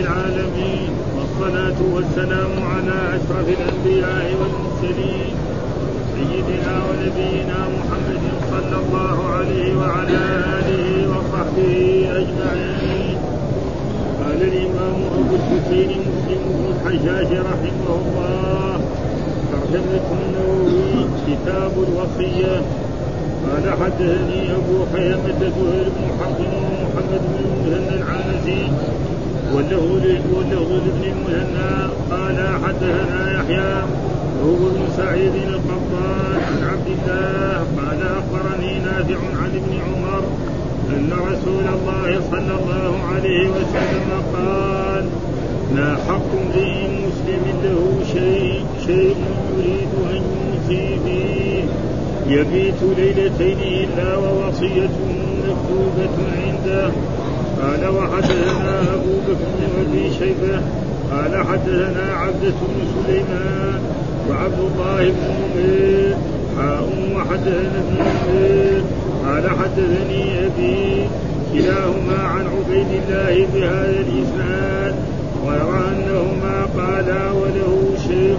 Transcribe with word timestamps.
العالمين 0.00 0.90
والصلاة 1.16 1.78
والسلام 1.94 2.52
على 2.72 2.96
أشرف 3.16 3.46
الأنبياء 3.48 4.26
والمرسلين. 4.40 5.34
سيدنا 6.14 6.74
ونبينا 6.86 7.58
محمد 7.76 8.24
صلى 8.52 8.76
الله 8.82 9.16
عليه 9.36 9.76
وعلى 9.76 10.22
آله 10.58 10.86
وصحبه 11.12 11.74
أجمعين. 12.20 13.18
قال 14.20 14.40
الإمام 14.42 14.98
أبو 15.18 15.34
الحسين 15.40 15.90
مسلم 16.06 16.42
بن 16.56 16.64
الحجاج 16.74 17.30
رحمه 17.50 17.88
الله 18.00 18.80
ترجمة 19.52 20.06
النووي 20.18 21.06
كتاب 21.26 21.72
الوصية. 21.86 22.54
قال 23.46 23.64
حدثني 23.80 24.40
أبو 24.58 24.76
خيمة 24.92 25.38
زهير 25.40 25.86
بن 25.96 26.04
حرب 26.18 26.40
ومحمد 26.40 27.22
بن 27.30 27.36
المثنى 27.44 27.94
العنزي 28.00 28.62
واللفظ 29.56 30.72
لابن 30.72 31.04
المثنى 31.04 31.72
قال 32.10 32.36
حدثنا 32.64 33.32
يحيى 33.32 33.82
وهو 34.42 34.68
بن 34.68 34.88
سعيد 34.96 35.34
القطان 35.34 36.40
عن 36.48 36.68
عبد 36.70 36.86
الله 36.86 37.64
قال 37.78 38.00
أخبرني 38.02 38.78
نافع 38.78 39.18
عن 39.42 39.50
ابن 39.60 39.72
عمر 39.86 40.22
أن 40.90 41.10
رسول 41.12 41.64
الله 41.76 42.20
صلى 42.30 42.54
الله 42.60 43.00
عليه 43.14 43.48
وسلم 43.48 44.10
قال 44.34 45.04
ما 45.74 45.96
حق 46.08 46.30
امرئ 46.44 46.88
مسلم 46.88 47.44
له 47.64 48.04
شيء 48.12 48.64
شيء 48.86 49.16
يريد 49.56 49.92
أن 50.10 50.22
يوصي 50.36 50.98
فيه 51.04 51.64
يبيت 52.26 52.82
ليلتين 52.96 53.58
إلا 53.58 54.16
ووصيته 54.16 55.08
مكتوبة 55.48 56.16
عنده 56.36 56.90
قال 57.62 57.88
وحدثنا 57.88 58.80
أبو 58.94 59.12
بكر 59.26 59.46
بن 59.58 59.62
أبي 59.80 60.04
شيبة 60.18 60.60
قال 61.10 61.32
حدثنا 61.46 62.14
عبدة 62.14 62.58
بن 62.60 62.78
سليمان 62.94 63.80
وعبد 64.30 64.58
الله 64.58 65.02
بن 65.10 65.26
نمير 65.40 66.16
حاء 66.56 66.88
وحدثنا 67.16 67.78
ابن 67.84 67.96
نمير 68.00 68.82
قال 69.26 69.44
حدثني 69.50 70.46
أبي 70.46 71.08
كلاهما 71.52 72.18
عن 72.22 72.44
عبيد 72.46 72.86
الله 73.02 73.46
بهذا 73.54 74.00
الإسناد. 74.06 74.94
ويرى 75.46 75.80
أنهما 75.92 76.56
قالا 76.76 77.22
وله 77.32 77.94
شيء 78.08 78.38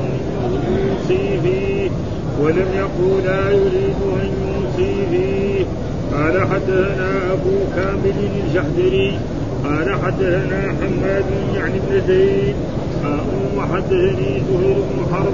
يوصي 0.77 1.39
فيه 1.44 1.89
ولم 2.42 2.67
يقولا 2.75 3.52
يريد 3.52 3.99
أن 4.22 4.30
يوصي 4.44 4.94
فيه. 5.11 5.47
قال 6.18 6.48
حدثنا 6.48 7.34
أبو 7.34 7.56
كامل 7.76 8.14
الجحدري 8.46 9.20
قال 9.64 9.96
حدثنا 10.04 10.73
حماد 10.82 11.26
يعني 11.56 11.80
بن 11.80 12.02
زيد 12.08 12.56
وحدثني 13.58 14.42
زهير 14.50 14.76
بن 14.76 15.06
حرب 15.14 15.34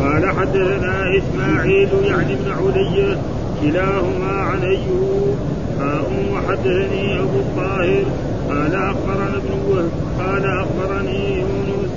قال 0.00 0.30
حدثنا 0.30 1.18
إسماعيل 1.18 1.88
يعني 2.04 2.34
بن 2.34 2.50
علية 2.50 3.18
كلاهما 3.62 4.32
عن 4.32 4.62
أيوب 4.62 5.36
وحدثني 6.32 7.20
أبو 7.20 7.38
الطاهر 7.38 8.04
قال 8.50 8.74
أخبرنا 8.74 9.36
ابن 9.36 9.52
وهب 9.68 9.90
قال 10.18 10.44
أخبرني 10.44 11.38
يونس 11.38 11.90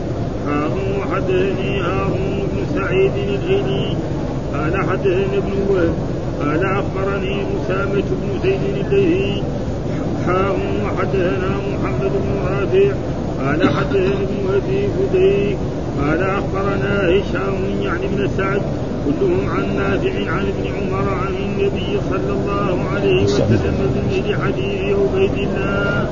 وحدثني 1.00 1.82
هارون 1.82 2.48
بن 2.54 2.76
سعيد 2.76 3.12
الهيلي 3.16 3.96
قال 4.54 4.78
حدثني 4.90 5.38
ابن 5.38 5.54
وهب. 5.70 6.13
قال 6.44 6.66
أخبرني 6.66 7.36
مسامة 7.56 8.04
بن 8.22 8.40
زيد 8.44 8.60
الليثي 8.64 9.44
حاء 10.26 10.56
وحدثنا 10.86 11.50
محمد 11.74 12.12
بن 12.12 12.30
رافع 12.48 12.96
قال 13.40 13.70
حدثني 13.70 14.08
ابن 14.08 14.56
أبي 14.56 14.88
فديك 14.88 15.58
قال 16.02 16.24
أخبرنا 16.24 17.10
هشام 17.10 17.56
يعني 17.82 18.08
بن 18.08 18.30
سعد 18.38 18.62
كلهم 19.06 19.50
عن 19.50 19.76
نافع 19.78 20.32
عن 20.32 20.46
ابن 20.54 20.66
عمر 20.76 21.10
عن 21.10 21.34
النبي 21.36 22.00
صلى 22.10 22.34
الله 22.34 22.80
عليه 22.94 23.24
وسلم 23.24 23.76
بمثل 23.96 24.42
حديث 24.44 24.96
عبيد 25.16 25.48
الله 25.48 26.08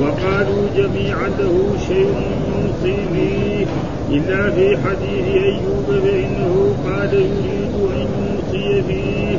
وقالوا 0.00 0.62
جميعا 0.76 1.28
له 1.38 1.76
شيء 1.88 2.14
يوصي 2.48 2.96
فيه 3.12 3.66
إلا 4.10 4.50
في 4.50 4.76
حديث 4.76 5.42
أيوب 5.44 5.86
فإنه 6.04 6.74
قال 6.86 7.14
يريد 7.14 7.74
أن 7.96 8.06
يوصي 8.54 9.38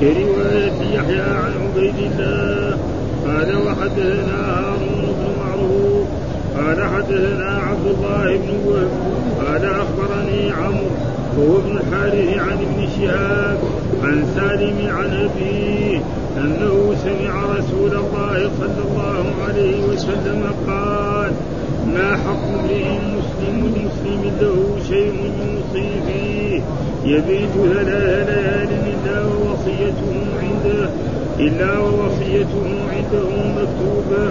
فيه 0.00 0.14
كروايه 0.14 0.94
يحيى 0.94 1.20
عن 1.20 1.52
عبيد 1.62 1.94
الله. 1.98 2.78
قال 3.26 3.56
وحدثنا 3.66 4.60
هارون 4.60 5.14
بن 5.18 5.26
معروف. 5.40 6.06
قال 6.58 6.84
حدثنا 6.94 7.60
عبد 7.68 7.86
الله 7.86 8.36
بن 8.36 8.50
وهب. 8.66 8.90
قال 9.46 9.64
أخبرني 9.64 10.52
عمرو 10.52 11.18
وهو 11.38 11.58
ابن 11.58 11.78
الحارث 11.78 12.38
عن 12.38 12.52
ابن 12.52 12.88
شهاب 12.96 13.58
عن 14.02 14.24
سالم 14.34 14.96
عن 14.96 15.28
أبيه 15.28 16.00
أنه 16.36 16.94
سمع 17.04 17.44
رسول 17.58 17.90
الله 17.90 18.50
صلى 18.58 18.82
الله 18.90 19.24
عليه 19.48 19.82
وسلم 19.82 20.42
قال 20.66 21.32
ما 21.94 22.16
حق 22.16 22.44
امرئ 22.60 22.84
مسلم 22.84 23.72
مسلم 23.86 24.32
له 24.40 24.84
شيء 24.88 25.32
يوصي 25.40 25.90
فيه؟ 26.06 26.62
يبيت 27.04 27.50
ثلاث 27.50 27.88
ليال 28.28 28.68
إلا 29.08 29.24
ووصيته 29.24 30.12
عنده 30.42 30.90
إلا 31.38 31.78
ووصيته 31.78 32.66
عنده 32.92 33.28
مكتوبة. 33.58 34.24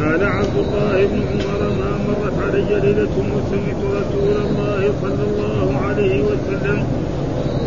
قال 0.00 0.24
عبد 0.24 0.56
الله 0.64 1.06
بن 1.06 1.22
عمر 1.30 1.62
ما 1.80 1.90
مرت 2.08 2.36
علي 2.46 2.80
ليلة 2.80 3.16
وسمعت 3.34 3.80
رسول 3.98 4.36
الله 4.46 4.92
صلى 5.02 5.24
الله 5.30 5.80
عليه 5.86 6.22
وسلم. 6.22 6.78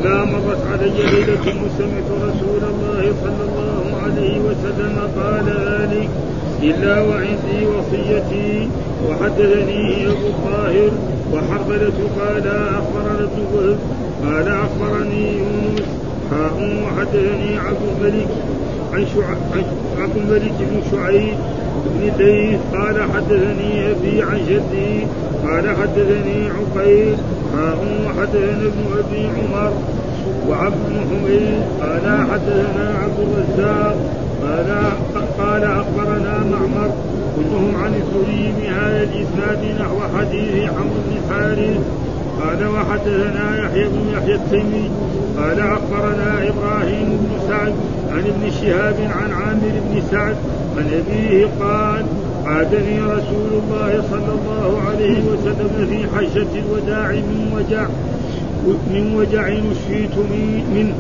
ما 0.03 0.25
مرت 0.25 0.61
علي 0.71 0.97
ليلة 1.13 1.45
وسمعت 1.63 2.09
رسول 2.27 2.63
الله 2.71 3.13
صلى 3.23 3.43
الله 3.49 3.83
عليه 4.03 4.39
وسلم. 4.39 4.95
قال 5.17 5.45
ذلك 5.67 6.09
إلا 6.63 7.01
وعندي 7.01 7.59
وصيتي. 7.73 8.67
وحدثني 9.09 10.07
أبو 10.07 10.27
الطاهر 10.27 10.91
وحربلة 11.33 11.97
قال 12.19 12.47
أخبرنا 12.79 13.27
ابن 13.27 13.77
قال 14.25 14.47
أخبرني 14.47 15.37
يونس 15.37 15.89
حاء 16.31 16.83
وحدثني 16.83 17.59
عبد 17.59 17.81
الملك 17.91 18.27
عن 18.93 19.05
عبد 20.01 20.17
الملك 20.17 20.53
بن 20.59 20.81
شعيب 20.91 21.35
بن 21.85 22.09
الليث 22.09 22.59
قال 22.73 23.01
حدثني 23.15 23.91
أبي 23.91 24.23
عن 24.23 24.39
جدي 24.49 25.07
قال 25.47 25.69
حدثني 25.69 26.49
عقيل 26.49 27.15
حاء 27.53 27.77
وحدثنا 28.05 28.67
ابن 28.67 28.83
أبي 28.99 29.27
عمر 29.27 29.73
وعبد 30.49 30.75
بن 30.89 30.99
حميد 31.09 31.61
قال 31.81 32.27
حدثنا 32.31 32.95
عبد 33.03 33.19
الرزاق 33.19 33.95
قال 34.41 34.91
قال 35.39 35.63
أخبرنا 35.63 36.43
معمر 36.51 36.91
كلهم 37.35 37.75
عن 37.83 37.93
الزهري 37.93 38.53
بهذا 38.61 39.03
الإسناد 39.03 39.81
نحو 39.81 40.17
حديث 40.17 40.69
عمرو 40.69 41.01
بن 41.07 41.17
الحارث 41.17 41.79
قال 42.41 42.67
وحدثنا 42.67 43.57
يحيى 43.65 43.83
بن 43.83 44.09
يحيى 44.13 44.35
التيمي 44.35 44.89
قال 45.37 45.59
أخبرنا 45.59 46.49
إبراهيم 46.49 47.09
بن 47.09 47.47
سعد 47.47 47.73
عن 48.11 48.19
ابن 48.19 48.51
شهاب 48.61 48.95
عن 49.21 49.31
عامر 49.31 49.71
بن 49.89 50.01
سعد 50.11 50.35
عن 50.77 50.85
أبيه 50.85 51.47
قال 51.59 52.05
عادني 52.45 53.01
رسول 53.01 53.51
الله 53.63 54.03
صلى 54.11 54.33
الله 54.39 54.81
عليه 54.87 55.21
وسلم 55.23 55.87
في 55.89 56.17
حجة 56.17 56.47
الوداع 56.59 57.11
من 57.11 57.51
وجع 57.55 57.85
من 58.67 59.15
وجع 59.15 59.47
اشفيت 59.47 60.17
منه 60.75 60.93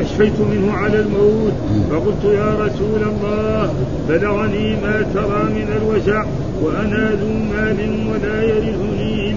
أشفيت 0.00 0.40
منه 0.40 0.72
على 0.72 1.00
الموت 1.00 1.52
فقلت 1.90 2.24
يا 2.24 2.54
رسول 2.60 3.02
الله 3.02 3.74
بلغني 4.08 4.76
ما 4.76 5.06
ترى 5.14 5.44
من 5.44 5.68
الوجع 5.76 6.24
وأنا 6.62 7.10
ذو 7.10 7.28
مال 7.28 7.78
ولا 8.12 8.42
يرثني 8.42 8.93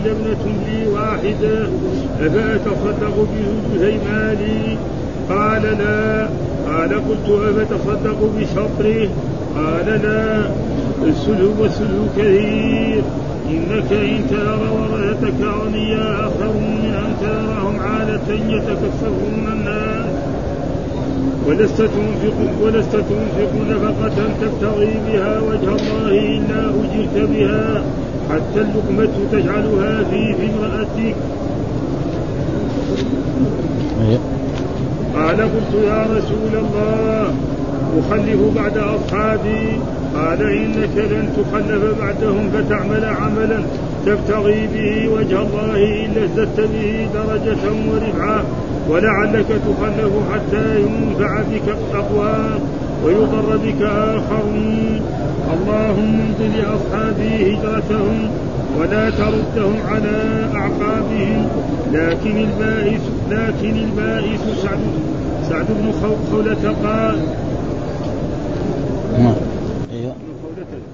ابنة 0.07 0.55
لي 0.67 0.87
واحدة 0.87 1.67
أفأتصدق 2.21 3.27
بثلثي 3.73 3.99
مالي 4.11 4.77
قال 5.29 5.61
لا. 5.61 6.29
قال 6.67 6.93
قلت 6.93 7.29
أفتصدق 7.71 8.29
بشطره؟ 8.37 9.09
قال 9.55 9.85
لا. 9.85 10.49
السلو 11.07 11.51
والسلو 11.59 12.05
كثير. 12.17 13.01
إنك 13.49 13.91
إن 13.91 14.27
ترى 14.29 14.69
ورثتك 14.79 15.41
أغنياء 15.43 16.31
خير 16.39 16.53
من 16.53 16.93
أن 17.05 17.13
تراهم 17.21 17.79
عالة 17.79 18.33
يتكففون 18.55 19.47
الناس. 19.51 20.05
ولست 21.47 21.81
تنفق 21.81 22.63
ولست 22.63 22.95
تنفق 22.95 23.51
نفقة 23.69 24.29
تبتغي 24.41 24.93
بها 25.07 25.39
وجه 25.39 25.75
الله 25.75 26.09
إلا 26.09 26.69
أجرت 26.69 27.29
بها. 27.29 27.83
حتى 28.29 28.61
اللقمة 28.61 29.13
تجعلها 29.31 30.03
في 30.03 30.35
في 30.35 30.49
امرأتك 30.53 31.15
قال 35.15 35.41
قلت 35.41 35.83
يا 35.83 36.03
رسول 36.03 36.65
الله 36.65 37.33
أخلف 37.99 38.55
بعد 38.55 38.77
أصحابي. 38.77 39.79
قال 40.15 40.41
إنك 40.41 40.97
لن 40.97 41.29
تخلف 41.37 41.99
بعدهم 41.99 42.49
فتعمل 42.53 43.05
عملا 43.05 43.63
تبتغي 44.05 44.67
به 44.73 45.09
وجه 45.09 45.41
الله 45.41 45.75
إلا 46.05 46.23
ازددت 46.23 46.59
به 46.59 47.07
درجة 47.13 47.71
ورفعة 47.91 48.43
ولعلك 48.89 49.45
تخلف 49.47 50.11
حتى 50.33 50.81
ينفع 50.81 51.41
بك 51.41 51.75
الأقوام 51.91 52.59
ويضر 53.05 53.57
بك 53.57 53.81
آخرون. 53.81 55.01
اللهم 55.53 56.19
امض 56.19 56.41
لأصحابي 56.55 57.55
هجرتهم 57.55 58.29
ولا 58.79 59.09
تردهم 59.09 59.75
على 59.87 60.47
أعقابهم. 60.55 61.47
لكن 61.93 62.37
البائس 62.37 63.01
لكن 63.29 63.75
البائس 63.77 64.41
سعد 64.63 64.79
سعد 65.49 65.65
بن 65.69 65.91
خولة 66.31 66.75
قال. 66.83 67.19
نعم. 69.19 69.35
أيوه. 69.93 70.13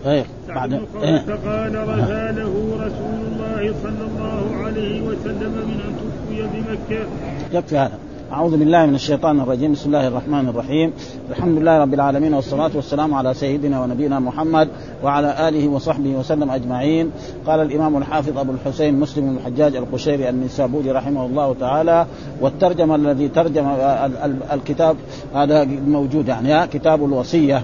أيوه 0.06 0.26
بعد 0.56 0.74
إيه. 0.74 1.26
قال 1.46 1.76
رزاله 1.88 2.54
رسول 2.76 3.20
الله 3.32 3.74
صلى 3.84 4.06
الله 4.12 4.66
عليه 4.66 5.02
وسلم 5.02 5.52
من 5.52 5.80
أن 5.88 5.94
توفي 6.00 6.42
بمكة. 6.42 7.06
يكفي 7.54 7.78
هذا. 7.78 7.98
أعوذ 8.34 8.58
بالله 8.58 8.86
من 8.86 8.96
الشيطان 8.96 9.40
الرجيم. 9.40 9.72
بسم 9.72 9.88
الله 9.88 10.08
الرحمن 10.08 10.50
الرحيم. 10.50 10.94
الحمد 11.30 11.58
لله 11.58 11.78
رب 11.78 11.94
العالمين 11.94 12.34
والصلاة 12.34 12.72
والسلام 12.76 13.14
على 13.14 13.34
سيدنا 13.34 13.82
ونبينا 13.82 14.20
محمد 14.20 14.68
وعلى 15.04 15.50
آله 15.50 15.68
وصحبه 15.68 16.10
وسلم 16.10 16.50
أجمعين. 16.50 17.12
قال 17.48 17.60
الإمام 17.60 17.98
الحافظ 17.98 18.38
أبو 18.38 18.52
الحسين 18.52 19.00
مسلم 19.00 19.30
بن 19.30 19.38
الحجاج 19.38 19.76
القشيري 19.76 20.30
النسابوري 20.30 20.92
رحمه 20.92 21.26
الله 21.26 21.56
تعالى 21.60 22.06
والترجمة 22.42 22.96
الذي 22.96 23.28
ترجم 23.28 23.66
الكتاب 24.54 24.96
هذا 25.36 25.64
موجود 25.88 26.28
يعني 26.28 26.68
كتاب 26.68 27.06
الوصية. 27.06 27.64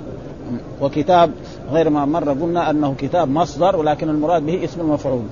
وكتاب 0.81 1.31
غير 1.71 1.89
ما 1.89 2.06
مر 2.06 2.30
قلنا 2.30 2.69
أنه 2.69 2.95
كتاب 2.98 3.30
مصدر 3.30 3.75
ولكن 3.75 4.10
المراد 4.10 4.45
به 4.45 4.63
اسم 4.63 4.81
المفعول. 4.81 5.24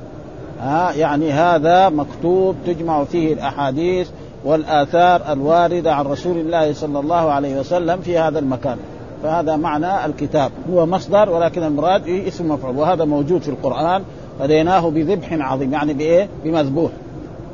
ها 0.59 0.93
يعني 0.93 1.31
هذا 1.31 1.89
مكتوب 1.89 2.55
تجمع 2.65 3.03
فيه 3.03 3.33
الأحاديث 3.33 4.09
والآثار 4.47 5.33
الواردة 5.33 5.95
عن 5.95 6.05
رسول 6.05 6.38
الله 6.38 6.73
صلى 6.73 6.99
الله 6.99 7.31
عليه 7.31 7.59
وسلم 7.59 8.01
في 8.01 8.17
هذا 8.17 8.39
المكان. 8.39 8.77
فهذا 9.23 9.55
معنى 9.55 10.05
الكتاب. 10.05 10.51
هو 10.71 10.85
مصدر 10.85 11.29
ولكن 11.29 11.63
المراد 11.63 12.09
اسم 12.09 12.51
مفعول. 12.51 12.77
وهذا 12.77 13.05
موجود 13.05 13.41
في 13.41 13.49
القرآن. 13.49 14.03
فديناه 14.39 14.89
بذبح 14.89 15.33
عظيم. 15.33 15.73
يعني 15.73 15.94
بإيه؟ 15.94 16.29
بمذبوح. 16.44 16.91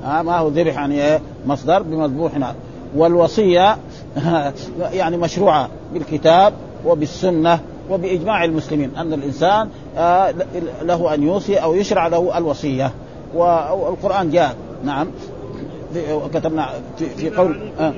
ها 0.03 0.21
ما 0.21 0.37
هو 0.37 0.47
ذبح 0.47 0.75
يعني 0.75 1.01
إيه؟ 1.05 1.21
مصدر 1.45 1.81
بمذبوح. 1.81 2.31
والوصية 2.95 3.77
يعني 4.99 5.17
مشروعة 5.17 5.69
بالكتاب 5.93 6.53
وبالسنة 6.85 7.59
وبإجماع 7.89 8.43
المسلمين. 8.43 8.95
أن 8.97 9.13
الإنسان 9.13 9.69
آه، 9.97 10.33
له 10.81 11.13
أن 11.13 11.23
يوصي 11.23 11.57
أو 11.57 11.75
يشرع 11.75 12.07
له 12.07 12.37
الوصية. 12.37 12.91
والقرآن 13.35 14.29
جاء. 14.29 14.55
نعم. 14.83 15.07
كتبنا 16.33 16.69
في, 16.97 17.29
قول 17.29 17.59
آه، 17.79 17.93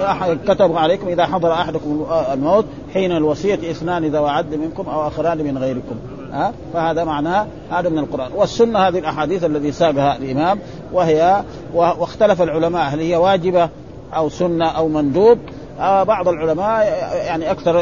آه، 0.00 0.34
كتب 0.34 0.76
عليكم 0.76 1.08
إذا 1.08 1.26
حضر 1.26 1.52
أحدكم 1.52 2.06
الموت 2.32 2.64
حين 2.94 3.12
الوصية 3.12 3.54
إثنان 3.54 4.04
ذوى 4.04 4.30
عدل 4.30 4.58
منكم 4.58 4.88
أو 4.88 5.08
آخران 5.08 5.38
من 5.38 5.58
غيركم 5.58 5.96
ها 6.32 6.52
فهذا 6.72 7.04
معناه 7.04 7.46
هذا 7.70 7.88
من 7.88 7.98
القرآن. 7.98 8.32
والسنة 8.32 8.78
هذه 8.78 8.98
الأحاديث 8.98 9.44
الذي 9.44 9.72
ساقها 9.72 10.16
الإمام 10.16 10.58
وهي 10.92 11.42
واختلف 11.74 12.42
العلماء 12.42 12.94
هل 12.94 13.00
هي 13.00 13.16
واجبة 13.16 13.68
أو 14.16 14.28
سنة 14.28 14.66
أو 14.66 14.88
مندوب 14.88 15.38
آه 15.80 16.02
بعض 16.02 16.28
العلماء 16.28 16.86
يعني 17.26 17.50
أكثر 17.50 17.80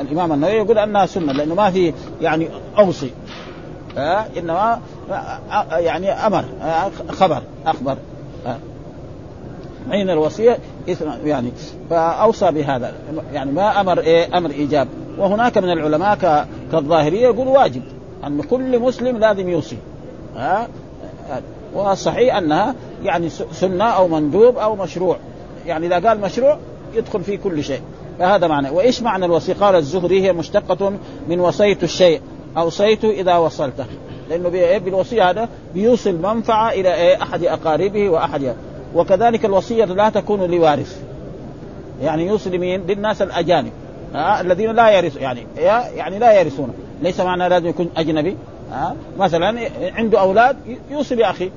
الإمام 0.00 0.32
النووي 0.32 0.54
يقول 0.54 0.78
أنها 0.78 1.06
سنة 1.06 1.32
لأنه 1.32 1.54
ما 1.54 1.70
في 1.70 1.92
يعني 2.20 2.48
أوصي. 2.78 3.10
آه 3.98 4.24
إنما 4.38 4.80
يعني 5.72 6.10
أمر 6.10 6.44
خبر 7.08 7.42
أخبر 7.66 7.96
حين 9.90 10.10
الوصية 10.10 10.58
يعني 11.24 11.52
فأوصى 11.90 12.50
بهذا. 12.50 12.92
يعني 13.32 13.52
ما 13.52 13.80
أمر 13.80 14.00
إيه؟ 14.00 14.38
أمر 14.38 14.50
إيجاب. 14.50 14.88
وهناك 15.18 15.58
من 15.58 15.70
العلماء 15.70 16.46
كالظاهرية 16.72 17.22
يقول 17.22 17.48
واجب 17.48 17.82
أن 18.26 18.42
كل 18.42 18.78
مسلم 18.78 19.18
لازم 19.18 19.48
يوصي 19.48 19.76
ها؟ 20.36 20.68
والصحيح 21.74 22.36
أنها 22.36 22.74
يعني 23.04 23.28
سنة 23.52 23.84
أو 23.84 24.08
مندوب 24.08 24.56
أو 24.58 24.76
مشروع. 24.76 25.16
يعني 25.66 25.86
إذا 25.86 26.08
قال 26.08 26.20
مشروع 26.20 26.58
يدخل 26.94 27.22
في 27.22 27.36
كل 27.36 27.64
شيء. 27.64 27.80
فهذا 28.18 28.46
معنى. 28.46 28.70
وإيش 28.70 29.02
معنى 29.02 29.24
الوصيه؟ 29.24 29.54
قال 29.60 29.74
الزهري 29.74 30.22
هي 30.22 30.32
مشتقة 30.32 30.92
من 31.28 31.40
وصيت 31.40 31.84
الشيء. 31.84 32.20
اوصيته 32.56 33.10
إذا 33.10 33.36
وصلته 33.36 33.86
لأنه 34.30 34.78
بالوصية 34.78 35.30
هذا 35.30 35.48
بيوصل 35.74 36.14
منفعه 36.14 36.70
إلى 36.70 36.94
إيه؟ 36.94 37.22
أحد 37.22 37.44
أقاربه 37.44 38.08
وأحد 38.08 38.54
وكذلك 38.94 39.44
الوصية 39.44 39.84
لا 39.84 40.08
تكون 40.08 40.50
لوارث. 40.50 41.02
يعني 42.02 42.26
يوصي 42.26 42.50
لمين؟ 42.50 42.86
للناس 42.86 43.22
الأجانب. 43.22 43.72
ها 44.14 44.40
الذين 44.40 44.70
لا 44.70 44.90
يرث 44.90 45.16
يعني 45.16 45.46
يعني 45.96 46.18
لا 46.18 46.40
يرثون. 46.40 46.74
ليس 47.02 47.20
معنى 47.20 47.48
لازم 47.48 47.66
يكون 47.66 47.90
أجنبي. 47.96 48.36
ها 48.70 48.96
مثلا 49.18 49.60
عنده 49.96 50.20
أولاد 50.20 50.56
يوصي 50.90 51.14
لاخيه 51.14 51.50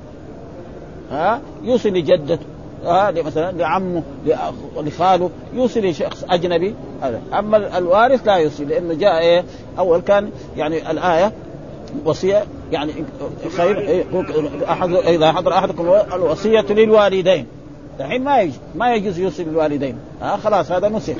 ها 1.10 1.40
يوصي 1.62 1.90
لجدته 1.90 2.38
آه 2.86 3.10
مثلا 3.10 3.52
لعمه 3.52 4.02
لخاله 4.76 5.30
يوصي 5.54 5.80
لشخص 5.80 6.24
أجنبي 6.30 6.74
هذا. 7.02 7.20
أما 7.38 7.78
الوارث 7.78 8.26
لا 8.26 8.36
يوصي 8.36 8.64
لأنه 8.64 8.94
جاء 8.94 9.18
إيه 9.18 9.44
أول 9.78 10.00
كان 10.00 10.30
يعني 10.56 10.90
الآية 10.90 11.32
وصية 12.04 12.44
يعني 12.72 12.92
خير 13.56 13.78
إيه 13.78 14.04
احد 14.68 14.90
إذا 14.92 15.32
حضر 15.32 15.52
أحدكم 15.52 15.88
الوصية 16.14 16.60
للوالدين. 16.70 17.46
الحين 18.00 18.24
ما 18.24 18.40
يجوز 18.40 18.58
ما 18.74 18.94
يجوز 18.94 19.18
يوصي 19.18 19.44
للوالدين 19.44 19.96
آه 20.22 20.36
خلاص 20.36 20.72
هذا 20.72 20.88
نسخ. 20.88 21.14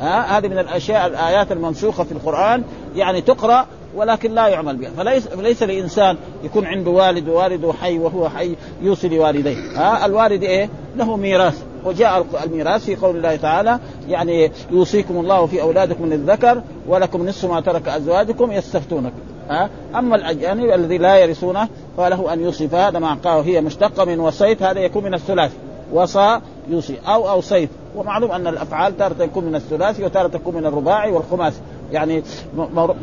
ها 0.00 0.36
آه 0.36 0.38
هذه 0.38 0.48
من 0.48 0.58
الأشياء 0.58 1.06
الآيات 1.06 1.52
المنسوخة 1.52 2.04
في 2.04 2.12
القرآن 2.12 2.62
يعني 2.96 3.20
تقرأ 3.20 3.66
ولكن 3.96 4.34
لا 4.34 4.48
يعمل 4.48 4.76
بها. 4.76 4.90
فليس 4.90 5.28
فليس 5.28 5.62
لإنسان 5.62 6.16
يكون 6.44 6.66
عنده 6.66 6.90
والد 6.90 7.28
ووالده 7.28 7.72
حي 7.72 7.98
وهو 7.98 8.28
حي 8.28 8.56
يوصي 8.82 9.08
لوالديه. 9.08 9.56
ها 9.74 10.06
الوالد 10.06 10.42
إيه؟ 10.42 10.68
له 10.96 11.16
ميراث. 11.16 11.62
وجاء 11.84 12.26
الميراث 12.44 12.84
في 12.84 12.96
قول 12.96 13.16
الله 13.16 13.36
تعالى 13.36 13.78
يعني 14.08 14.52
يوصيكم 14.70 15.16
الله 15.16 15.46
في 15.46 15.62
أولادكم 15.62 16.06
للذكر 16.06 16.62
ولكم 16.88 17.28
نصف 17.28 17.50
ما 17.50 17.60
ترك 17.60 17.88
أزواجكم 17.88 18.52
يستفتونك 18.52 19.12
ها 19.48 19.70
أما 19.94 20.16
الاجانب 20.16 20.70
الذي 20.70 20.98
لا 20.98 21.18
يرثونه 21.18 21.68
فله 21.96 22.32
أن 22.32 22.40
يوصي. 22.40 22.68
فهذا 22.68 22.98
مع 22.98 23.14
قال 23.14 23.44
هي 23.44 23.60
مشتقة 23.60 24.04
من 24.04 24.20
وصيت 24.20 24.62
هذا 24.62 24.80
يكون 24.80 25.04
من 25.04 25.14
الثلاثي 25.14 25.56
وصى 25.92 26.40
يوصي. 26.68 26.96
أو 27.06 27.30
أوصيت. 27.30 27.68
ومعلوم 27.96 28.30
أن 28.30 28.46
الأفعال 28.46 28.96
تارة 28.96 29.12
تكون 29.12 29.44
من 29.44 29.54
الثلاثي 29.54 30.04
وتارة 30.04 30.28
تكون 30.28 30.54
من 30.54 30.66
الرباعي 30.66 31.12
والخماسي. 31.12 31.60
يعني 31.92 32.22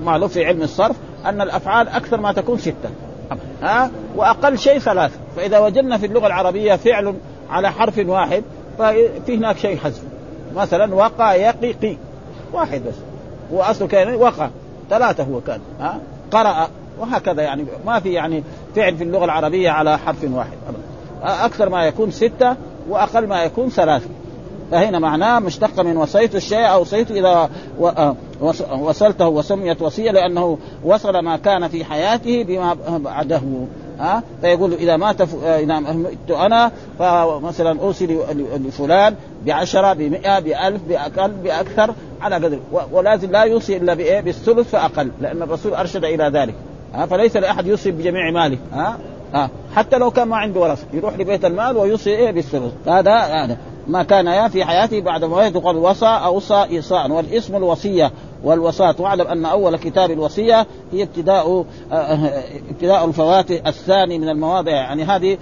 معلوم 0.03 0.29
في 0.29 0.45
علم 0.45 0.61
الصرف 0.61 0.95
أن 1.25 1.41
الأفعال 1.41 1.87
أكثر 1.87 2.21
ما 2.21 2.33
تكون 2.33 2.57
ستة. 2.57 2.89
ها؟ 3.61 3.91
وأقل 4.15 4.57
شيء 4.57 4.79
ثلاثة. 4.79 5.15
فإذا 5.35 5.59
وجدنا 5.59 5.97
في 5.97 6.05
اللغة 6.05 6.27
العربية 6.27 6.75
فعل 6.75 7.15
على 7.49 7.71
حرف 7.71 7.97
واحد 7.97 8.43
ففي 8.77 9.37
هناك 9.37 9.57
شيء 9.57 9.77
حذف. 9.77 10.03
مثلا 10.55 10.95
وقع 10.95 11.35
يقي 11.35 11.71
قي 11.71 11.97
واحد 12.53 12.81
بس. 12.87 12.95
هو 13.53 13.61
اصله 13.61 13.87
كان 13.87 14.15
وقع. 14.15 14.49
ثلاثة 14.89 15.23
هو 15.23 15.41
كان. 15.41 15.59
ها؟ 15.79 15.99
قرأ. 16.31 16.67
وهكذا 16.99 17.41
يعني. 17.41 17.65
ما 17.85 17.99
في 17.99 18.13
يعني 18.13 18.43
فعل 18.75 18.97
في 18.97 19.03
اللغة 19.03 19.25
العربية 19.25 19.69
على 19.69 19.97
حرف 19.97 20.23
واحد. 20.31 20.57
أكثر 21.23 21.69
ما 21.69 21.85
يكون 21.85 22.11
ستة 22.11 22.55
وأقل 22.89 23.27
ما 23.27 23.43
يكون 23.43 23.69
ثلاثة. 23.69 24.09
فهنا 24.71 24.99
معناه 24.99 25.39
مشتق 25.39 25.79
من 25.79 25.97
وصيت 25.97 26.35
الشيء 26.35 26.71
أو 26.71 26.81
وصيت 26.81 27.11
إذا 27.11 27.49
آه، 27.81 28.15
وصلته 28.79 29.27
وسميت 29.27 29.81
وصية 29.81 30.11
لأنه 30.11 30.57
وصل 30.83 31.19
ما 31.19 31.37
كان 31.37 31.67
في 31.67 31.85
حياته 31.85 32.43
بما 32.43 32.77
بعده. 32.97 33.41
ها 33.99 34.23
فيقول 34.41 34.73
إذا 34.73 34.97
مات 34.97 35.21
آه، 35.21 35.59
إذا 35.59 35.79
مت 35.79 36.31
أنا 36.31 36.71
فمثلا 36.99 37.79
أوصي 37.81 38.05
لفلان 38.55 39.15
بعشرة 39.45 39.93
بمئة 39.93 40.39
بألف 40.39 40.81
بأقل 40.89 41.31
بأكثر 41.31 41.93
على 42.21 42.35
قدر. 42.35 42.59
ولازم 42.91 43.31
لا 43.31 43.43
يوصي 43.43 43.77
إلا 43.77 43.93
بإيه؟ 43.93 44.21
بالثلث 44.21 44.69
فأقل 44.69 45.11
لأن 45.21 45.41
الرسول 45.41 45.73
أرشد 45.73 46.05
إلى 46.05 46.23
ذلك. 46.23 46.55
ها 46.93 47.05
فليس 47.05 47.37
لأحد 47.37 47.67
يوصي 47.67 47.91
بجميع 47.91 48.31
ماله. 48.31 48.57
ها 48.73 48.97
ها 49.33 49.49
حتى 49.75 49.97
لو 49.97 50.11
كان 50.11 50.27
ما 50.27 50.37
عنده 50.37 50.59
ورثة 50.59 50.85
يروح 50.93 51.13
لبيت 51.19 51.45
المال 51.45 51.77
ويوصي 51.77 52.09
إيه؟ 52.09 52.31
بالثلث. 52.31 52.73
هذا 52.87 53.13
هذا. 53.13 53.57
ما 53.87 54.03
كان 54.03 54.47
في 54.49 54.65
حياته 54.65 55.01
بعد 55.01 55.23
موته 55.23 55.59
قال 55.59 55.77
وصى 55.77 56.05
اوصى 56.05 56.65
إيصاء. 56.69 57.11
والاسم 57.11 57.55
الوصية 57.55 58.11
والوصاة. 58.43 58.95
واعلم 58.99 59.27
أن 59.27 59.45
أول 59.45 59.77
كتاب 59.77 60.11
الوصية 60.11 60.67
هي 60.91 61.03
ابتداء 61.03 61.65
آه، 61.91 61.95
آه، 61.95 62.43
ابتداء 62.69 63.05
الفوات 63.05 63.51
الثاني 63.51 64.19
من 64.19 64.29
المواضع. 64.29 64.71
يعني 64.71 65.03
هذه 65.03 65.37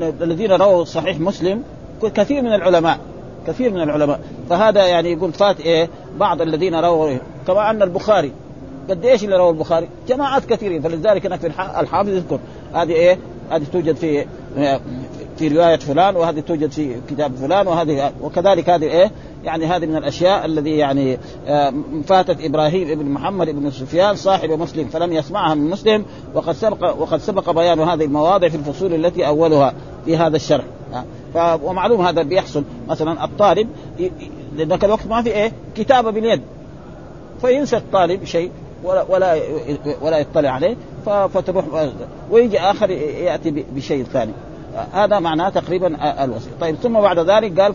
الذين 0.00 0.52
رووا 0.52 0.84
صحيح 0.84 1.20
مسلم 1.20 1.62
كثير 2.02 2.42
من 2.42 2.52
العلماء 2.52 2.98
كثير 3.46 3.70
من 3.70 3.80
العلماء. 3.80 4.20
فهذا 4.50 4.86
يعني 4.86 5.12
يقول 5.12 5.32
فات 5.32 5.60
إيه؟ 5.60 5.88
بعض 6.18 6.42
الذين 6.42 6.74
رووا 6.74 7.18
كما 7.46 7.70
أن 7.70 7.82
البخاري 7.82 8.32
قد 8.90 9.04
إيش 9.04 9.24
اللي 9.24 9.36
روى 9.36 9.50
البخاري؟ 9.50 9.88
جماعات 10.08 10.44
كثيرين. 10.44 10.82
فلذلك 10.82 11.26
هناك 11.26 11.44
الحافظ 11.80 12.08
يذكر. 12.08 12.38
هذه 12.74 12.92
إيه؟ 12.92 13.18
هذه 13.50 13.64
توجد 13.72 13.96
في 13.96 14.26
في 15.38 15.48
رواية 15.48 15.76
فلان 15.76 16.16
وهذه 16.16 16.40
توجد 16.40 16.70
في 16.70 16.96
كتاب 17.10 17.36
فلان 17.36 17.66
وهذه 17.66 18.12
وكذلك 18.22 18.70
هذه 18.70 18.84
إيه؟ 18.84 19.10
يعني 19.44 19.66
هذه 19.66 19.86
من 19.86 19.96
الأشياء 19.96 20.44
الذي 20.44 20.70
يعني 20.76 21.18
آه، 21.46 21.74
فاتت 22.06 22.44
إبراهيم 22.44 22.90
ابن 22.90 23.06
محمد 23.06 23.48
ابن 23.48 23.70
سفيان 23.70 24.14
صاحب 24.14 24.50
مسلم 24.50 24.88
فلم 24.88 25.12
يسمعها 25.12 25.54
من 25.54 25.70
مسلم 25.70 26.04
وقد 26.34 26.52
سبق 26.52 26.96
وقد 27.00 27.20
سبق 27.20 27.50
بيان 27.50 27.80
هذه 27.80 28.04
المواضع 28.04 28.48
في 28.48 28.56
الفصول 28.56 28.94
التي 28.94 29.26
أولها 29.26 29.74
في 30.04 30.16
هذا 30.16 30.36
الشرح. 30.36 30.64
آه، 31.36 31.60
ومعلوم 31.64 32.00
هذا 32.00 32.22
بيحصل. 32.22 32.64
مثلا 32.88 33.24
الطالب 33.24 33.68
لذاك 34.56 34.84
الوقت 34.84 35.06
ما 35.06 35.22
في 35.22 35.30
إيه؟ 35.30 35.52
كتابه 35.76 36.10
باليد. 36.10 36.42
فينسى 37.40 37.76
الطالب 37.76 38.24
شيء 38.24 38.50
ولا 38.84 39.02
ولا 39.08 39.36
ولا 40.02 40.18
يطلع 40.18 40.50
عليه 40.50 40.76
فتروح 41.06 41.64
ويجي 42.30 42.60
آخر 42.60 42.90
يأتي 42.90 43.64
بشيء 43.74 44.04
ثاني. 44.04 44.32
هذا 44.92 45.18
معناه 45.18 45.48
تقريبا 45.48 46.24
الوصيه 46.24 46.50
طيب 46.60 46.76
ثم 46.76 47.00
بعد 47.00 47.18
ذلك 47.18 47.60
قال 47.60 47.74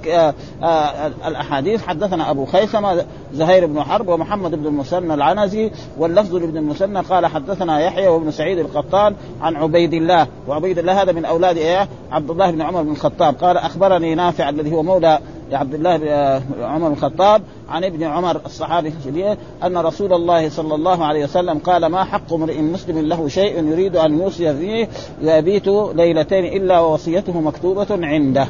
الأحاديث. 1.28 1.84
حدثنا 1.88 2.32
أبو 2.32 2.46
خيثمة 2.46 3.06
زهير 3.34 3.66
بن 3.66 3.84
حرب 3.84 4.08
ومحمد 4.08 4.56
بن 4.56 4.66
المثنى 4.66 5.14
العنزي 5.14 5.72
واللفظ 5.98 6.36
لابن 6.36 6.58
المثنى 6.58 7.00
قال 7.00 7.26
حدثنا 7.26 7.80
يحيى 7.80 8.08
وابن 8.08 8.32
سعيد 8.32 8.60
القطان 8.60 9.16
عن 9.42 9.56
عبيد 9.56 9.94
الله. 9.94 10.28
وعبيد 10.48 10.80
الله 10.80 11.02
هذا 11.02 11.12
من 11.12 11.26
أولاد 11.26 11.58
إيه؟ 11.58 11.88
عبد 12.12 12.30
الله 12.30 12.52
بن 12.52 12.62
عمر 12.62 12.82
بن 12.82 12.92
الخطاب. 12.92 13.36
قال 13.36 13.58
أخبرني 13.58 14.16
نافع 14.16 14.50
الذي 14.50 14.72
هو 14.72 14.84
مولى 14.84 15.20
لعبد 15.54 15.74
الله 15.74 15.98
بن 15.98 16.64
عمر 16.64 16.88
بن 16.88 16.94
الخطاب 16.94 17.42
عن 17.70 17.84
ابن 17.84 18.04
عمر 18.04 18.42
الصحابي 18.46 18.88
الجليل 18.88 19.38
أن 19.64 19.78
رسول 19.78 20.14
الله 20.14 20.50
صلى 20.50 20.76
الله 20.76 21.06
عليه 21.06 21.24
وسلم 21.24 21.60
قال 21.60 21.86
ما 21.86 22.04
حق 22.04 22.34
امرئ 22.34 22.62
مسلم 22.62 23.00
له 23.00 23.28
شيء 23.28 23.64
يريد 23.64 23.96
أن 23.96 24.20
يوصي 24.20 24.54
فيه 24.54 24.88
يبيت 25.22 25.68
ليلتين 25.68 26.46
إلا 26.46 26.80
ووصيته 26.80 27.42
مكتوبة 27.42 27.88
عنده. 27.92 28.48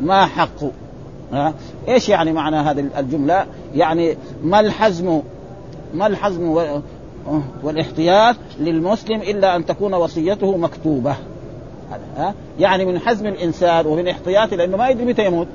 ما 0.00 0.26
حق؟ 0.26 0.64
ها 1.32 1.54
إيش 1.88 2.08
يعني 2.08 2.32
معنى 2.32 2.56
هذه 2.56 2.84
الجملة؟ 2.98 3.46
يعني 3.74 4.16
ما 4.42 4.60
الحزم 4.60 5.20
ما 5.94 6.06
الحزم 6.06 6.58
والاحتياط 7.62 8.36
للمسلم 8.60 9.22
إلا 9.22 9.56
أن 9.56 9.66
تكون 9.66 9.94
وصيته 9.94 10.56
مكتوبة؟ 10.56 11.14
ها 12.16 12.34
يعني 12.60 12.84
من 12.84 12.98
حزم 12.98 13.26
الإنسان 13.26 13.86
ومن 13.86 14.08
احتياطه 14.08 14.56
لأنه 14.56 14.76
ما 14.76 14.88
يدري 14.88 15.04
متى 15.04 15.26
يموت. 15.26 15.46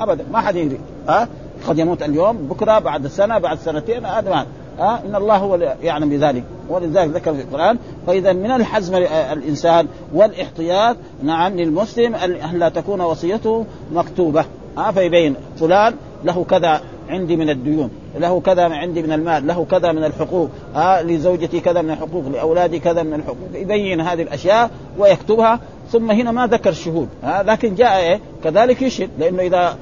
ابدا 0.00 0.24
ما 0.32 0.40
حد 0.40 0.56
يدري. 0.56 0.80
ها؟ 1.08 1.28
قد 1.68 1.78
يموت 1.78 2.02
اليوم 2.02 2.36
بكرة 2.36 2.78
بعد 2.78 3.06
سنة 3.06 3.38
بعد 3.38 3.58
سنتين 3.58 4.04
هذا 4.04 4.30
ما 4.30 4.46
ها؟ 4.78 5.02
إن 5.06 5.16
الله 5.16 5.36
هو 5.36 5.76
يعلم 5.82 6.08
بذلك. 6.08 6.44
ولذلك 6.68 7.08
ذكر 7.08 7.34
في 7.34 7.40
القرآن 7.40 7.78
فإذا 8.06 8.32
من 8.32 8.50
الحزم 8.50 8.94
الإنسان 9.32 9.86
والاحتياط 10.14 10.96
نعم 11.22 11.56
للمسلم 11.56 12.14
أن 12.14 12.58
لا 12.58 12.68
تكون 12.68 13.00
وصيته 13.00 13.66
مكتوبة. 13.92 14.44
ها؟ 14.76 14.92
فيبين 14.92 15.34
فلان 15.60 15.94
له 16.24 16.44
كذا 16.44 16.80
عندي 17.08 17.36
من 17.36 17.50
الديون 17.50 17.90
له 18.18 18.40
كذا 18.40 18.62
عندي 18.62 19.02
من 19.02 19.12
المال 19.12 19.46
له 19.46 19.66
كذا 19.70 19.92
من 19.92 20.04
الحقوق. 20.04 20.48
ها؟ 20.74 21.02
لزوجتي 21.02 21.60
كذا 21.60 21.82
من 21.82 21.90
الحقوق 21.90 22.28
لأولادي 22.28 22.78
كذا 22.78 23.02
من 23.02 23.14
الحقوق. 23.14 23.48
يبين 23.54 24.00
هذه 24.00 24.22
الأشياء 24.22 24.70
ويكتبها 24.98 25.60
ثم 25.92 26.10
هنا 26.10 26.32
ما 26.32 26.46
ذكر 26.46 26.72
شهود. 26.72 27.08
ها 27.22 27.42
لكن 27.42 27.74
جاء 27.74 27.96
إيه 27.96 28.20
كذلك 28.44 28.82
يشهد 28.82 29.10
لأنه 29.18 29.42
إذا 29.42 29.76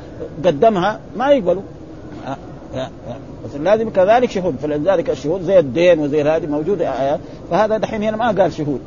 قدمها 0.44 1.00
ما 1.16 1.30
يقبلوا. 1.30 1.62
بس 3.44 3.54
لازم 3.60 3.90
كذلك 3.90 4.30
شهود. 4.30 4.56
فلذلك 4.62 5.10
الشهود 5.10 5.42
زي 5.42 5.58
الدين 5.58 5.98
وزي 5.98 6.22
هذه 6.22 6.46
موجوده 6.46 7.00
آيات 7.00 7.20
فهذا 7.50 7.76
دحين 7.76 8.02
هنا 8.02 8.16
ما 8.16 8.42
قال 8.42 8.52
شهود. 8.52 8.80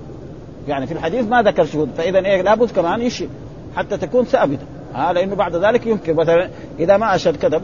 يعني 0.67 0.87
في 0.87 0.93
الحديث 0.93 1.27
ما 1.27 1.41
ذكر 1.41 1.65
شهود. 1.65 1.89
فإذا 1.97 2.19
إيه 2.19 2.41
لابد 2.41 2.71
كمان 2.71 3.01
يشهد 3.01 3.29
حتى 3.75 3.97
تكون 3.97 4.25
ثابتة. 4.25 4.65
ها 4.93 5.13
لأنه 5.13 5.35
بعد 5.35 5.55
ذلك 5.55 5.87
يمكن 5.87 6.15
مثلا 6.15 6.49
إذا 6.79 6.97
ما 6.97 7.15
أشهد 7.15 7.35
كذب 7.35 7.61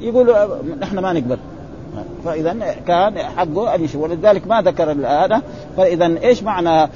يقول 0.00 0.34
نحن 0.80 0.98
ما 0.98 1.12
نقبل. 1.12 1.38
فإذا 2.24 2.74
كان 2.86 3.18
حقه 3.18 3.74
أن 3.74 3.84
يشهد. 3.84 4.00
ولذلك 4.00 4.46
ما 4.46 4.62
ذكر 4.62 4.90
هذا 4.90 5.42
فإذا 5.76 6.18
إيش 6.22 6.42
معنى 6.42 6.90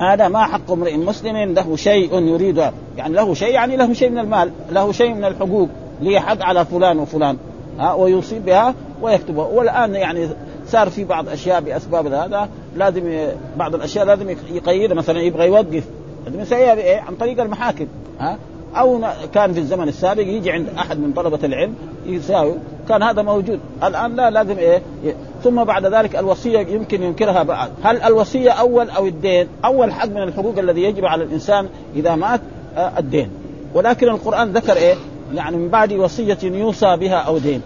هذا 0.00 0.28
ما 0.28 0.44
حق 0.44 0.70
امرئ 0.70 0.96
مسلم 0.96 1.36
له 1.36 1.76
شيء 1.76 2.22
يريد 2.22 2.64
يعني 2.96 3.14
له 3.14 3.34
شيء 3.34 3.54
يعني 3.54 3.76
له 3.76 3.92
شيء 3.92 4.10
من 4.10 4.18
المال 4.18 4.50
له 4.72 4.92
شيء 4.92 5.14
من 5.14 5.24
الحقوق 5.24 5.68
لي 6.00 6.20
حق 6.20 6.42
على 6.42 6.64
فلان 6.64 6.98
وفلان 6.98 7.36
ها 7.78 7.94
ويصيب 7.94 8.44
بها 8.44 8.74
ويكتبها 9.02 9.44
والآن 9.44 9.94
يعني 9.94 10.28
صار 10.66 10.90
في 10.90 11.04
بعض 11.04 11.28
أشياء 11.28 11.60
بأسباب 11.60 12.06
هذا 12.06 12.48
لازم 12.76 13.26
بعض 13.56 13.74
الأشياء 13.74 14.04
لازم 14.04 14.30
يقيد 14.30 14.92
مثلا 14.92 15.20
يبغى 15.20 15.46
يوقف 15.46 15.84
لازم 16.24 16.40
يسويها 16.40 16.74
بايه؟ 16.74 17.00
عن 17.00 17.14
طريق 17.14 17.40
المحاكم 17.40 17.86
ها 18.20 18.38
أو 18.76 19.00
كان 19.34 19.52
في 19.52 19.60
الزمن 19.60 19.88
السابق 19.88 20.22
يجي 20.22 20.50
عند 20.50 20.68
أحد 20.78 20.98
من 20.98 21.12
طلبة 21.12 21.38
العلم 21.44 21.74
يساوي 22.06 22.54
كان 22.88 23.02
هذا 23.02 23.22
موجود. 23.22 23.60
الآن 23.84 24.16
لا 24.16 24.30
لازم 24.30 24.58
إيه؟ 24.58 24.82
ثم 25.44 25.64
بعد 25.64 25.86
ذلك 25.86 26.16
الوصية 26.16 26.58
يمكن 26.58 27.02
ينكرها 27.02 27.42
بعد. 27.42 27.70
هل 27.82 28.02
الوصية 28.02 28.50
أول 28.50 28.90
أو 28.90 29.06
الدين؟ 29.06 29.48
أول 29.64 29.92
حق 29.92 30.06
من 30.06 30.22
الحقوق 30.22 30.58
الذي 30.58 30.82
يجب 30.82 31.04
على 31.04 31.24
الإنسان 31.24 31.68
إذا 31.96 32.14
مات 32.14 32.40
آه، 32.76 32.92
الدين. 32.98 33.30
ولكن 33.74 34.08
القرآن 34.08 34.52
ذكر 34.52 34.76
إيه؟ 34.76 34.94
يعني 35.34 35.56
من 35.56 35.68
بعد 35.68 35.92
وصية 35.92 36.38
يوصى 36.42 36.96
بها 36.96 37.16
أو 37.16 37.38
دين. 37.38 37.62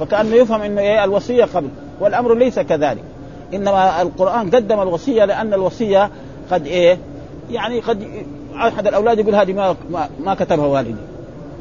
فكأنه 0.00 0.36
يفهم 0.36 0.60
إنه 0.60 0.80
إيه؟ 0.80 1.04
الوصية 1.04 1.44
قبل. 1.44 1.68
والأمر 2.00 2.34
ليس 2.34 2.58
كذلك. 2.58 3.02
إنما 3.54 4.02
القرآن 4.02 4.50
قدم 4.50 4.80
الوصية 4.80 5.24
لأن 5.24 5.54
الوصية 5.54 6.10
قد 6.50 6.66
إيه؟ 6.66 6.98
يعني 7.50 7.80
قد 7.80 8.08
أحد 8.56 8.86
الأولاد 8.86 9.18
يقول 9.18 9.34
هذه 9.34 9.52
ما 9.52 9.76
ما, 10.20 10.34
كتبها 10.34 10.66
والدي. 10.66 10.94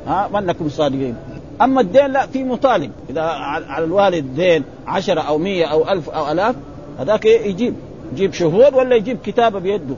ها؟ 0.07 0.29
ما 0.33 0.39
أنكم 0.39 0.69
صادقين. 0.69 1.15
أما 1.63 1.81
الدين 1.81 2.11
لا 2.11 2.25
في 2.25 2.43
مطالب. 2.43 2.91
إذا 3.09 3.21
على 3.21 3.85
الوالد 3.85 4.35
دين 4.35 4.63
عشرة 4.87 5.21
أو 5.21 5.37
مية 5.37 5.65
أو 5.65 5.89
ألف 5.89 6.09
أو 6.09 6.31
آلاف 6.31 6.55
هذاك 6.99 7.25
يجيب. 7.25 7.75
يجيب 8.13 8.33
شهود 8.33 8.73
ولا 8.73 8.95
يجيب 8.95 9.17
كتابة 9.25 9.59
بيده. 9.59 9.95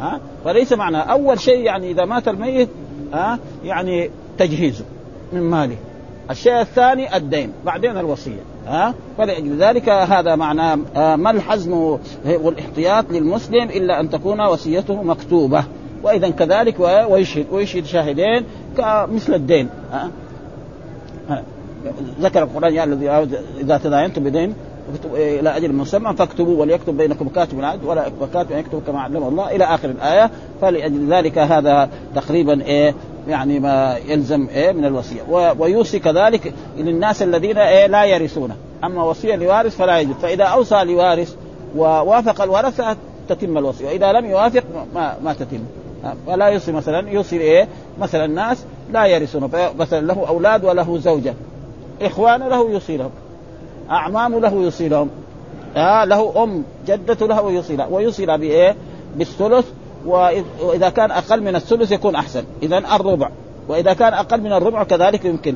ها؟ 0.00 0.20
فليس 0.44 0.72
معنى. 0.72 0.96
أول 0.96 1.40
شيء 1.40 1.58
يعني 1.58 1.90
إذا 1.90 2.04
مات 2.04 2.28
الميت 2.28 2.68
ها؟ 3.12 3.38
يعني 3.64 4.10
تجهيزه 4.38 4.84
من 5.32 5.40
ماله. 5.40 5.76
الشيء 6.30 6.60
الثاني 6.60 7.16
الدين. 7.16 7.52
بعدين 7.64 7.96
الوصية. 7.96 8.42
ها؟ 8.66 8.94
فلأجل 9.18 9.56
ذلك 9.56 9.88
هذا 9.88 10.36
معناه 10.36 10.74
ما 11.16 11.30
الحزم 11.30 11.98
والاحتياط 12.26 13.04
للمسلم 13.10 13.64
إلا 13.64 14.00
أن 14.00 14.10
تكون 14.10 14.40
وصيته 14.40 15.02
مكتوبة؟ 15.02 15.64
وإذا 16.02 16.30
كذلك 16.30 16.80
ويشهد 17.10 17.46
ويشهد 17.52 17.84
شاهدين 17.84 18.44
كمثل 18.76 19.34
الدين. 19.34 19.68
ذكر 22.20 22.42
القرآن 22.42 22.74
يا 22.74 22.84
الذي 22.84 23.10
إذا 23.60 23.78
تداينتم 23.78 24.24
بدين 24.24 24.54
إلى 25.14 25.56
أجل 25.56 25.72
مسمى 25.72 26.16
فاكتبوا 26.16 26.60
وليكتب 26.60 26.96
بينكم 26.96 27.28
كاتب 27.28 27.64
عدل 27.64 27.86
ولا 27.86 28.04
كاتب 28.32 28.50
يكتب 28.50 28.82
كما 28.86 29.00
علم 29.00 29.16
الله 29.16 29.56
إلى 29.56 29.64
آخر 29.64 29.90
الآية 29.90 30.30
فلأجل 30.60 31.12
ذلك 31.12 31.38
هذا 31.38 31.90
تقريبا 32.14 32.62
إيه 32.62 32.94
يعني 33.28 33.60
ما 33.60 33.96
يلزم 34.08 34.48
إيه 34.48 34.72
من 34.72 34.84
الوصية. 34.84 35.22
ويوصي 35.58 35.98
كذلك 35.98 36.54
للناس 36.78 37.22
الذين 37.22 37.58
إيه 37.58 37.86
لا 37.86 38.04
يرثونه. 38.04 38.56
أما 38.84 39.02
وصية 39.04 39.36
لوارث 39.36 39.76
فلا 39.76 39.98
يجب 39.98 40.14
فإذا 40.22 40.44
أوصى 40.44 40.84
لوارث 40.84 41.34
ووافق 41.76 42.42
الورثة 42.42 42.96
تتم 43.28 43.58
الوصية. 43.58 43.86
واذا 43.86 44.12
لم 44.12 44.26
يوافق 44.26 44.62
ما 44.94 45.16
ما 45.24 45.32
تتم. 45.32 45.60
فلا 46.26 46.46
يوصي 46.46 46.72
مثلا 46.72 47.10
يوصي 47.10 47.36
إيه؟ 47.40 47.68
مثلا 48.00 48.26
ناس 48.26 48.64
لا 48.92 49.06
يرثونه. 49.06 49.50
مثلا 49.78 50.06
له 50.06 50.28
أولاد 50.28 50.64
وله 50.64 50.98
زوجة. 50.98 51.34
اخوانه 52.02 52.48
له 52.48 52.70
يوصي 52.70 52.96
لهم 52.96 53.10
اعمامه 53.90 54.40
له 54.40 54.52
يوصي 54.52 54.88
لهم 54.88 55.08
آه 55.76 56.04
له 56.04 56.42
أم 56.42 56.64
جدته 56.86 57.26
له 57.26 57.50
يوصي 57.50 57.76
لها 57.76 57.86
ويوصي 57.86 58.26
لها 58.26 58.36
بإيه؟ 58.36 58.76
بالثلث. 59.16 59.66
وإذا 60.06 60.88
كان 60.88 61.10
أقل 61.10 61.42
من 61.42 61.56
الثلث 61.56 61.92
يكون 61.92 62.14
أحسن. 62.14 62.44
اذا 62.62 62.78
الربع. 62.78 63.30
وإذا 63.68 63.92
كان 63.92 64.14
أقل 64.14 64.40
من 64.40 64.52
الربع 64.52 64.84
كذلك 64.84 65.24
يمكن. 65.24 65.54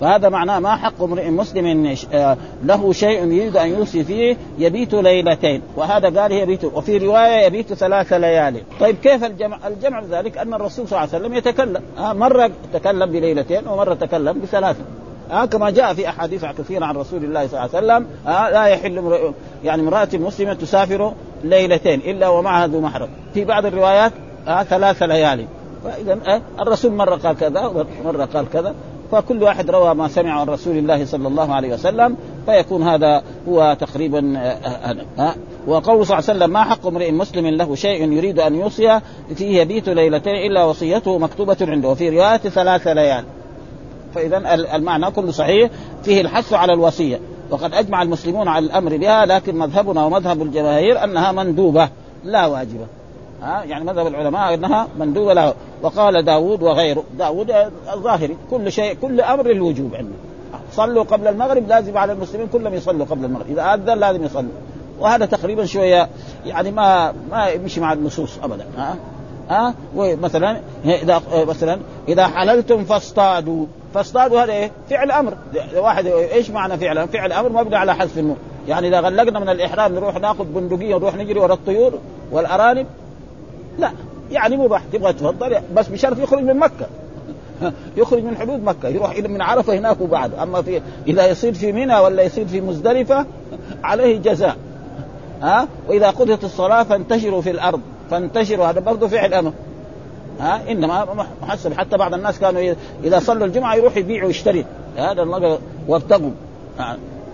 فهذا 0.00 0.28
معناه 0.28 0.58
ما 0.58 0.76
حق 0.76 1.02
امرئ 1.02 1.30
مسلم 1.30 1.96
آه، 2.12 2.36
له 2.64 2.92
شيء 2.92 3.32
يريد 3.32 3.56
أن 3.56 3.68
يوصي 3.68 4.04
فيه 4.04 4.36
يبيت 4.58 4.94
ليلتين. 4.94 5.62
وهذا 5.76 6.20
قال 6.20 6.32
يبيت 6.32 6.64
وفي 6.64 6.98
رواية 6.98 7.46
يبيت 7.46 7.72
ثلاث 7.72 8.12
ليالي. 8.12 8.62
طيب 8.80 8.96
كيف 9.02 9.24
الجمع؟ 9.24 9.58
الجمع 9.66 10.02
ذلك؟ 10.10 10.38
أن 10.38 10.54
الرسول 10.54 10.88
صلى 10.88 10.98
الله 10.98 11.14
عليه 11.14 11.24
وسلم 11.24 11.34
يتكلم. 11.34 11.82
آه، 11.98 12.12
مرة 12.12 12.50
تكلم 12.72 13.10
بليلتين 13.10 13.68
ومرة 13.68 13.94
تكلم 13.94 14.40
بثلاثة. 14.40 14.84
آه 15.30 15.44
كما 15.44 15.70
جاء 15.70 15.94
في 15.94 16.08
أحاديث 16.08 16.44
كثيرة 16.44 16.84
عن 16.84 16.96
رسول 16.96 17.24
الله 17.24 17.46
صلى 17.46 17.64
الله 17.64 17.76
عليه 17.76 17.86
وسلم. 17.86 18.06
آه 18.26 18.50
لا 18.50 18.66
يحل 18.66 19.32
يعني 19.64 19.82
امرأة 19.82 20.08
مسلمة 20.14 20.54
تسافر 20.54 21.12
ليلتين 21.44 22.00
إلا 22.00 22.28
ومعها 22.28 22.66
ذو 22.66 22.80
محرم. 22.80 23.08
في 23.34 23.44
بعض 23.44 23.66
الروايات 23.66 24.12
آه 24.48 24.62
ثلاث 24.62 25.02
ليالي. 25.02 25.46
فإذا 25.84 26.42
الرسول 26.60 26.92
مرة 26.92 27.16
قال 27.16 27.36
كذا 27.36 27.66
ومرة 28.04 28.24
قال 28.34 28.50
كذا. 28.50 28.74
فكل 29.12 29.42
واحد 29.42 29.70
روى 29.70 29.94
ما 29.94 30.08
سمع 30.08 30.40
عن 30.40 30.46
رسول 30.46 30.78
الله 30.78 31.04
صلى 31.04 31.28
الله 31.28 31.54
عليه 31.54 31.74
وسلم 31.74 32.16
فيكون 32.46 32.82
هذا 32.82 33.22
هو 33.48 33.76
تقريبا 33.80 34.38
هذا 35.16 35.34
وقول 35.66 36.06
صلى 36.06 36.18
الله 36.18 36.28
عليه 36.28 36.38
وسلم 36.38 36.50
ما 36.50 36.64
حق 36.64 36.86
امرئ 36.86 37.12
مسلم 37.12 37.46
له 37.46 37.74
شيء 37.74 38.12
يريد 38.12 38.40
أن 38.40 38.54
يوصي 38.54 39.00
فيه 39.34 39.60
يبيت 39.60 39.88
ليلتين 39.88 40.34
إلا 40.34 40.64
وصيته 40.64 41.18
مكتوبة 41.18 41.56
عنده. 41.60 41.88
وفي 41.88 42.08
رواية 42.08 42.36
ثلاث 42.36 42.86
ليال. 42.86 43.24
فاذا 44.14 44.54
المعنى 44.54 45.10
كله 45.10 45.30
صحيح 45.30 45.70
فيه 46.02 46.20
الحث 46.20 46.52
على 46.52 46.72
الوصية. 46.72 47.20
وقد 47.50 47.74
أجمع 47.74 48.02
المسلمون 48.02 48.48
على 48.48 48.66
الأمر 48.66 48.96
بها 48.96 49.26
لكن 49.26 49.58
مذهبنا 49.58 50.04
ومذهب 50.04 50.42
الجماهير 50.42 51.04
أنها 51.04 51.32
مندوبة 51.32 51.88
لا 52.24 52.46
واجبة. 52.46 52.86
ها؟ 53.42 53.64
يعني 53.64 53.84
مذهب 53.84 54.06
العلماء 54.06 54.54
إنها 54.54 54.88
مندوبة 54.98 55.34
له. 55.34 55.54
وقال 55.82 56.24
داود 56.24 56.62
وغيره. 56.62 57.04
داود 57.18 57.50
الظاهري. 57.92 58.36
كل 58.50 58.72
شيء 58.72 58.94
كل 58.94 59.20
أمر 59.20 59.50
الوجوب 59.50 59.94
عنده. 59.94 60.14
صلوا 60.72 61.04
قبل 61.04 61.28
المغرب 61.28 61.68
لازم 61.68 61.98
على 61.98 62.12
المسلمين 62.12 62.46
كلهم 62.46 62.74
يصلوا 62.74 63.06
قبل 63.06 63.24
المغرب. 63.24 63.46
إذا 63.50 63.74
آذن 63.74 63.98
لازم 63.98 64.24
يصلوا. 64.24 64.50
وهذا 65.00 65.26
تقريبا 65.26 65.64
شوية 65.64 66.08
يعني 66.46 66.70
ما 66.70 67.14
ما 67.30 67.48
يمشي 67.48 67.80
مع 67.80 67.92
النصوص 67.92 68.38
ابدا. 68.42 68.64
ها؟ 68.76 68.96
ها؟ 69.50 69.74
ومثلا 69.96 70.60
إذا 70.84 71.22
مثلا 71.34 71.78
إذا 72.08 72.26
حللتم 72.26 72.84
فاصطادوا. 72.84 73.66
فاصطادوا 73.94 74.40
هذا 74.44 74.52
إيه؟ 74.52 74.70
فعل 74.90 75.10
أمر. 75.10 75.34
واحد 75.76 76.06
إيش 76.06 76.50
معنى 76.50 76.76
فعل 76.76 76.98
أمر؟ 76.98 77.06
فعل 77.06 77.32
أمر 77.32 77.48
مبني 77.48 77.76
على 77.76 77.94
حذف 77.94 78.18
النون. 78.18 78.36
يعني 78.68 78.88
إذا 78.88 79.00
غلقنا 79.00 79.38
من 79.38 79.48
الإحرام 79.48 79.94
نروح 79.94 80.14
ناخذ 80.20 80.44
بندقية 80.44 80.94
ونروح 80.94 81.16
نجري 81.16 81.40
ورا 81.40 81.54
الطيور 81.54 81.98
والأرانب 82.32 82.86
لا 83.78 83.90
يعني 84.30 84.56
مباح 84.56 84.82
تبغى 84.92 85.12
تفضل 85.12 85.56
بس 85.76 85.88
بشرط 85.88 86.18
يخرج 86.18 86.42
من 86.42 86.56
مكة. 86.56 86.86
يخرج 87.96 88.24
من 88.24 88.36
حدود 88.36 88.64
مكة 88.64 88.88
يروح 88.88 89.10
إلى 89.10 89.28
من 89.28 89.42
عرفة 89.42 89.78
هناك 89.78 90.00
وبعد. 90.00 90.34
أما 90.34 90.62
في 90.62 90.80
إذا 91.06 91.26
يصير 91.26 91.54
في 91.54 91.72
منى 91.72 91.98
ولا 91.98 92.22
يصير 92.22 92.46
في 92.46 92.60
مزدلفة 92.60 93.26
عليه 93.84 94.18
جزاء. 94.18 94.56
ها؟ 95.42 95.68
وإذا 95.88 96.10
قضيت 96.10 96.44
الصلاة 96.44 96.82
فانتشروا 96.82 97.42
في 97.42 97.50
الأرض. 97.50 97.80
فانتشروا 98.10 98.66
هذا 98.66 98.80
برضه 98.80 99.08
فعل 99.08 99.34
أمر. 99.34 99.52
ها؟ 100.40 100.60
إنما 100.70 101.26
محسب. 101.42 101.72
حتى 101.72 101.96
بعض 101.96 102.14
الناس 102.14 102.38
كانوا 102.38 102.74
إذا 103.04 103.18
صلوا 103.18 103.46
الجمعة 103.46 103.74
يروح 103.74 103.96
يبيع 103.96 104.24
ويشتري. 104.24 104.64
هذا 104.96 105.58
وارتقوا 105.88 106.30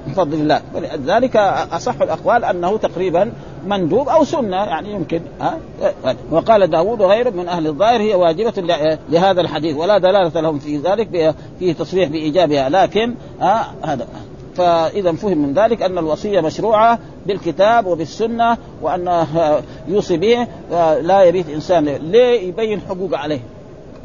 من 0.07 0.13
فضل 0.13 0.35
الله. 0.35 0.61
ولذلك 0.75 1.37
أصح 1.73 2.03
الأقوال 2.03 2.45
أنه 2.45 2.77
تقريبا 2.77 3.33
مندوب 3.67 4.09
أو 4.09 4.25
سنة 4.25 4.57
يعني 4.57 4.93
يمكن 4.93 5.21
ها؟ 5.41 5.59
وقال 6.31 6.71
داوود 6.71 7.01
وغيره 7.01 7.31
من 7.31 7.49
أهل 7.49 7.67
الظاهر 7.67 8.01
هي 8.01 8.15
واجبة 8.15 8.53
لهذا 9.09 9.41
الحديث 9.41 9.77
ولا 9.77 9.99
دلالة 9.99 10.41
لهم 10.41 10.59
في 10.59 10.77
ذلك 10.77 11.35
فيه 11.59 11.73
تصريح 11.73 12.09
بإيجابها. 12.09 12.69
لكن 12.69 13.15
ها؟ 13.41 13.75
هذا. 13.83 14.07
فإذا 14.57 15.13
فهم 15.13 15.39
من 15.39 15.55
ذلك 15.55 15.83
أن 15.83 15.99
الوصية 15.99 16.41
مشروعة 16.41 16.99
بالكتاب 17.27 17.87
وبالسنة 17.87 18.59
وأن 18.83 19.27
يوصي 19.89 20.17
به 20.17 20.47
لا 21.01 21.23
يبيت 21.23 21.49
إنسان 21.49 21.85
ليه 21.85 22.49
يبين 22.49 22.81
حقوق 22.81 23.19
عليه. 23.19 23.41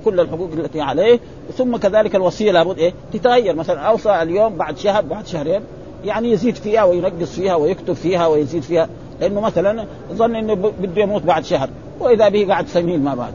كل 0.05 0.19
الحقوق 0.19 0.49
التي 0.53 0.81
عليه 0.81 1.19
ثم 1.57 1.77
كذلك 1.77 2.15
الوصية 2.15 2.51
لابد 2.51 2.77
إيه؟ 2.77 2.93
تتغير. 3.13 3.55
مثلا 3.55 3.81
أوصى 3.81 4.21
اليوم 4.21 4.55
بعد 4.55 4.77
شهر 4.77 5.01
بعد 5.01 5.27
شهرين 5.27 5.61
يعني 6.05 6.31
يزيد 6.31 6.55
فيها 6.55 6.83
وينقص 6.83 7.35
فيها 7.35 7.55
ويكتب 7.55 7.93
فيها 7.93 8.27
ويزيد 8.27 8.61
فيها 8.61 8.89
لأنه 9.21 9.41
مثلا 9.41 9.85
ظن 10.13 10.35
إنه 10.35 10.53
بده 10.53 11.01
يموت 11.01 11.21
بعد 11.21 11.45
شهر 11.45 11.69
وإذا 11.99 12.29
به 12.29 12.47
قعد 12.49 12.67
سنين 12.67 13.03
ما 13.03 13.15
بعد 13.15 13.33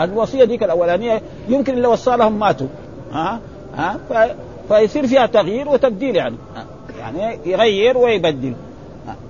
الوصيه 0.00 0.44
ديك 0.44 0.62
الأولانية 0.62 1.22
يمكن 1.48 1.74
اللي 1.74 1.88
وصى 1.88 2.16
لهم 2.16 2.38
ماتوا. 2.38 2.66
ها؟ 3.12 3.40
ها؟ 3.76 3.96
فيصير 4.68 5.06
فيها 5.06 5.26
تغيير 5.26 5.68
وتبديل 5.68 6.16
يعني. 6.16 6.36
يعني 6.98 7.38
يغير 7.46 7.98
ويبدل. 7.98 8.54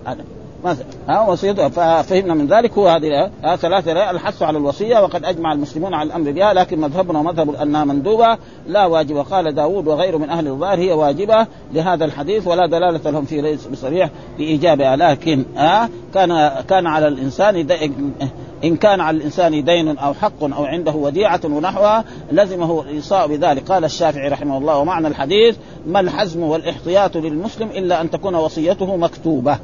هذا 0.06 0.24
مثلا 0.64 0.85
ها 1.09 1.28
وصيته. 1.28 1.69
ففهمنا 1.69 2.35
من 2.35 2.47
ذلك. 2.47 2.73
هو 2.73 2.88
هذه 2.88 3.31
ها 3.45 3.57
ثلاثة 3.57 4.11
الحث 4.11 4.42
على 4.42 4.59
الوصية 4.59 4.98
وقد 4.98 5.25
أجمع 5.25 5.53
المسلمون 5.53 5.94
على 5.94 6.07
الأمر 6.07 6.31
بها 6.31 6.55
لكن 6.55 6.81
مذهبنا 6.81 7.18
ومذهب 7.18 7.55
أنها 7.55 7.85
مندوبة. 7.85 8.38
لا 8.66 8.87
واجبة 8.87 9.22
قال 9.22 9.55
داود 9.55 9.87
وغيره 9.87 10.16
من 10.16 10.31
أهل 10.31 10.48
الظاهر 10.48 10.79
هي 10.79 10.92
واجبة 10.92 11.46
لهذا 11.72 12.05
الحديث 12.05 12.46
ولا 12.46 12.66
دلالة 12.66 13.11
لهم 13.11 13.25
في 13.25 13.40
ليس 13.40 13.66
بصريح 13.66 14.11
لإيجابها. 14.38 14.96
لكن 14.96 15.44
ها 15.57 15.88
كان 16.14 16.51
كان 16.68 16.87
على 16.87 17.09
الإنسان 17.09 17.66
إن 18.64 18.77
كان 18.77 19.01
على 19.01 19.16
الإنسان 19.16 19.64
دين 19.64 19.98
أو 19.98 20.14
حق 20.14 20.42
أو 20.42 20.64
عنده 20.64 20.92
وديعة 20.92 21.40
ونحوها 21.44 22.05
لزمه 22.33 22.81
الإيصاء 22.81 23.27
بذلك. 23.27 23.70
قال 23.72 23.85
الشافعي 23.85 24.29
رحمه 24.29 24.59
الله 24.59 24.79
ومعنى 24.79 25.09
الحديث 25.09 25.57
ما 25.87 26.01
الحزم 26.01 26.42
والإحتياط 26.42 27.16
للمسلم 27.16 27.68
إلا 27.68 28.01
أن 28.01 28.11
تكون 28.11 28.35
وصيته 28.35 28.96
مكتوبة. 28.96 29.59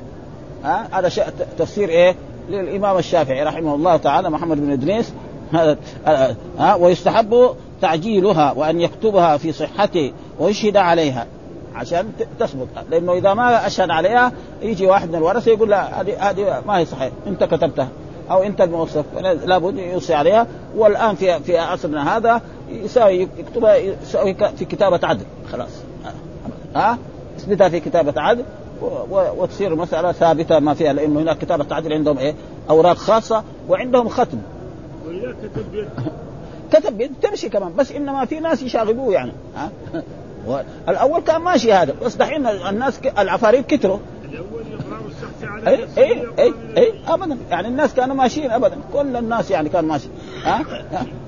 ها؟ 0.64 0.88
هذا 0.92 1.32
تفسير 1.58 1.88
إيه؟ 1.88 2.14
للإمام 2.50 2.98
الشافعي 2.98 3.42
رحمه 3.42 3.74
الله 3.74 3.96
تعالى 3.96 4.30
محمد 4.30 4.60
بن 4.60 4.70
إدريس. 4.70 5.12
هذا 5.52 5.76
ها؟ 6.58 6.74
ويستحب 6.74 7.54
تعجيلها 7.82 8.52
وأن 8.52 8.80
يكتبها 8.80 9.36
في 9.36 9.52
صحته 9.52 10.12
ويشهد 10.38 10.76
عليها 10.76 11.26
عشان 11.74 12.12
تثبت. 12.40 12.68
لأنه 12.90 13.12
إذا 13.12 13.34
ما 13.34 13.66
أشهد 13.66 13.90
عليها 13.90 14.32
يجي 14.62 14.86
واحد 14.86 15.08
من 15.08 15.14
الورثة 15.14 15.50
يقول 15.50 15.70
لا 15.70 16.00
هذه 16.00 16.30
هذه 16.30 16.62
ما 16.66 16.78
هي 16.78 16.84
صحيح. 16.84 17.12
أنت 17.26 17.44
كتبتها. 17.44 17.88
أو 18.30 18.42
أنت 18.42 18.60
الموصف. 18.60 19.04
لابد 19.22 19.78
يوصي 19.78 20.14
عليها. 20.14 20.46
والآن 20.76 21.14
في 21.14 21.40
في 21.40 21.58
عصرنا 21.58 22.16
هذا 22.16 22.40
يساوي 22.70 23.28
يكتبها 23.38 23.76
يساوي 23.76 24.34
في 24.34 24.64
كتابة 24.64 25.00
عدل. 25.02 25.24
خلاص. 25.52 25.70
ها؟ 26.76 26.98
اثبتها 27.38 27.68
في 27.68 27.80
كتابة 27.80 28.20
عدل. 28.20 28.44
وتصير 29.10 29.74
مسألة 29.74 30.12
ثابتة 30.12 30.58
ما 30.58 30.74
فيها 30.74 30.92
لأنه 30.92 31.20
هناك 31.20 31.38
كتابة 31.38 31.64
تعديل 31.64 31.92
عندهم 31.92 32.18
إيه؟ 32.18 32.34
أوراق 32.70 32.96
خاصة 32.96 33.44
وعندهم 33.68 34.08
ختم. 34.08 34.38
وإذا 35.06 35.34
كتب 35.42 35.72
بيد. 35.72 35.88
كتب 36.72 36.98
بيد 36.98 37.12
تمشي 37.22 37.48
كمان 37.48 37.76
بس 37.76 37.92
إنما 37.92 38.24
في 38.24 38.40
ناس 38.40 38.62
يشاغبوه 38.62 39.12
يعني 39.12 39.32
ها؟ 39.56 39.70
الأول 40.88 41.20
كان 41.20 41.40
ماشي 41.40 41.72
هذا 41.72 41.94
بس 42.02 42.14
دحين 42.14 42.46
الناس 42.46 43.00
العفاريت 43.18 43.66
كتروا. 43.66 43.98
الأول 44.24 44.62
اي 45.66 45.86
اي 45.98 46.26
اي 46.38 46.54
اي 46.76 46.92
ابدا. 47.08 47.36
يعني 47.50 47.68
الناس 47.68 47.94
كانوا 47.94 48.16
ماشيين 48.16 48.50
ابدا. 48.50 48.76
كل 48.92 49.16
الناس 49.16 49.50
يعني 49.50 49.68
كان 49.68 49.84
ماشي 49.84 50.08
ها؟ 50.44 50.64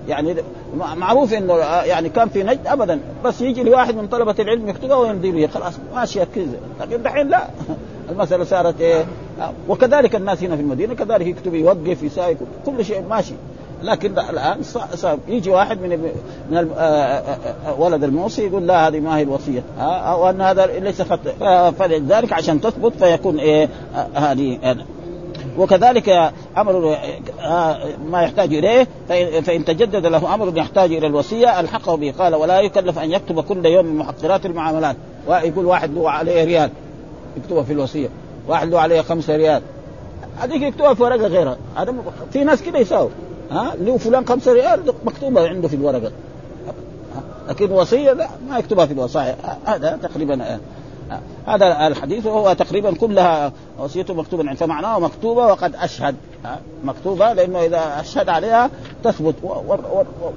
يعني 0.09 0.37
معروف 0.77 1.35
إنه 1.35 1.57
يعني 1.59 2.09
كان 2.09 2.29
في 2.29 2.43
نجد 2.43 2.67
ابدا. 2.67 3.01
بس 3.25 3.41
يجي 3.41 3.63
لواحد 3.63 3.97
من 3.97 4.09
طلبة 4.09 4.35
العلم 4.39 4.69
يكتبها 4.69 4.97
ويمضي 4.97 5.31
له 5.31 5.47
خلاص 5.47 5.75
ماشية 5.95 6.25
كذا. 6.35 6.59
لكن 6.81 7.03
دحين 7.03 7.29
لا. 7.29 7.47
المسألة 8.11 8.45
صارت 8.45 8.81
إيه؟ 8.81 9.05
وكذلك 9.69 10.15
الناس 10.15 10.43
هنا 10.43 10.57
في 10.57 10.63
المدينة 10.63 10.95
كذلك 10.95 11.27
يكتب 11.27 11.55
يوقف 11.55 12.03
يساوي 12.03 12.37
كل 12.67 12.85
شيء 12.85 13.03
ماشي. 13.03 13.35
لكن 13.83 14.19
الآن 14.19 14.63
صار 14.95 15.19
يجي 15.29 15.51
واحد 15.51 15.81
من 15.81 16.13
من 16.51 16.71
ولد 17.79 18.05
الموصي 18.05 18.47
يقول 18.47 18.67
لا 18.67 18.89
هذه 18.89 19.01
ما 19.01 19.19
هي 19.19 19.23
الوصية. 19.23 19.63
أو 19.81 20.31
ان 20.31 20.41
هذا 20.41 20.67
ليس 20.67 21.03
خطا 21.03 21.71
فلذلك 21.71 22.33
عشان 22.33 22.61
تثبت 22.61 22.93
فيكون 23.05 23.39
إيه 23.39 23.69
هذه 24.15 24.77
وكذلك 25.59 26.33
أمر 26.59 26.97
ما 28.11 28.23
يحتاج 28.23 28.55
إليه 28.55 28.87
فان 29.41 29.65
تجدد 29.65 30.07
له 30.07 30.35
أمر 30.35 30.59
يحتاج 30.59 30.93
إلى 30.93 31.07
الوصية 31.07 31.61
ألحقه 31.61 31.95
به. 31.95 32.15
قال 32.19 32.35
ولا 32.35 32.61
يكلف 32.61 32.99
أن 32.99 33.11
يكتب 33.11 33.41
كل 33.41 33.67
يوم 33.67 33.99
محقرات 33.99 34.47
المعاملات. 34.47 34.97
ويقول 35.29 35.67
واحد 35.67 35.95
له 35.95 36.11
عليه 36.11 36.45
ريال 36.45 36.71
يكتبها 37.37 37.63
في 37.63 37.73
الوصية. 37.73 38.09
واحد 38.49 38.69
له 38.69 38.81
عليه 38.81 39.01
خمسة 39.01 39.37
ريال. 39.37 39.63
هذيك 40.39 40.63
يكتبها 40.63 40.95
في 40.95 41.03
ورقة 41.03 41.27
غيرها. 41.27 41.57
هذا 41.77 41.95
في 42.33 42.45
ناس 42.45 42.63
كده 42.63 42.79
يساوي 42.79 43.11
ها؟ 43.51 43.75
هو 43.75 43.99
فلان 43.99 44.27
خمسة 44.27 44.53
ريال 44.53 44.95
مكتوبة 45.05 45.49
عنده 45.49 45.69
في 45.69 45.77
الورقة. 45.77 46.13
لكن 47.49 47.71
وصية 47.71 48.13
لا 48.13 48.29
ما 48.49 48.59
يكتبها 48.59 48.87
في 48.87 48.93
الوصايا. 48.93 49.37
هذا 49.65 49.99
تقريبا 50.03 50.59
هذا 51.47 51.87
الحديث. 51.87 52.27
وهو 52.27 52.53
تقريبا 52.53 52.95
كلها 52.95 53.53
وصيته 53.79 54.15
مكتوبة 54.15 54.43
عنده 54.43 54.55
فمعناه 54.55 54.99
مكتوبة 54.99 55.47
وقد 55.47 55.75
أشهد. 55.75 56.15
مكتوبة 56.85 57.33
لأنه 57.33 57.65
إذا 57.65 58.01
أشهد 58.01 58.29
عليها 58.29 58.71
تثبت. 59.05 59.35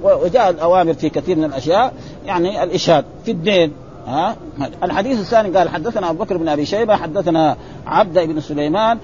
وجاء 0.02 0.50
الأوامر 0.50 0.94
في 0.94 1.10
كثير 1.10 1.36
من 1.36 1.44
الأشياء 1.44 1.94
يعني 2.26 2.62
الإشهاد 2.62 3.04
في 3.24 3.30
الدين. 3.30 3.72
ها؟ 4.06 4.36
الحديث 4.82 5.20
الثاني 5.20 5.58
قال 5.58 5.68
حدثنا 5.68 6.10
أبو 6.10 6.24
بكر 6.24 6.36
بن 6.36 6.48
أبي 6.48 6.66
شيبة 6.66 6.96
حدثنا 6.96 7.56
عبد 7.86 8.18
بن 8.18 8.40
سليمان 8.40 8.98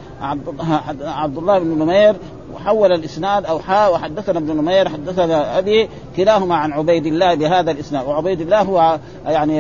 عبد 1.03 1.39
الله 1.39 1.59
بن 1.59 1.79
نمير 1.79 2.17
وحول 2.55 2.93
الإسناد 2.93 3.47
أو 3.47 3.59
حاء 3.59 3.95
وحدثنا 3.95 4.39
ابن 4.39 4.57
نمير 4.57 4.89
حدثنا 4.89 5.59
أبي 5.59 5.89
كلاهما 6.17 6.57
عن 6.57 6.73
عبيد 6.73 7.07
الله 7.07 7.35
بهذا 7.35 7.71
الإسناد. 7.71 8.07
وعبيد 8.07 8.41
الله 8.41 8.61
هو 8.63 8.99
يعني 9.27 9.59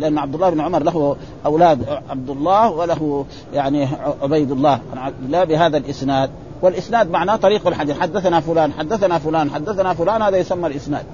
لأن 0.00 0.18
عبد 0.18 0.34
الله 0.34 0.50
بن 0.50 0.60
عمر 0.60 0.82
له 0.82 1.16
أولاد 1.46 2.00
عبد 2.10 2.30
الله 2.30 2.70
وله 2.70 3.24
يعني 3.54 3.88
عبيد 4.22 4.50
الله 4.50 4.80
عن 4.92 4.98
عبد 4.98 5.24
الله 5.24 5.44
بهذا 5.44 5.76
الإسناد. 5.76 6.30
والإسناد 6.62 7.10
معناه 7.10 7.36
طريق 7.36 7.66
الحديث. 7.66 7.98
حدثنا 7.98 8.40
فلان 8.40 8.72
حدثنا 8.72 9.18
فلان 9.18 9.50
حدثنا 9.50 9.94
فلان 9.94 10.22
هذا 10.22 10.36
يسمى 10.36 10.66
الإسناد. 10.66 11.04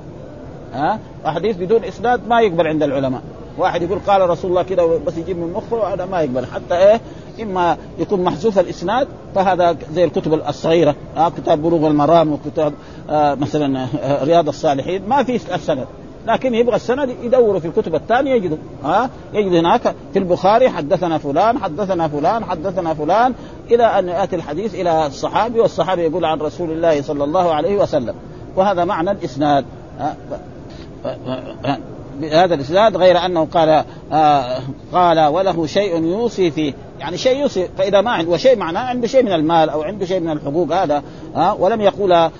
ها؟ 0.75 0.99
أحاديث 1.27 1.57
بدون 1.57 1.85
إسناد 1.85 2.29
ما 2.29 2.41
يقبل 2.41 2.67
عند 2.67 2.83
العلماء. 2.83 3.23
واحد 3.59 3.83
يقول 3.83 3.99
قال 4.07 4.31
رسول 4.31 4.51
الله 4.51 4.62
كذا 4.62 4.85
بس 5.07 5.16
يجيب 5.16 5.38
من 5.38 5.53
مخه 5.53 5.94
هذا 5.94 6.07
ما 6.07 6.21
يقبل. 6.21 6.47
حتى 6.47 6.75
إيه؟ 6.75 7.01
إما 7.42 7.77
يكون 7.99 8.25
محذوف 8.25 8.59
الإسناد 8.59 9.09
فهذا 9.35 9.77
زي 9.92 10.05
الكتب 10.05 10.35
الصغيرة 10.35 10.94
آه 11.16 11.29
كتاب 11.29 11.62
بلوغ 11.62 11.87
المرام 11.87 12.33
وكتاب 12.33 12.73
آه 13.11 13.35
مثلا 13.35 13.87
آه 14.03 14.25
رياض 14.25 14.49
الصالحين 14.49 15.09
ما 15.09 15.23
في 15.23 15.55
السند. 15.55 15.87
لكن 16.27 16.55
يبغى 16.55 16.77
السند 16.77 17.16
يدوروا 17.23 17.61
في 17.61 17.66
الكتب 17.66 17.94
الثانية 17.94 18.35
يجدوا 18.35 18.57
ها 18.85 19.05
آه 19.05 19.11
يجد 19.33 19.55
هناك 19.55 19.94
في 20.12 20.18
البخاري 20.18 20.71
حدثنا 20.71 21.18
فلان 21.18 21.59
حدثنا 21.59 22.09
فلان 22.09 22.44
حدثنا 22.44 22.94
فلان 22.94 23.35
إلى 23.71 23.85
أن 23.85 24.09
يأتي 24.09 24.37
الحديث 24.37 24.75
إلى 24.75 25.07
الصحابي 25.07 25.61
والصحابي 25.61 26.03
يقول 26.03 26.25
عن 26.25 26.38
رسول 26.38 26.71
الله 26.71 27.03
صلى 27.03 27.25
الله 27.25 27.55
عليه 27.55 27.79
وسلم. 27.79 28.14
وهذا 28.57 28.85
معنى 28.85 29.11
الإسناد. 29.11 29.64
آه 30.01 31.79
بهذا 32.20 32.54
الإسناد 32.54 32.96
غير 32.96 33.18
أنه 33.18 33.44
قال 33.44 33.85
آه 34.12 34.59
قال 34.92 35.26
وله 35.26 35.66
شيء 35.66 36.02
يوصي 36.02 36.50
فيه 36.50 36.74
يعني 37.00 37.16
شيء 37.18 37.40
يوصي 37.40 37.68
فإذا 37.78 38.00
ما 38.00 38.11
عنده 38.11 38.31
وشيء 38.31 38.57
معناه 38.57 38.81
عنده 38.81 39.07
شيء 39.07 39.22
من 39.22 39.33
المال 39.33 39.70
أو 39.70 39.83
عنده 39.83 40.07
شيء 40.07 40.20
من 40.20 40.31
الحقوق 40.31 40.72
هذا 40.72 41.02
آه 41.37 41.54
ولم 41.54 41.81
يقول 41.81 42.11
لا 42.11 42.31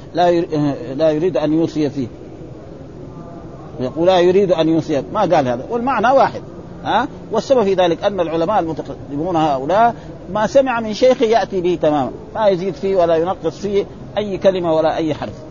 لا 0.95 1.11
يريد 1.11 1.37
أن 1.37 1.53
يوصي 1.53 1.91
فيه. 1.91 2.07
يقول 3.81 4.07
لا 4.07 4.21
يريد 4.21 4.53
أن 4.53 4.69
يوصي 4.69 5.03
ما 5.13 5.21
قال 5.21 5.49
هذا. 5.49 5.67
والمعنى 5.71 6.07
واحد 6.07 6.43
ها 6.85 7.03
آه 7.03 7.09
والسبب 7.33 7.63
في 7.63 7.75
ذلك 7.75 8.05
أن 8.05 8.21
العلماء 8.21 8.61
المتقدمون 8.61 9.37
هؤلاء 9.37 9.95
ما 10.33 10.47
سمع 10.47 10.81
من 10.81 10.95
شيخ 10.95 11.23
يأتي 11.23 11.61
به 11.61 11.79
تماما 11.83 12.11
ما 12.35 12.49
يزيد 12.49 12.75
فيه 12.75 12.97
ولا 12.97 13.17
ينقص 13.17 13.59
فيه 13.59 13.87
أي 14.19 14.39
كلمة 14.39 14.75
ولا 14.75 14.97
أي 14.97 15.15
حرف. 15.15 15.48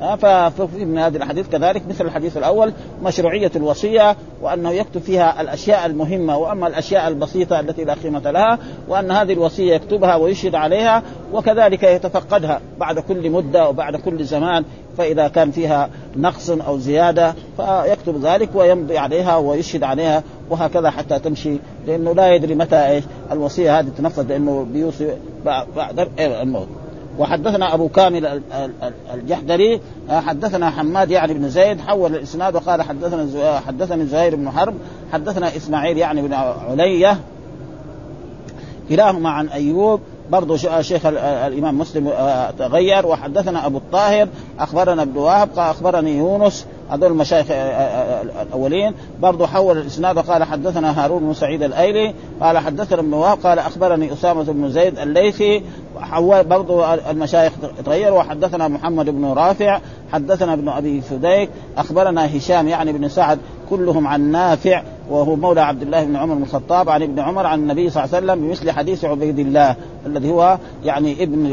ففي 0.00 0.84
من 0.84 0.98
هذه 0.98 1.16
الأحاديث 1.16 1.48
كذلك 1.48 1.82
مثل 1.88 2.06
الحديث 2.06 2.36
الأول 2.36 2.72
مشروعية 3.02 3.50
الوصية 3.56 4.16
وأنه 4.42 4.70
يكتب 4.70 5.00
فيها 5.00 5.40
الأشياء 5.40 5.86
المهمة 5.86 6.36
وأما 6.36 6.66
الأشياء 6.66 7.08
البسيطة 7.08 7.60
التي 7.60 7.84
لا 7.84 7.94
قيمة 7.94 8.30
لها 8.30 8.58
وأن 8.88 9.10
هذه 9.10 9.32
الوصية 9.32 9.74
يكتبها 9.74 10.16
ويشهد 10.16 10.54
عليها 10.54 11.02
وكذلك 11.32 11.82
يتفقدها 11.82 12.60
بعد 12.78 12.98
كل 12.98 13.30
مدة 13.30 13.68
وبعد 13.68 13.96
كل 13.96 14.24
زمان 14.24 14.64
فإذا 14.98 15.28
كان 15.28 15.50
فيها 15.50 15.90
نقص 16.16 16.50
أو 16.50 16.78
زيادة 16.78 17.34
فيكتب 17.56 18.24
ذلك 18.26 18.48
ويمضي 18.54 18.98
عليها 18.98 19.36
ويشهد 19.36 19.82
عليها 19.82 20.22
وهكذا 20.50 20.90
حتى 20.90 21.18
تمشي. 21.18 21.56
لأنه 21.86 22.12
لا 22.12 22.34
يدري 22.34 22.54
متى 22.54 22.86
إيش 22.88 23.04
الوصية 23.32 23.78
هذه 23.78 23.88
تنفذ 23.98 24.28
لأنه 24.28 24.66
بيوصي 24.72 25.08
بعد 25.76 26.08
الموت. 26.18 26.68
وحدثنا 27.18 27.74
أبو 27.74 27.88
كامل 27.88 28.42
الجحدري 29.14 29.80
حدثنا 30.10 30.70
حماد 30.70 31.10
يعني 31.10 31.34
بن 31.34 31.48
زيد 31.48 31.80
حول 31.80 32.14
الإسناد 32.14 32.56
وقال 32.56 32.82
حدثنا 32.82 33.60
حدثني 33.60 34.06
زهير 34.06 34.36
بن 34.36 34.50
حرب 34.50 34.74
حدثنا 35.12 35.56
إسماعيل 35.56 35.98
يعني 35.98 36.22
بن 36.22 36.32
علية 36.32 37.18
كلاهما 38.88 39.30
عن 39.30 39.48
أيوب 39.48 40.00
برضه 40.30 40.56
شيخ 40.80 41.06
الإمام 41.06 41.78
مسلم 41.78 42.12
تغير 42.58 43.06
وحدثنا 43.06 43.66
أبو 43.66 43.78
الطاهر 43.78 44.28
أخبرنا 44.58 45.02
ابن 45.02 45.16
وهب 45.18 45.48
قال 45.56 45.70
أخبرني 45.70 46.16
يونس 46.16 46.66
هذول 46.90 47.10
المشايخ 47.10 47.46
الأولين 48.42 48.94
برضه 49.20 49.46
حول 49.46 49.78
الإسناد 49.78 50.16
وقال 50.16 50.44
حدثنا 50.44 51.04
هارون 51.04 51.22
بن 51.22 51.34
سعيد 51.34 51.62
الأيلي 51.62 52.14
قال 52.40 52.58
حدثنا 52.58 53.00
ابن 53.00 53.12
وهب 53.12 53.38
قال 53.38 53.58
أخبرني 53.58 54.12
أسامة 54.12 54.42
بن 54.42 54.70
زيد 54.70 54.98
الليثي 54.98 55.62
حول 56.00 56.44
برضه 56.44 56.94
المشايخ 56.94 57.52
تغير 57.84 58.14
وحدثنا 58.14 58.68
محمد 58.68 59.10
بن 59.10 59.24
رافع 59.24 59.80
حدثنا 60.12 60.52
ابن 60.52 60.68
أبي 60.68 61.00
فديك 61.00 61.50
أخبرنا 61.78 62.36
هشام 62.36 62.68
يعني 62.68 62.92
بن 62.92 63.08
سعد 63.08 63.38
كلهم 63.70 64.06
عن 64.06 64.20
نافع 64.20 64.82
وهو 65.10 65.36
مولى 65.36 65.60
عبد 65.60 65.82
الله 65.82 66.04
بن 66.04 66.16
عمر 66.16 66.34
بن 66.34 66.42
الخطاب 66.42 66.88
عن 66.88 67.02
ابن 67.02 67.20
عمر 67.20 67.46
عن 67.46 67.58
النبي 67.58 67.90
صلى 67.90 68.04
الله 68.04 68.16
عليه 68.16 68.26
وسلم 68.26 68.46
بمثل 68.46 68.70
حديث 68.70 69.04
عبيد 69.04 69.38
الله 69.38 69.76
الذي 70.06 70.30
هو 70.30 70.58
يعني 70.84 71.22
ابن 71.22 71.46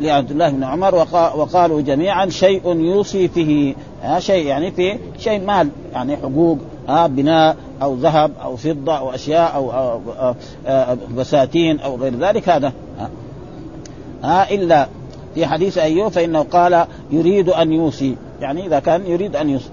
لعبد 0.00 0.30
الله 0.30 0.50
بن 0.50 0.64
عمر 0.64 0.94
وقالوا 1.14 1.80
جميعا 1.80 2.28
شيء 2.28 2.76
يوصي 2.76 3.28
فيه 3.28 3.74
ها 4.02 4.20
شيء 4.20 4.46
يعني 4.46 4.70
في 4.70 4.98
شيء 5.18 5.40
مال 5.44 5.68
يعني 5.92 6.16
حقوق 6.16 6.58
ها 6.88 7.06
بناء 7.06 7.56
أو 7.82 7.94
ذهب 7.94 8.30
أو 8.42 8.56
فضة 8.56 8.98
أو 8.98 9.14
أشياء 9.14 9.54
أو, 9.54 9.72
أو, 9.72 10.00
أو, 10.18 10.34
أو 10.66 10.96
بساتين 11.16 11.80
أو 11.80 11.96
غير 11.96 12.14
ذلك 12.14 12.48
هذا 12.48 12.72
ها, 12.98 13.10
ها 14.22 14.50
إلا 14.50 14.88
في 15.34 15.46
حديث 15.46 15.78
أيوب 15.78 16.12
فإنه 16.12 16.42
قال 16.42 16.86
يريد 17.10 17.48
أن 17.48 17.72
يوصي. 17.72 18.16
يعني 18.40 18.66
إذا 18.66 18.78
كان 18.80 19.06
يريد 19.06 19.36
أن 19.36 19.50
يوصي. 19.50 19.70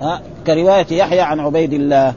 ها 0.00 0.20
كرواية 0.46 0.86
يحيى 0.90 1.20
عن 1.20 1.40
عبيد 1.40 1.72
الله. 1.72 2.14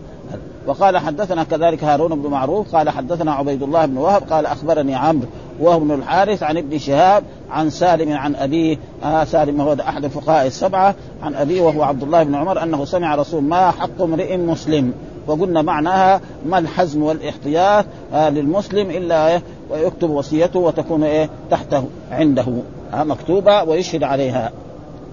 وقال 0.68 0.98
حدثنا 0.98 1.44
كذلك 1.44 1.84
هارون 1.84 2.22
بن 2.22 2.30
معروف 2.30 2.76
قال 2.76 2.90
حدثنا 2.90 3.34
عبيد 3.34 3.64
الله 3.64 3.86
بن 3.86 3.98
وهب 3.98 4.24
قال 4.30 4.46
أخبرني 4.46 4.96
عمرو 4.96 5.28
وهو 5.60 5.78
ابن 5.78 5.92
الحارث 5.92 6.44
عن 6.44 6.58
ابن 6.58 6.78
شهاب 6.78 7.24
عن 7.52 7.70
سالم 7.70 8.14
عن 8.14 8.36
أبيه. 8.36 8.78
آه 9.04 9.24
سالم 9.24 9.62
هو 9.62 9.74
أحد 9.74 10.04
الفقهاء 10.04 10.48
السبعة 10.48 10.96
عن 11.24 11.36
أبيه 11.36 11.62
وهو 11.62 11.84
عبد 11.84 12.04
الله 12.04 12.24
بن 12.24 12.36
عمر 12.36 12.64
أنه 12.64 12.86
سمع 12.86 13.16
رسول 13.16 13.44
ما 13.44 13.72
حق 13.72 14.02
امرئ 14.02 14.38
مسلم. 14.38 14.94
وقلنا 15.28 15.62
معناها 15.62 16.22
ما 16.46 16.58
الحزم 16.58 17.04
والإحتياط 17.04 17.86
آه 18.14 18.30
للمسلم 18.30 18.90
إلا 18.90 19.42
ويكتب 19.70 20.10
وصيته 20.10 20.60
وتكون 20.60 21.04
إيه؟ 21.04 21.30
تحته 21.52 21.86
عنده. 22.12 22.46
آه 22.94 23.04
مكتوبة 23.04 23.64
ويشهد 23.64 24.04
عليها. 24.04 24.52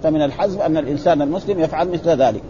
فمن 0.02 0.22
الحزم 0.22 0.60
أن 0.60 0.76
الإنسان 0.76 1.22
المسلم 1.22 1.60
يفعل 1.60 1.88
مثل 1.88 2.10
ذلك. 2.10 2.42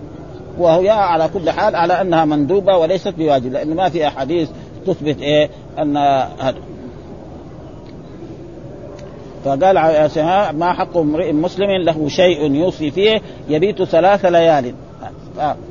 وهي 0.59 0.91
على 0.91 1.29
كل 1.35 1.51
حال 1.51 1.77
على 1.77 2.01
أنها 2.01 2.25
مندوبة 2.25 2.77
وليست 2.77 3.15
بواجب 3.19 3.53
لأن 3.53 3.77
ما 3.77 3.89
في 3.89 4.07
أحاديث 4.07 4.49
تثبت 4.87 5.21
إيه؟ 5.21 5.51
أن 5.79 5.97
هذا. 6.41 6.59
فقال 9.45 9.75
ما 10.59 10.73
حق 10.73 10.97
امرئ 10.97 11.33
مسلم 11.33 11.71
له 11.85 12.09
شيء 12.09 12.55
يوصي 12.55 12.91
فيه 12.91 13.21
يبيت 13.49 13.83
ثلاث 13.83 14.25
ليال. 14.25 14.75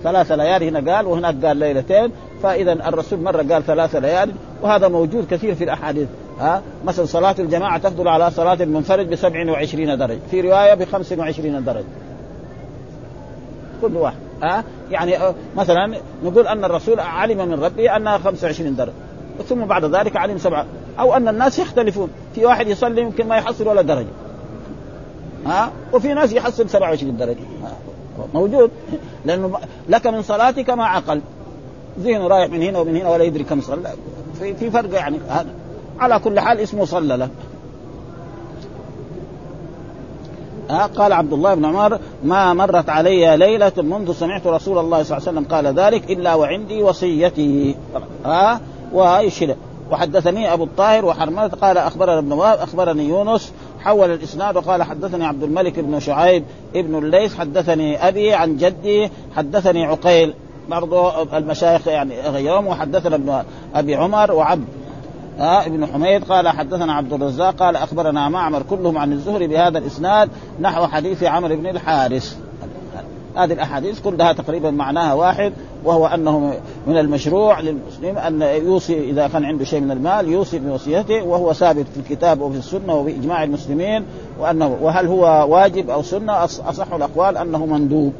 ثلاث 0.04 0.32
ليالي 0.32 0.70
هنا 0.70 0.96
قال 0.96 1.08
وهناك 1.08 1.46
قال 1.46 1.58
ليلتين. 1.58 2.12
فإذا 2.44 2.74
الرسول 2.74 3.20
مرة 3.20 3.46
قال 3.54 3.64
ثلاث 3.64 3.96
ليال 3.96 4.32
وهذا 4.62 4.88
موجود 4.88 5.26
كثير 5.32 5.56
في 5.56 5.64
الأحاديث. 5.64 6.08
ها؟ 6.42 6.62
مثلا 6.86 7.06
صلاة 7.06 7.36
الجماعة 7.40 7.78
تفضل 7.78 8.08
على 8.08 8.32
صلاة 8.32 8.54
المنفرد 8.54 9.10
ب 9.10 9.16
27 9.16 9.98
درجة، 9.98 10.20
في 10.32 10.42
رواية 10.42 10.74
ب 10.74 10.84
25 10.84 11.64
درجة. 11.64 11.86
كل 13.82 13.98
واحد 13.98 14.16
ها؟ 14.44 14.64
يعني 14.92 15.18
مثلا 15.56 15.98
نقول 16.24 16.48
أن 16.48 16.66
الرسول 16.66 17.00
علم 17.00 17.48
من 17.48 17.64
ربه 17.64 17.96
أنها 17.96 18.18
25 18.18 18.76
درجة 18.76 18.92
ثم 19.50 19.66
بعد 19.66 19.86
ذلك 19.86 20.16
علم 20.16 20.38
سبعة 20.38 20.66
أو 21.00 21.14
أن 21.14 21.28
الناس 21.28 21.60
يختلفون 21.60 22.10
في 22.36 22.46
واحد 22.46 22.68
يصلي 22.68 23.02
يمكن 23.02 23.28
ما 23.28 23.36
يحصل 23.38 23.68
ولا 23.68 23.82
درجة 23.82 24.08
ها؟ 25.46 25.72
وفي 25.94 26.14
ناس 26.14 26.34
يحصل 26.34 26.70
27 26.70 27.18
درجة 27.18 27.40
موجود 28.34 28.72
لأنه 29.26 29.60
لك 29.90 30.08
من 30.08 30.22
صلاتك 30.22 30.70
ما 30.70 30.86
عقل 30.86 31.22
ذهنه 32.00 32.28
رايح 32.28 32.50
من 32.50 32.64
هنا 32.64 32.80
ومن 32.80 32.96
هنا 32.96 33.10
ولا 33.10 33.24
يدري 33.24 33.44
كم 33.44 33.62
صلى 33.62 33.90
في 34.40 34.54
في 34.54 34.72
فرق 34.72 34.94
يعني 34.94 35.20
هذا. 35.30 35.50
على 36.00 36.20
كل 36.20 36.40
حال 36.40 36.60
اسمه 36.60 36.86
صلى 36.86 37.18
له. 37.18 37.30
ها 40.70 40.86
قال 40.86 41.14
عبد 41.14 41.34
الله 41.34 41.54
بن 41.54 41.66
عمر 41.66 42.00
ما 42.24 42.54
مرت 42.54 42.90
علي 42.90 43.38
ليلة 43.38 43.72
منذ 43.78 44.14
سمعت 44.14 44.48
رسول 44.48 44.78
الله 44.78 45.04
صلى 45.04 45.18
الله 45.18 45.28
عليه 45.28 45.40
وسلم 45.40 45.46
قال 45.56 45.68
ذلك 45.68 46.12
إلا 46.12 46.36
وعندي 46.36 46.84
وصيتي. 46.84 47.76
ها 48.26 48.62
ويشهد 48.94 49.56
وحدثني 49.92 50.54
أبو 50.54 50.64
الطاهر 50.64 51.06
وحرملة. 51.06 51.48
قال 51.48 51.78
أخبرنا 51.78 52.20
ابن 52.20 52.32
وهب 52.32 52.58
أخبرني 52.58 53.10
يونس 53.10 53.54
حول 53.80 54.12
الإسناد 54.12 54.58
وقال 54.58 54.84
حدثني 54.84 55.26
عبد 55.26 55.44
الملك 55.44 55.80
بن 55.80 56.00
شعيب 56.00 56.44
ابن 56.76 56.96
الليث 56.96 57.36
حدثني 57.36 58.08
أبي 58.08 58.34
عن 58.34 58.58
جدي 58.58 59.10
حدثني 59.36 59.86
عقيل 59.86 60.34
برضو 60.70 61.10
المشايخ 61.34 61.88
يعني 61.88 62.22
غيرهم 62.22 62.68
وحدثنا 62.68 63.16
ابن 63.16 63.44
أبي 63.76 63.96
عمر 63.96 64.32
وعبد 64.32 64.66
آه 65.42 65.66
ابن 65.66 65.86
حميد 65.86 66.24
قال 66.24 66.50
حدثنا 66.50 66.94
عبد 66.94 67.14
الرزاق 67.14 67.56
قال 67.56 67.76
أخبرنا 67.76 68.30
معمر 68.30 68.64
كلهم 68.70 68.98
عن 68.98 69.14
الزهري 69.14 69.48
بهذا 69.48 69.78
الإسناد 69.78 70.30
نحو 70.60 70.88
حديث 70.88 71.24
عمرو 71.24 71.56
بن 71.56 71.68
الحارث. 71.68 72.38
هذه 73.36 73.54
الأحاديث 73.54 74.02
كلها 74.02 74.34
تقريبا 74.34 74.72
معناها 74.72 75.14
واحد 75.14 75.54
وهو 75.84 76.08
أنه 76.08 76.54
من 76.88 76.98
المشروع 76.98 77.60
للمسلم 77.60 78.18
أن 78.18 78.42
يوصي 78.42 79.10
إذا 79.10 79.28
كان 79.28 79.46
عنده 79.46 79.66
شيء 79.66 79.80
من 79.80 79.92
المال 79.92 80.28
يوصي 80.28 80.60
بوصيته 80.60 81.24
وهو 81.24 81.54
ثابت 81.54 81.86
في 81.94 82.00
الكتاب 82.00 82.42
وفي 82.42 82.58
السنة 82.58 82.96
وباجماع 82.96 83.44
المسلمين 83.44 84.06
وأنه 84.40 84.78
وهل 84.82 85.08
هو 85.08 85.46
واجب 85.50 85.90
أو 85.90 86.04
سنة؟ 86.04 86.44
أصح 86.44 86.94
الأقوال 86.94 87.38
أنه 87.38 87.66
مندوب. 87.66 88.14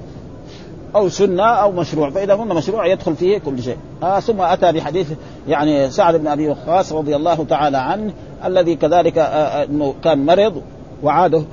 أو 0.96 1.10
سنة 1.10 1.44
أو 1.44 1.72
مشروع 1.72 2.10
فإذا 2.10 2.34
قلنا 2.34 2.54
مشروع 2.54 2.86
يدخل 2.86 3.16
فيه 3.16 3.38
كل 3.38 3.64
شيء. 3.64 3.78
آه 4.04 4.20
ثم 4.20 4.42
أتى 4.42 4.72
بحديث 4.72 5.12
يعني 5.48 5.90
سعد 5.90 6.16
بن 6.16 6.28
أبي 6.28 6.50
وقاص 6.50 6.94
رضي 6.94 7.16
الله 7.16 7.46
تعالى 7.50 7.78
عنه 7.78 8.14
الذي 8.46 8.76
كذلك 8.76 9.18
إنه 9.18 9.94
كان 10.04 10.26
مرض 10.26 10.62
وعاده 11.04 11.44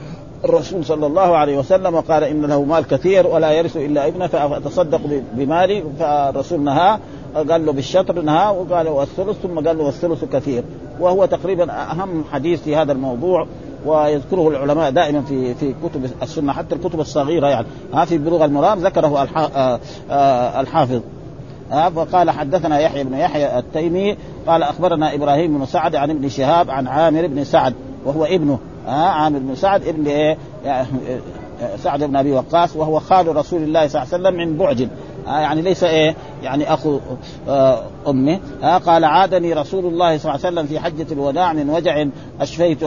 الرسول 0.45 0.85
صلى 0.85 1.07
الله 1.07 1.37
عليه 1.37 1.59
وسلم 1.59 1.95
وقال 1.95 2.25
إن 2.25 2.47
له 2.47 2.65
مال 2.65 2.87
كثير 2.87 3.27
ولا 3.27 3.53
يرث 3.53 3.77
إلا 3.77 4.07
ابنه 4.07 4.27
فأتصدق 4.27 5.01
بمالي 5.33 5.85
فالرسول 5.99 6.61
نهى 6.61 6.99
قال 7.35 7.67
له 7.67 7.73
بالشطر 7.73 8.21
نهى 8.21 8.57
وقال 8.57 8.89
والثلث 8.89 9.37
ثم 9.43 9.55
قال 9.67 9.79
له 9.79 9.85
والثلث 9.85 10.25
كثير. 10.25 10.65
وهو 11.01 11.27
تقريبا 11.27 11.73
أهم 11.73 12.25
حديث 12.33 12.63
في 12.63 12.77
هذا 12.77 12.93
الموضوع. 12.93 13.47
ويذكره 13.87 14.49
العلماء 14.49 14.91
دائما 14.91 15.23
في 15.23 15.55
في 15.55 15.75
كتب 15.85 16.11
السنة 16.23 16.53
حتى 16.53 16.75
الكتب 16.75 17.01
الصغيرة 17.01 17.47
يعني. 17.47 17.67
ها 17.95 18.05
في 18.05 18.19
بلوغ 18.19 18.45
المرام 18.45 18.79
ذكره 18.79 19.29
آه، 19.37 19.81
آه، 20.11 20.61
الحافظ. 20.61 21.01
فقال 21.95 22.31
حدثنا 22.31 22.81
يحيى 22.81 23.05
بن 23.05 23.15
يحيى 23.15 23.59
التيمي 23.59 24.17
قال 24.47 24.63
أخبرنا 24.63 25.15
إبراهيم 25.15 25.59
بن 25.59 25.67
سعد 25.67 25.95
عن 25.97 26.11
ابن 26.11 26.29
شهاب 26.29 26.71
عن 26.71 26.87
عامر 26.87 27.27
بن 27.27 27.45
سعد 27.45 27.75
وهو 28.05 28.25
ابنه. 28.25 28.59
عامر 28.87 29.39
بن 29.39 29.55
سعد 29.55 29.89
ابن 29.89 30.07
إيه؟ 30.07 30.37
سعد 31.77 32.05
بن 32.05 32.17
أبي 32.17 32.33
وقاص 32.33 32.77
وهو 32.77 33.01
خال 33.01 33.37
رسول 33.37 33.63
الله 33.63 33.89
صلى 33.89 34.03
الله 34.03 34.15
عليه 34.15 34.25
وسلم 34.25 34.35
من 34.35 34.57
بعد 34.57 34.89
يعني 35.27 35.63
ليس 35.63 35.85
إيه؟ 35.85 36.17
يعني 36.43 36.75
أخو 36.75 36.99
آه، 37.49 37.83
أمه. 38.09 38.41
قال 38.87 39.05
عادني 39.05 39.53
رسول 39.53 39.87
الله 39.87 40.19
صلى 40.19 40.35
الله 40.35 40.47
عليه 40.47 40.61
وسلم 40.61 40.67
في 40.67 40.81
حجة 40.81 41.07
الوداع 41.13 41.53
من 41.53 41.71
وجع 41.71 42.07
أشفيت 42.41 42.83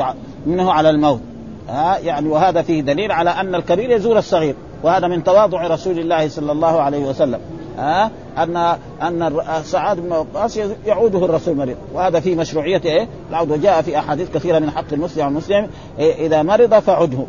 منه 0.46 0.72
على 0.72 0.90
الموت. 0.90 1.22
ها 1.70 1.98
يعني 1.98 2.30
وهذا 2.30 2.62
فيه 2.62 2.82
دليل 2.82 3.12
على 3.12 3.30
أن 3.30 3.56
الكبير 3.56 3.92
يزور 3.92 4.18
الصغير 4.18 4.56
وهذا 4.84 5.08
من 5.08 5.24
تواضع 5.24 5.68
رسول 5.68 6.00
الله 6.00 6.30
صلى 6.30 6.52
الله 6.52 6.82
عليه 6.82 7.06
وسلم. 7.06 7.40
ها 7.78 8.12
أن 8.38 8.58
أن 9.02 9.32
سعاد 9.64 10.00
بن 10.00 10.12
وقاص 10.12 10.58
يعوده 10.86 11.26
الرسول 11.26 11.56
مريض. 11.56 11.78
وهذا 11.94 12.20
في 12.20 12.36
مشروعية 12.36 12.82
إيه؟ 12.86 13.08
العود 13.30 13.52
وجاء 13.52 13.82
في 13.82 14.00
أحاديث 14.00 14.32
كثيرة 14.34 14.60
من 14.60 14.72
حق 14.72 14.94
المسلم 14.94 15.26
والمسلم 15.26 15.68
إيه 16.00 16.28
إذا 16.28 16.44
مرض 16.44 16.74
فعده. 16.80 17.26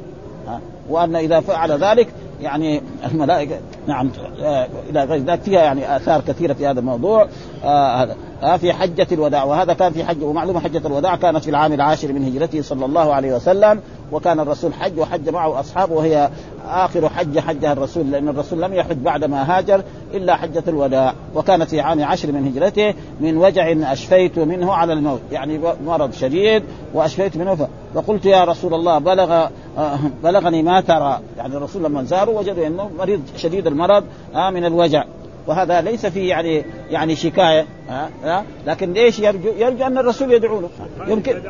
وأن 0.91 1.17
إذا 1.17 1.41
فعل 1.41 1.73
ذلك 1.73 2.09
يعني 2.41 2.83
الملائكة 3.13 3.57
نعم 3.87 4.11
آه، 4.43 4.69
إلى 4.91 5.05
غير 5.05 5.23
ذلك 5.23 5.43
فيها 5.43 5.63
يعني 5.63 5.97
آثار 5.97 6.21
كثيرة 6.21 6.53
في 6.53 6.67
هذا 6.67 6.81
الموضوع. 6.81 7.29
آه 7.65 8.03
هذا 8.03 8.17
آه 8.43 8.57
في 8.57 8.73
حجة 8.73 9.07
الوداع 9.13 9.45
وهذا 9.45 9.73
كان 9.73 9.93
في 9.93 10.05
حج 10.05 10.23
ومعلومه 10.23 10.61
حجة 10.61 10.87
الوداع 10.87 11.17
كانت 11.17 11.45
في 11.45 11.51
العام 11.51 11.73
العاشر 11.73 12.13
من 12.13 12.25
هجرته 12.25 12.63
صلى 12.63 12.85
الله 12.85 13.15
عليه 13.15 13.35
وسلم 13.35 13.81
وكان 14.13 14.41
الرسول 14.41 14.75
حج 14.75 14.99
وحج 14.99 15.29
معه 15.29 15.61
أصحابه 15.61 15.95
وهي 15.95 16.31
آخر 16.69 17.09
حجه 17.09 17.41
حجها 17.41 17.73
الرسول 17.73 18.11
لأن 18.11 18.29
الرسول 18.29 18.63
لم 18.63 18.75
يحج 18.75 18.97
بعد 18.97 19.25
ما 19.25 19.59
هاجر 19.59 19.83
إلا 20.15 20.37
حجة 20.37 20.63
الوداع 20.69 21.15
وكانت 21.35 21.71
في 21.71 21.81
عام 21.81 22.05
عشر 22.05 22.33
من 22.33 22.47
هجرته 22.47 22.95
من 23.21 23.37
وجع 23.37 23.93
أشفيت 23.93 24.39
منه 24.39 24.73
على 24.73 24.93
الموت 24.93 25.21
يعني 25.33 25.61
مرض 25.87 26.13
شديد 26.13 26.63
وأشفيت 26.95 27.37
منه 27.37 27.69
فقلت 27.95 28.27
يا 28.27 28.45
رسول 28.45 28.75
الله 28.75 28.99
بلغ 28.99 29.47
آه، 29.79 29.99
بلغني 30.25 30.63
ما 30.63 30.81
ترى 30.81 31.21
يعني 31.39 31.57
الرسول 31.57 31.85
لما 31.85 32.03
زاروا 32.03 32.39
وجدوا 32.39 32.67
إنه 32.67 32.91
مريض 32.99 33.21
شديد 33.37 33.67
المرض 33.73 34.05
آه، 34.35 34.51
من 34.51 34.65
الوجع. 34.65 35.05
وهذا 35.47 35.81
ليس 35.81 36.07
فيه 36.07 36.31
يعني 36.31 36.65
يعني 36.91 37.17
شكاية 37.17 37.67
ها 37.89 38.11
ها 38.25 38.45
لكن 38.67 38.93
ليش 38.93 39.19
يرجو؟ 39.19 39.49
يرجو 39.59 39.87
أن 39.87 39.99
الرسول 39.99 40.33
يدعو 40.33 40.61
له. 40.61 40.69
يمكن 41.07 41.43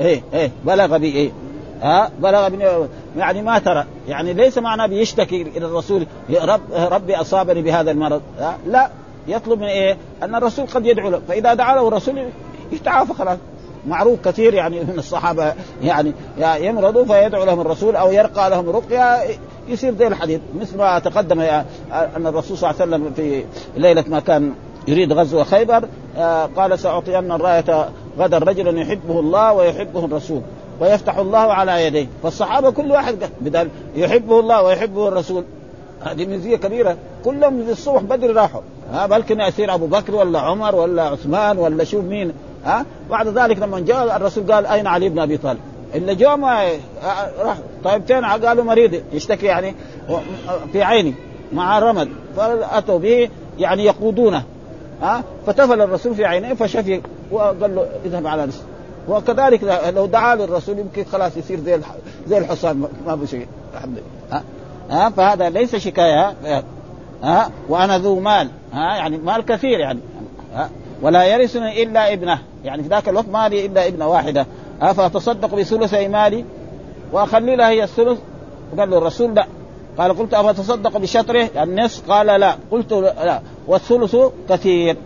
إيه 0.00 0.22
إيه 0.34 0.50
بلغ 0.64 0.96
بي 0.96 1.06
إيه 1.06 1.30
ها 1.82 2.10
بلغ 2.18 2.48
يعني 3.16 3.42
ما 3.42 3.58
ترى. 3.58 3.84
يعني 4.08 4.32
ليس 4.32 4.58
معناه 4.58 4.86
بيشتكي 4.86 5.42
إلى 5.42 5.66
الرسول 5.66 6.06
رب 6.30 6.60
ربي 6.72 7.16
أصابني 7.16 7.62
بهذا 7.62 7.90
المرض. 7.90 8.22
ها 8.38 8.58
لا 8.66 8.90
يطلب 9.28 9.60
من 9.60 9.66
إيه؟ 9.66 9.96
أن 10.22 10.34
الرسول 10.34 10.66
قد 10.66 10.86
يدعو 10.86 11.10
له. 11.10 11.20
فإذا 11.28 11.54
دعا 11.54 11.74
له 11.74 11.88
الرسول 11.88 12.24
يتعافى 12.72 13.14
خلاص. 13.14 13.38
معروف 13.86 14.20
كثير 14.24 14.54
يعني 14.54 14.80
من 14.80 14.94
الصحابة 14.98 15.52
يعني 15.82 16.12
يمرضوا 16.60 17.04
فيدعو 17.04 17.44
لهم 17.44 17.60
الرسول 17.60 17.96
أو 17.96 18.12
يرقى 18.12 18.50
لهم 18.50 18.70
رقية 18.70 19.18
يصير 19.68 19.94
زي 19.94 20.06
الحديث. 20.06 20.40
مثل 20.60 20.78
ما 20.78 20.98
تقدم 20.98 21.40
أن 21.92 22.26
الرسول 22.26 22.58
صلى 22.58 22.70
الله 22.70 22.82
عليه 22.82 22.92
وسلم 22.92 23.12
في 23.16 23.44
ليلة 23.76 24.04
ما 24.08 24.20
كان 24.20 24.54
يريد 24.88 25.12
غزو 25.12 25.44
خيبر 25.44 25.88
آه، 26.16 26.46
قال 26.46 26.78
سأعطين 26.78 27.32
الراية 27.32 27.88
غدا 28.18 28.38
رجلا 28.38 28.80
يحبه 28.80 29.20
الله 29.20 29.52
ويحبه 29.52 30.04
الرسول 30.04 30.42
ويفتح 30.80 31.16
الله 31.16 31.38
على 31.38 31.86
يديه. 31.86 32.06
فالصحابة 32.22 32.70
كل 32.70 32.90
واحد 32.90 33.16
بدل 33.40 33.68
يحبه 33.96 34.40
الله 34.40 34.62
ويحبه 34.62 35.08
الرسول. 35.08 35.44
هذه 36.02 36.26
ميزيه 36.26 36.56
كبيرة. 36.56 36.96
كلهم 37.24 37.64
في 37.64 37.72
الصبح 37.72 38.02
بدري 38.02 38.32
راحوا. 38.32 38.60
ها 38.92 39.06
بلكن 39.06 39.40
يصير 39.40 39.74
أبو 39.74 39.86
بكر 39.86 40.14
ولا 40.14 40.40
عمر 40.40 40.74
ولا 40.74 41.02
عثمان 41.02 41.58
ولا 41.58 41.84
شوف 41.84 42.04
مين. 42.04 42.32
ها؟ 42.66 42.84
بعد 43.10 43.28
ذلك 43.28 43.58
لما 43.58 43.80
جاء 43.80 44.16
الرسول 44.16 44.52
قال 44.52 44.66
أين 44.66 44.86
علي 44.86 45.08
بن 45.08 45.18
أبي 45.18 45.36
طالب؟ 45.36 45.60
اللي 45.94 46.14
جو 46.14 46.36
ما 46.36 46.68
راح 47.40 47.56
طيب 47.84 48.02
فين؟ 48.06 48.24
قالوا 48.24 48.64
مريض. 48.64 49.02
يشتكي 49.12 49.46
يعني 49.46 49.74
في 50.72 50.82
عيني 50.82 51.14
مع 51.52 51.78
رمد 51.78 52.08
فأتوا 52.36 52.98
به 52.98 53.28
يعني 53.58 53.84
يقودونه 53.84 54.42
ها؟ 55.02 55.24
فتفل 55.46 55.82
الرسول 55.82 56.14
في 56.14 56.24
عينيه 56.24 56.54
فشفي 56.54 57.00
وقال 57.30 57.74
له 57.74 57.88
اذهب 58.04 58.26
على 58.26 58.46
نفسك. 58.46 58.62
وكذلك 59.08 59.80
لو 59.96 60.06
دعا 60.06 60.34
للرسول 60.34 60.78
يمكن 60.78 61.04
خلاص 61.04 61.36
يصير 61.36 61.60
زي 61.60 61.80
زي 62.28 62.38
الحصان 62.38 62.88
ما 63.06 63.14
بشيء 63.14 63.46
الحمد 63.74 63.98
لله. 63.98 64.38
ها؟ 64.38 64.42
ها؟ 64.90 65.10
فهذا 65.10 65.50
ليس 65.50 65.76
شكاية 65.76 66.34
ها؟ 67.22 67.50
وأنا 67.68 67.98
ذو 67.98 68.20
مال 68.20 68.48
ها؟ 68.72 68.96
يعني 68.96 69.18
مال 69.18 69.44
كثير 69.44 69.78
يعني 69.78 70.00
ها؟ 70.54 70.70
ولا 71.02 71.24
يرثني 71.24 71.82
إلا 71.82 72.12
ابنه. 72.12 72.38
يعني 72.66 72.82
في 72.82 72.88
ذاك 72.88 73.08
الوقت 73.08 73.28
مالي 73.28 73.66
إلا 73.66 73.86
ابنة 73.86 74.08
واحدة. 74.08 74.46
افاتصدق 74.82 75.54
بثلثي 75.54 76.08
مالي؟ 76.08 76.44
وأخلي 77.12 77.56
لها 77.56 77.68
هي 77.68 77.84
الثلث؟ 77.84 78.18
قال 78.78 78.90
له 78.90 78.98
الرسول 78.98 79.34
لا. 79.34 79.46
قال 79.98 80.18
قلت 80.18 80.34
أفتصدق 80.34 80.98
بشطره؟ 80.98 81.48
النصف؟ 81.56 82.10
قال 82.10 82.26
لا. 82.26 82.56
قلت 82.70 82.92
لا. 82.92 83.40
والثلث 83.66 84.16
كثير. 84.48 84.96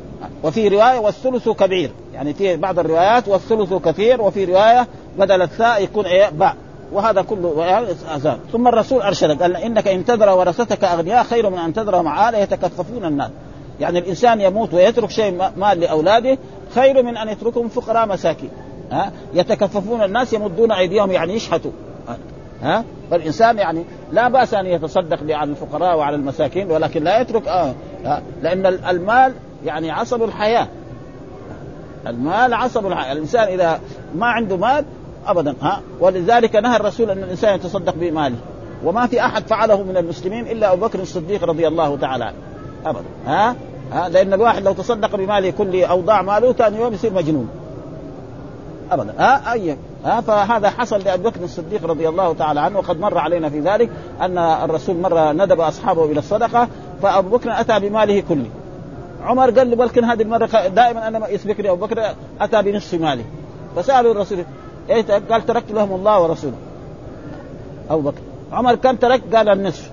وفي 0.44 0.68
رواية 0.68 0.99
والثلث 0.99 1.49
كبير. 1.49 1.90
يعني 2.14 2.35
في 2.35 2.57
بعض 2.57 2.79
الروايات 2.79 3.29
والثلث 3.29 3.73
كثير 3.75 4.23
وفي 4.23 4.44
رواية 4.44 4.87
بدل 5.18 5.42
الثاء 5.42 5.83
يكون 5.83 6.07
إيه؟ 6.07 6.29
باء. 6.29 6.57
وهذا 6.92 7.23
كله 7.23 7.88
أزال. 8.16 8.38
ثم 8.53 8.68
الرسول 8.68 9.03
أرشدك. 9.03 9.42
قال 9.42 9.57
إنك 9.57 9.88
إن 9.88 10.05
تذر 10.05 10.29
ورثتك 10.29 10.85
أغنياء 10.85 11.25
خير 11.25 11.51
من 11.51 11.59
أن 11.59 11.73
تذر 11.73 12.03
معاله 12.03 12.38
يتكففون 12.38 13.05
الناس. 13.05 13.31
يعني 13.81 13.99
الإنسان 13.99 14.40
يموت 14.40 14.75
ويترك 14.75 15.11
شيء 15.11 15.51
مال 15.57 15.81
لأولاده 15.81 16.38
خير 16.75 17.03
من 17.03 17.16
أن 17.16 17.29
يتركهم 17.29 17.69
فقراء 17.69 18.07
مساكين. 18.07 18.51
ها؟ 18.90 19.12
يتكففون 19.35 20.03
الناس 20.03 20.33
يمدون 20.33 20.73
أيديهم 20.73 21.11
يعني 21.11 21.35
يشحتوا. 21.35 21.71
ها؟ 22.62 22.85
فالإنسان 23.11 23.59
يعني 23.59 23.85
لا 24.12 24.29
بأس 24.29 24.55
أن 24.55 24.66
يتصدق 24.66 25.37
على 25.37 25.51
الفقراء 25.51 25.97
وعلى 25.97 26.16
المساكين 26.16 26.71
ولكن 26.71 27.05
لا 27.05 27.21
يترك 27.21 27.49
آه 27.49 27.75
لأن 28.43 28.66
المال 28.66 29.33
يعني 29.64 29.90
عصب 29.90 30.23
الحياة. 30.23 30.69
المال 32.07 32.55
عصب 32.55 32.87
الحياة. 32.87 33.12
الإنسان 33.12 33.49
إذا 33.49 33.81
ما 34.14 34.27
عنده 34.27 34.57
مال 34.57 34.85
ابدا 35.27 35.55
ها؟ 35.62 35.81
ولذلك 36.01 36.57
نهى 36.57 36.77
الرسول 36.77 37.11
أن 37.11 37.19
الإنسان 37.19 37.55
يتصدق 37.55 37.95
بماله. 37.97 38.37
وما 38.85 39.07
في 39.07 39.25
أحد 39.25 39.47
فعله 39.47 39.83
من 39.83 39.97
المسلمين 39.97 40.47
إلا 40.47 40.73
أبو 40.73 40.87
بكر 40.87 41.01
الصديق 41.01 41.45
رضي 41.45 41.69
الله 41.69 41.97
تعالى 41.97 42.25
عنه. 42.25 42.37
ابدا 42.87 43.05
ها؟ 43.27 43.57
ها 43.92 44.09
لأن 44.09 44.33
الواحد 44.33 44.64
لو 44.64 44.72
تصدق 44.72 45.16
بماله 45.16 45.50
كله 45.50 45.85
أو 45.87 46.00
ضاع 46.00 46.22
ماله 46.22 46.53
ثاني 46.53 46.79
يوم 46.79 46.94
يصير 46.94 47.12
مجنون. 47.12 47.48
ابدا. 48.90 49.14
ها 49.18 49.53
أي 49.53 49.76
ها 50.05 50.20
فهذا 50.20 50.70
حصل 50.70 51.00
لأبي 51.00 51.22
بكر 51.22 51.44
الصديق 51.44 51.87
رضي 51.87 52.09
الله 52.09 52.35
تعالى 52.35 52.61
عنه 52.61 52.79
وقد 52.79 53.00
مر 53.00 53.18
علينا 53.18 53.48
في 53.50 53.61
ذلك 53.61 53.90
أن 54.20 54.38
الرسول 54.38 54.96
مره 54.96 55.33
ندب 55.33 55.61
أصحابه 55.61 56.05
إلى 56.05 56.18
الصدقة 56.18 56.68
فأبو 57.03 57.37
بكر 57.37 57.61
أتى 57.61 57.81
بماله 57.81 58.22
كله. 58.29 58.50
عمر 59.24 59.50
قال 59.50 59.70
له 59.70 59.76
بلكن 59.76 60.05
هذه 60.05 60.22
المرة 60.22 60.46
دائما 60.68 61.09
أنا 61.09 61.29
يسبقني 61.29 61.70
أبو 61.70 61.87
بكر 61.87 62.14
أتى 62.40 62.62
بنصف 62.62 62.94
مالي. 62.94 63.24
فسألوا 63.76 64.12
الرسول 64.12 64.44
إيه 64.90 65.05
قال 65.31 65.46
تركت 65.46 65.72
لهم 65.72 65.92
الله 65.92 66.20
ورسوله. 66.20 66.57
أبو 67.90 68.00
بكر. 68.00 68.20
عمر 68.53 68.74
كم 68.74 68.96
ترك 68.96 69.22
قال 69.35 69.48
النصف. 69.48 69.90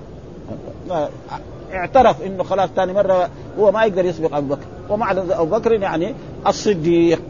اعترف 1.74 2.22
إنه 2.26 2.44
خلاص 2.44 2.70
ثاني 2.76 2.94
مرة 2.94 3.30
هو 3.60 3.72
ما 3.72 3.84
يقدر 3.84 4.06
يسبق 4.06 4.36
أبو 4.36 4.56
بكر. 4.56 4.66
ومع 4.90 5.12
أبو 5.12 5.46
بكر 5.46 5.74
يعني 5.74 6.14
الصديق. 6.48 7.22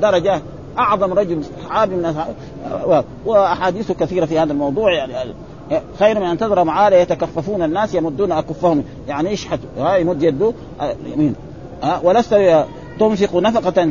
درجة 0.00 0.40
أعظم 0.78 1.12
رجل 1.12 1.42
صحابي 1.64 1.94
من 1.94 2.24
واحاديث 3.26 3.92
كثيرة 3.92 4.24
في 4.26 4.38
هذا 4.38 4.52
الموضوع. 4.52 4.92
يعني 4.92 5.34
خير 5.98 6.20
من 6.20 6.26
أن 6.26 6.38
تذر 6.38 6.64
معالي 6.64 7.00
يتكففون 7.00 7.62
الناس 7.62 7.94
يمدون 7.94 8.32
أكفهم. 8.32 8.84
يعني 9.08 9.30
يشحتوا 9.30 9.96
يمد 9.96 10.22
يده. 10.22 10.52
يمين. 11.06 11.34
ولست 12.02 12.64
تنفق 13.00 13.36
نفقة 13.36 13.90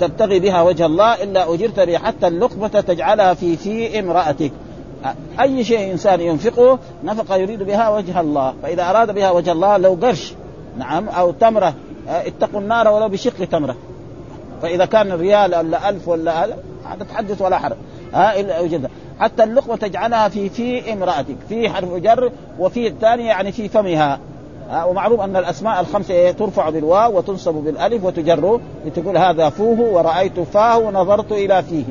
تبتغي 0.00 0.40
بها 0.40 0.62
وجه 0.62 0.86
الله 0.86 1.22
إلا 1.22 1.54
أجرت 1.54 1.80
حتى 1.90 2.26
اللقمة 2.26 2.68
تجعلها 2.68 3.34
في 3.34 3.56
في 3.56 3.98
امرأتك. 4.00 4.52
أي 5.40 5.64
شيء 5.64 5.92
إنسان 5.92 6.20
ينفقه 6.20 6.78
نفقة 7.04 7.36
يريد 7.36 7.62
بها 7.62 7.88
وجه 7.88 8.20
الله. 8.20 8.54
فإذا 8.62 8.90
أراد 8.90 9.14
بها 9.14 9.30
وجه 9.30 9.52
الله 9.52 9.76
لو 9.76 9.98
قرش 10.02 10.34
نعم 10.78 11.08
أو 11.08 11.30
تمرة 11.30 11.74
اتقوا 12.08 12.60
النار 12.60 12.88
ولو 12.88 13.08
بشق 13.08 13.44
تمرة. 13.44 13.76
فإذا 14.62 14.84
كان 14.84 15.12
ريال 15.12 15.54
ولا 15.54 15.88
ألف 15.88 16.08
ولا 16.08 16.44
هذا 16.44 17.04
تحدث 17.12 17.42
ولا 17.42 17.58
حرج. 17.58 17.76
ها 18.14 18.40
إلا 18.40 18.88
حتى 19.20 19.44
اللقمة 19.44 19.76
تجعلها 19.76 20.28
في 20.28 20.48
في 20.48 20.92
امرأتك 20.92 21.36
في 21.48 21.70
حرف 21.70 21.94
جر 21.94 22.32
وفي 22.58 22.86
الثانية 22.86 23.26
يعني 23.26 23.52
في 23.52 23.68
فمها. 23.68 24.18
ومعروف 24.86 25.20
أن 25.20 25.36
الأسماء 25.36 25.80
الخمسة 25.80 26.30
ترفع 26.30 26.70
بالواو 26.70 27.16
وتنصب 27.16 27.54
بالألف 27.54 28.04
وتجر 28.04 28.60
لتقول 28.86 29.16
هذا 29.16 29.48
فوه 29.48 29.80
ورأيت 29.80 30.40
فاه 30.40 30.78
ونظرت 30.78 31.32
إلى 31.32 31.62
فيه. 31.62 31.84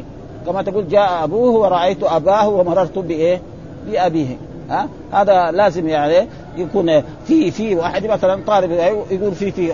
كما 0.46 0.62
تقول 0.62 0.88
جاء 0.88 1.24
أبوه 1.24 1.52
ورأيت 1.52 2.04
أباه 2.04 2.50
ومررت 2.50 3.00
بإيه؟ 3.00 3.42
بأبيه. 3.88 4.38
ها؟ 4.70 4.88
هذا 5.12 5.52
لازم 5.52 5.88
يعني 5.88 6.28
يكون 6.58 7.04
في 7.28 7.52
في 7.52 7.76
واحد 7.76 8.06
مثلا 8.06 8.42
طالب 8.48 8.72
يقول 9.12 9.32
في 9.32 9.52
في 9.52 9.74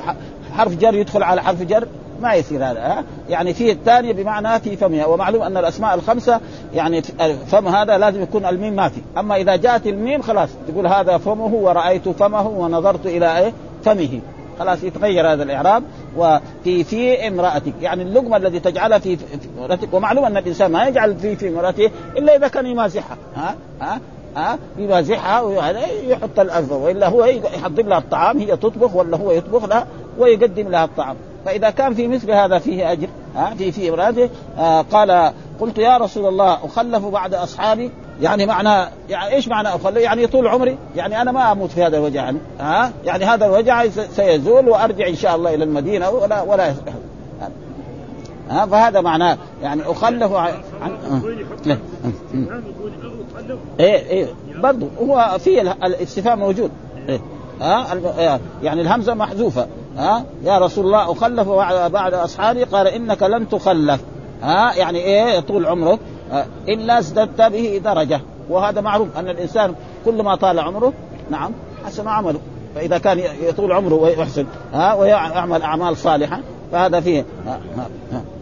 حرف 0.53 0.75
جر 0.75 0.93
يدخل 0.93 1.23
على 1.23 1.43
حرف 1.43 1.63
جر 1.63 1.88
ما 2.21 2.34
يصير 2.34 2.65
هذا 2.65 2.80
ها؟ 2.80 3.03
يعني 3.30 3.53
في 3.53 3.71
الثانية 3.71 4.13
بمعنى 4.13 4.60
في 4.60 4.77
فمها. 4.77 5.06
ومعلوم 5.06 5.41
أن 5.41 5.58
الأسماء 5.58 5.95
الخمسة 5.95 6.39
يعني 6.73 7.01
فم 7.47 7.67
هذا 7.67 7.97
لازم 7.97 8.21
يكون 8.21 8.45
الميم 8.45 8.73
ما 8.73 8.89
في. 8.89 9.01
أما 9.17 9.36
إذا 9.36 9.56
جاءت 9.56 9.88
الميم 9.88 10.21
خلاص 10.21 10.49
تقول 10.67 10.88
هذا 10.88 11.17
فمه 11.17 11.53
ورأيت 11.53 12.10
فمه 12.10 12.47
ونظرت 12.47 13.06
إلى 13.06 13.38
إيه؟ 13.39 13.53
فمه. 13.84 14.19
خلاص 14.60 14.84
يتغير 14.84 15.34
هذا 15.34 15.43
الإعراب 15.43 15.84
وفي 16.17 16.84
في 16.84 17.28
امرأتك. 17.28 17.74
يعني 17.82 18.04
اللقمة 18.04 18.38
الذي 18.38 18.60
تجعلها 18.60 18.98
في, 18.98 19.17
امرأتك 19.60 19.93
ومعلوم 19.93 20.26
أن 20.26 20.38
الإنسان 20.38 20.72
ما 20.72 20.88
يجعل 20.88 21.17
في 21.17 21.36
في 21.36 21.48
امرأته 21.48 21.91
إلا 22.17 22.36
إذا 22.36 22.48
كان 22.48 22.65
يمازحها. 22.65 23.17
ها؟ 23.36 23.56
ها؟ 23.82 24.00
ها؟ 24.36 24.58
يمازحها 24.78 25.41
ويحط 25.41 26.39
الألفة 26.39 26.76
وإلا 26.76 27.08
هو 27.08 27.26
يحضر 27.26 27.84
لها 27.84 27.98
الطعام 27.98 28.38
هي 28.38 28.58
تطبخ 28.58 28.96
ولا 28.96 29.17
هو 29.17 29.32
يطبخ 29.32 29.65
لها 29.65 29.88
ويقدم 30.17 30.67
لها 30.67 30.86
الطعام. 30.86 31.15
فإذا 31.46 31.70
كان 31.70 31.93
في 31.93 32.08
مثل 32.08 32.32
هذا 32.32 32.60
فيه 32.60 32.91
أجر 32.91 33.08
ها؟ 33.36 33.54
في 33.58 33.72
في 33.72 33.89
امرأته 33.89 34.30
آه 34.58 34.82
قال 34.82 35.32
قلت 35.60 35.78
يا 35.78 35.98
رسول 35.98 36.26
الله 36.28 36.65
أخلف 36.65 37.06
بعد 37.06 37.34
أصحابي 37.34 37.91
يعني 38.21 38.45
معنى 38.45 38.89
يعني 39.10 39.36
إيش 39.36 39.47
معنى 39.47 39.67
اخلف؟ 39.67 39.97
يعني 39.97 40.27
طول 40.27 40.47
عمري 40.47 40.77
يعني 40.95 41.21
أنا 41.21 41.32
ما 41.32 41.51
أموت 41.51 41.71
في 41.71 41.84
هذا 41.84 41.97
الوجع. 41.97 42.23
يعني 42.23 42.38
ها؟ 42.60 42.91
يعني 43.06 43.25
هذا 43.25 43.45
الوجع 43.45 43.88
سيزول 43.89 44.69
وأرجع 44.69 45.08
إن 45.08 45.15
شاء 45.15 45.36
الله 45.36 45.56
إلى 45.56 45.63
المدينة 45.63 46.10
ولا 46.10 46.41
ولا 46.41 46.73
ها؟ 48.49 48.65
فهذا 48.65 49.01
معناه. 49.01 49.38
يعني 49.62 49.82
أخلف 49.86 50.34
عن 50.34 50.51
إيه 53.80 54.10
إيه. 54.10 54.27
برضه 54.56 54.88
هو 55.01 55.38
في 55.39 55.62
الاستفهام 55.62 56.39
موجود. 56.39 56.71
إيه؟ 57.10 57.19
ها؟ 57.62 58.39
يعني 58.63 58.82
الهمزة 58.82 59.13
محذوفة. 59.13 59.67
ها؟ 59.97 60.23
يا 60.43 60.58
رسول 60.58 60.86
الله 60.86 61.12
أخلف 61.12 61.49
بعد 61.91 62.13
أصحابي 62.13 62.63
قال 62.63 62.88
إنك 62.88 63.23
لن 63.23 63.49
تخلف. 63.49 64.01
ها؟ 64.43 64.73
يعني 64.73 64.99
إيه 64.99 65.39
طول 65.39 65.65
عمرك. 65.65 65.99
الا 66.67 66.99
ازددت 66.99 67.41
به 67.41 67.81
درجة. 67.83 68.21
وهذا 68.49 68.81
معروف 68.81 69.07
أن 69.17 69.29
الإنسان 69.29 69.75
كل 70.05 70.23
ما 70.23 70.35
طال 70.35 70.59
عمره 70.59 70.93
نعم 71.31 71.51
حسن 71.85 72.07
عمله. 72.07 72.39
فإذا 72.75 72.97
كان 72.97 73.19
يطول 73.41 73.71
عمره 73.71 73.95
ويحسن 73.95 74.45
ها 74.73 74.93
ويعمل 74.93 75.61
أعمال 75.61 75.97
صالحة 75.97 76.39
فهذا 76.71 76.99
فيه 76.99 77.25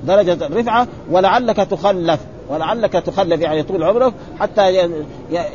درجة 0.03 0.45
الرفعة 0.45 0.87
ولعلك 1.11 1.55
تخلف 1.55 2.19
ولعلك 2.49 2.93
تخلف 2.93 3.41
يعني 3.41 3.63
طول 3.63 3.83
عمرك 3.83 4.13
حتى 4.39 4.89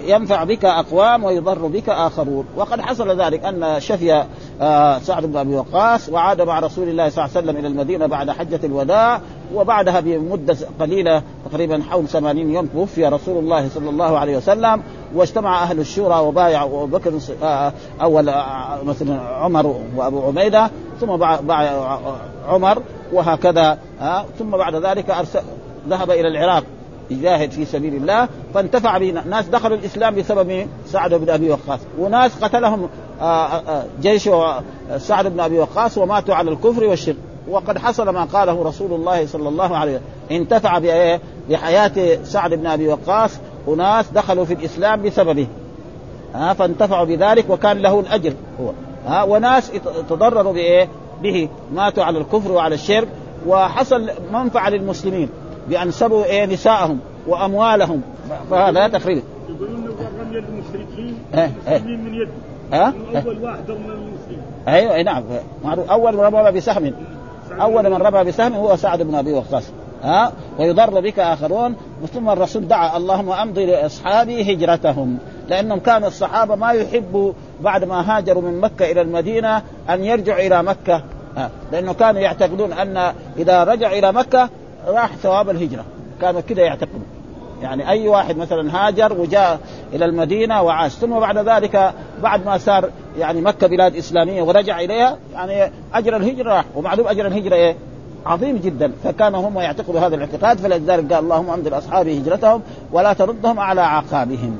ينفع 0.06 0.44
بك 0.44 0.64
أقوام 0.64 1.24
ويضر 1.24 1.66
بك 1.66 1.88
آخرون. 1.88 2.44
وقد 2.56 2.80
حصل 2.80 3.20
ذلك 3.20 3.44
أن 3.44 3.80
شفي 3.80 4.24
آه، 4.61 4.99
سعد 4.99 5.27
بن 5.27 5.37
أبي 5.37 5.57
وقاص 5.57 6.09
وعاد 6.09 6.42
مع 6.42 6.59
رسول 6.59 6.88
الله 6.88 7.09
صلى 7.09 7.25
الله 7.25 7.37
عليه 7.37 7.46
وسلم 7.46 7.57
إلى 7.57 7.68
المدينة 7.68 8.07
بعد 8.07 8.31
حجة 8.31 8.61
الوداع 8.64 9.20
وبعدها 9.55 10.01
بمدة 10.01 10.57
قليلة 10.81 11.23
تقريبا 11.51 11.83
حول 11.90 12.09
80 12.09 12.51
يوم 12.51 12.66
توفي 12.66 13.07
رسول 13.07 13.38
الله 13.38 13.68
صلى 13.68 13.90
الله 13.90 14.18
عليه 14.18 14.37
وسلم 14.37 14.83
واجتمع 15.14 15.62
أهل 15.62 15.81
الشورى 15.81 16.18
وبايع 16.20 16.64
أبو 16.64 16.87
بكر 16.87 17.12
آه، 17.42 17.73
أول 18.03 18.29
آه، 18.29 18.83
مثلا 18.85 19.20
عمر 19.20 19.77
وأبو 19.96 20.27
عبيدة 20.27 20.70
ثم 21.01 21.16
بايع 21.16 21.99
عمر 22.49 22.83
وهكذا 23.12 23.79
ثم 24.38 24.51
بعد 24.51 24.75
ذلك 24.75 25.11
أرسل 25.11 25.42
ذهب 25.88 26.11
إلى 26.11 26.29
العراق 26.29 26.64
يجاهد 27.11 27.51
في 27.51 27.64
سبيل 27.64 27.94
الله 27.94 28.29
فانتفع 28.55 28.99
به 28.99 29.11
ناس 29.11 29.49
دخلوا 29.49 29.77
الإسلام 29.77 30.14
بسبب 30.14 30.66
سعد 30.87 31.14
بن 31.14 31.31
أبي 31.31 31.51
وقاص 31.51 31.81
وناس 31.99 32.44
قتلهم 32.44 32.88
جيش 34.00 34.30
سعد 34.96 35.26
بن 35.26 35.40
أبي 35.40 35.59
وقاص 35.59 35.98
وماتوا 35.98 36.35
على 36.35 36.50
الكفر 36.50 36.85
والشرك. 36.85 37.16
وقد 37.48 37.78
حصل 37.78 38.09
ما 38.09 38.24
قاله 38.24 38.62
رسول 38.64 38.92
الله 38.92 39.26
صلى 39.26 39.48
الله 39.48 39.76
عليه 39.76 39.92
وسلم. 39.92 40.04
انتفع 40.30 40.78
بحياة 41.50 42.18
سعد 42.24 42.54
بن 42.54 42.66
أبي 42.66 42.88
وقاص. 42.88 43.38
وناس 43.66 44.11
دخلوا 44.11 44.44
في 44.44 44.54
الإسلام 44.54 45.02
بسببه. 45.02 45.46
ها 46.35 46.52
فانتفعوا 46.52 47.04
بذلك 47.04 47.50
وكان 47.50 47.78
له 47.78 48.00
الأجر 48.00 48.33
هو. 48.61 48.72
ها 49.06 49.22
وناس 49.22 49.72
تضرروا 50.09 50.52
بايه؟ 50.52 50.88
به. 51.22 51.48
ماتوا 51.74 52.04
على 52.04 52.18
الكفر 52.18 52.52
وعلى 52.52 52.74
الشرك. 52.74 53.09
وحصل 53.46 54.11
منفعة 54.33 54.70
للمسلمين 54.70 55.28
بأن 55.68 55.90
سبوا 55.90 56.24
إيه؟ 56.24 56.46
نساءهم 56.46 56.98
وأموالهم. 57.26 58.02
فهذا 58.50 58.88
تقريبا 58.88 59.22
يقولون 59.48 59.96
رمي 60.20 60.38
المشركين 60.38 61.18
إيه 61.35 61.52
إيه. 61.68 61.78
من 61.78 62.14
يده. 62.14 62.33
ها؟ 62.72 62.94
أول 63.16 63.38
واحد 63.42 63.64
أيوه 64.68 64.94
أي 64.94 65.02
نعم. 65.02 65.24
معروف. 65.64 65.90
أول 65.90 66.16
من 66.16 66.20
رمى 66.20 66.52
بسهم. 66.52 66.92
أول 67.61 67.90
من 67.90 67.96
رمى 67.96 68.24
بسهم 68.24 68.52
هو 68.52 68.76
سعد 68.76 69.02
بن 69.02 69.14
أبي 69.14 69.33
وقاص. 69.33 69.64
ها؟ 70.02 70.33
ويضر 70.59 71.00
بك 71.00 71.18
آخرون. 71.18 71.76
ثم 72.14 72.30
الرسول 72.30 72.68
دعا 72.68 72.96
اللهم 72.96 73.33
أمضي 73.33 73.66
لأصحابي 73.66 74.54
هجرتهم 74.54 75.18
لأنهم 75.48 75.78
كانوا 75.78 76.09
الصحابة 76.09 76.54
ما 76.54 76.72
يحبوا 76.72 77.33
بعد 77.61 77.85
ما 77.85 78.16
هاجروا 78.16 78.42
من 78.42 78.61
مكة 78.61 78.90
إلى 78.90 79.00
المدينة 79.00 79.62
أن 79.90 80.04
يرجعوا 80.04 80.46
إلى 80.46 80.62
مكة. 80.62 81.02
لأنه 81.72 81.92
كانوا 81.92 82.20
يعتقدون 82.20 82.72
أن 82.72 83.12
إذا 83.37 83.64
رجع 83.64 83.92
إلى 83.92 84.12
مكة 84.12 84.48
راح 84.87 85.16
ثواب 85.16 85.50
الهجرة. 85.50 85.85
كانوا 86.20 86.40
كذا 86.40 86.62
يعتقدون. 86.62 87.19
يعني 87.62 87.88
أي 87.88 88.09
واحد 88.09 88.37
مثلا 88.37 88.77
هاجر 88.77 89.20
وجاء 89.20 89.61
إلى 89.92 90.05
المدينة 90.05 90.62
وعاش 90.62 90.92
ثم 90.92 91.18
بعد 91.18 91.38
ذلك 91.38 91.92
بعد 92.23 92.46
ما 92.46 92.59
صار 92.59 92.90
يعني 93.18 93.40
مكة 93.40 93.66
بلاد 93.66 93.96
إسلامية 93.96 94.42
ورجع 94.42 94.81
إليها 94.81 95.16
يعني 95.35 95.73
أجر 95.94 96.16
الهجرة 96.16 96.53
راح. 96.53 96.64
ومعلوم 96.75 97.07
أجر 97.07 97.27
الهجرة 97.27 97.55
إيه؟ 97.55 97.77
عظيم 98.27 98.57
جدا. 98.57 98.92
فكانوا 99.05 99.49
هم 99.49 99.59
يعتقدوا 99.59 100.01
هذا 100.01 100.14
الاعتقاد 100.14 100.59
فلذلك 100.59 101.12
قال 101.12 101.25
اللهم 101.25 101.51
انزل 101.51 101.79
أصحابي 101.79 102.18
هجرتهم 102.18 102.62
ولا 102.92 103.12
تردهم 103.12 103.61
على 103.61 103.81
اعقابهم 103.81 104.57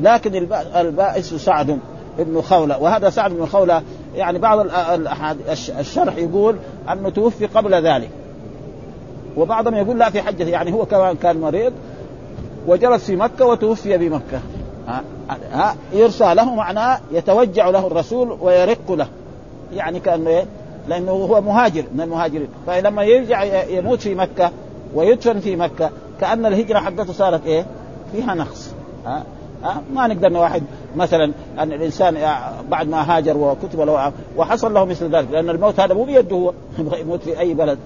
لكن 0.00 0.48
البائس 0.76 1.34
سعد 1.34 1.78
بن 2.18 2.40
خولة 2.40 2.78
وهذا 2.78 3.10
سعد 3.10 3.32
بن 3.32 3.46
خولة 3.46 3.82
يعني 4.14 4.38
بعض 4.38 4.66
الشرح 5.78 6.16
يقول 6.16 6.56
أنه 6.92 7.10
توفي 7.10 7.46
قبل 7.46 7.74
ذلك. 7.74 8.10
وبعضهم 9.36 9.74
يقول 9.74 9.98
لا 9.98 10.10
في 10.10 10.22
حجة 10.22 10.44
يعني 10.44 10.72
هو 10.72 10.86
كمان 10.86 11.16
كان 11.16 11.40
مريض 11.40 11.72
وجلس 12.66 13.04
في 13.04 13.16
مكة 13.16 13.46
وتوفي 13.46 13.98
بمكة 13.98 14.40
ها 14.88 15.02
ها 15.52 15.76
يرسى 15.92 16.34
له 16.34 16.54
معناه 16.54 17.00
يتوجع 17.12 17.70
له 17.70 17.86
الرسول 17.86 18.38
ويرق 18.40 18.92
له 18.92 19.08
يعني 19.74 20.00
كأنه 20.00 20.30
إيه؟ 20.30 20.44
لأنه 20.88 21.12
هو 21.12 21.40
مهاجر 21.40 21.84
من 21.94 22.00
المهاجرين 22.00 22.48
فلما 22.66 23.02
يرجع 23.02 23.42
يموت 23.64 24.00
في 24.00 24.14
مكة 24.14 24.50
ويدفن 24.94 25.40
في 25.40 25.56
مكة 25.56 25.90
كأن 26.20 26.46
الهجرة 26.46 26.78
حقته 26.78 27.12
صارت 27.12 27.46
إيه؟ 27.46 27.66
فيها 28.12 28.34
نقص 28.34 28.70
ها 29.06 29.24
ها؟ 29.62 29.82
ما 29.94 30.06
نقدر 30.06 30.32
واحد 30.32 30.62
مثلا 30.96 31.32
أن 31.58 31.72
الإنسان 31.72 32.18
بعد 32.70 32.88
ما 32.88 33.16
هاجر 33.16 33.36
وكتب 33.36 33.80
له 33.80 34.12
وحصل 34.36 34.74
له 34.74 34.84
مثل 34.84 35.16
ذلك 35.16 35.30
لأن 35.30 35.50
الموت 35.50 35.80
هذا 35.80 35.94
مو 35.94 36.04
بيده 36.04 36.36
هو 36.36 36.52
يموت 37.02 37.22
في 37.22 37.40
أي 37.40 37.54
بلد 37.54 37.78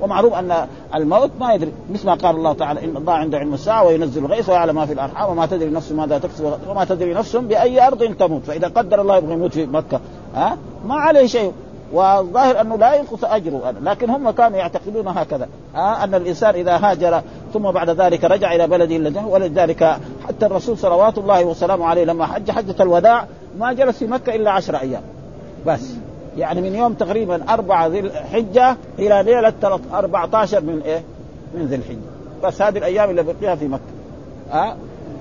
ومعروف 0.00 0.34
أن 0.34 0.66
الموت 0.94 1.30
ما 1.40 1.54
يدري 1.54 1.72
مثل 1.92 2.06
ما 2.06 2.14
قال 2.14 2.36
الله 2.36 2.52
تعالى 2.52 2.84
إن 2.84 2.96
الله 2.96 3.12
عنده 3.12 3.38
علم 3.38 3.54
الساعة 3.54 3.86
وينزل 3.86 4.24
الغيث 4.24 4.48
ويعلم 4.48 4.74
ما 4.74 4.86
في 4.86 4.92
الأرحام 4.92 5.30
وما 5.30 5.46
تدري 5.46 5.70
نفس 5.70 5.92
ماذا 5.92 6.18
تكسب 6.18 6.52
وما 6.68 6.84
تدري 6.84 7.14
نفس 7.14 7.36
بأي 7.36 7.86
أرض 7.86 8.14
تموت 8.14 8.42
فإذا 8.44 8.68
قدر 8.68 9.00
الله 9.00 9.16
يبغى 9.16 9.32
يموت 9.32 9.52
في 9.52 9.66
مكة 9.66 10.00
ها؟ 10.34 10.56
ما 10.86 10.94
عليه 10.94 11.26
شيء. 11.26 11.52
والظاهر 11.92 12.60
أنه 12.60 12.76
لا 12.76 12.94
ينقص 12.94 13.24
أجره 13.24 13.74
لكن 13.82 14.10
هم 14.10 14.30
كانوا 14.30 14.58
يعتقدون 14.58 15.08
هكذا 15.08 15.48
آه 15.76 16.04
أن 16.04 16.14
الإنسان 16.14 16.54
إذا 16.54 16.76
هاجر 16.76 17.22
ثم 17.52 17.70
بعد 17.70 17.90
ذلك 17.90 18.24
رجع 18.24 18.54
إلى 18.54 18.66
بلده 18.66 18.96
الذي 18.96 19.20
ولذلك 19.26 19.96
حتى 20.28 20.46
الرسول 20.46 20.78
صلوات 20.78 21.18
الله 21.18 21.44
وسلامه 21.44 21.86
عليه 21.86 22.04
لما 22.04 22.26
حج 22.26 22.50
حجة 22.50 22.82
الوداع 22.82 23.26
ما 23.58 23.72
جلس 23.72 23.98
في 23.98 24.06
مكة 24.06 24.34
إلا 24.34 24.50
عشر 24.50 24.76
أيام 24.76 25.02
بس 25.66 25.90
يعني 26.36 26.60
من 26.60 26.74
يوم 26.74 26.92
تقريبا 26.94 27.52
أربعة 27.52 27.86
ذي 27.86 28.00
الحجة 28.00 28.76
إلى 28.98 29.22
ليلة 29.22 29.52
14 29.94 30.60
من 30.60 30.82
إيه؟ 30.84 31.02
من 31.54 31.66
ذي 31.66 31.76
الحجة 31.76 31.98
بس 32.44 32.62
هذه 32.62 32.78
الأيام 32.78 33.10
اللي 33.10 33.22
بقيها 33.22 33.54
في 33.54 33.68
مكة 33.68 33.82
آه؟ 34.52 34.76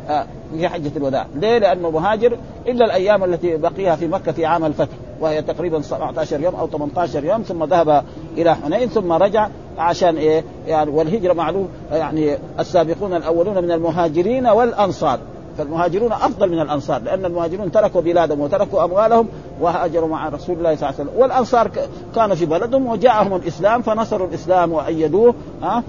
آه 0.09 0.25
في 0.57 0.69
حجة 0.69 0.91
الوداع 0.97 1.25
ليه؟ 1.35 1.57
لأنه 1.57 1.89
مهاجر 1.89 2.37
إلا 2.67 2.85
الأيام 2.85 3.23
التي 3.23 3.57
بقيها 3.57 3.95
في 3.95 4.07
مكة 4.07 4.31
في 4.31 4.45
عام 4.45 4.65
الفتح 4.65 4.95
وهي 5.21 5.41
تقريبا 5.41 5.81
17 5.81 6.41
يوم 6.41 6.55
أو 6.55 6.67
18 6.67 7.25
يوم 7.25 7.41
ثم 7.41 7.63
ذهب 7.63 8.03
إلى 8.37 8.55
حنين 8.55 8.89
ثم 8.89 9.11
رجع 9.11 9.47
عشان 9.77 10.17
إيه؟ 10.17 10.43
يعني 10.67 10.91
والهجرة 10.91 11.33
معلوم 11.33 11.67
يعني 11.91 12.37
السابقون 12.59 13.13
الأولون 13.13 13.63
من 13.63 13.71
المهاجرين 13.71 14.47
والأنصار. 14.47 15.19
فالمهاجرون 15.57 16.11
أفضل 16.11 16.49
من 16.49 16.59
الأنصار 16.59 17.01
لأن 17.01 17.25
المهاجرون 17.25 17.71
تركوا 17.71 18.01
بلادهم 18.01 18.39
وتركوا 18.39 18.83
أموالهم 18.83 19.27
وهاجروا 19.61 20.09
مع 20.09 20.29
رسول 20.29 20.57
الله 20.57 20.75
صلى 20.75 20.89
الله 20.89 20.99
عليه 20.99 21.09
وسلم. 21.09 21.21
والأنصار 21.21 21.71
كانوا 22.15 22.35
في 22.35 22.45
بلدهم 22.45 22.87
وجاءهم 22.87 23.35
الإسلام 23.35 23.81
فنصروا 23.81 24.27
الإسلام 24.27 24.71
وأيدوه 24.71 25.35
ها 25.61 25.83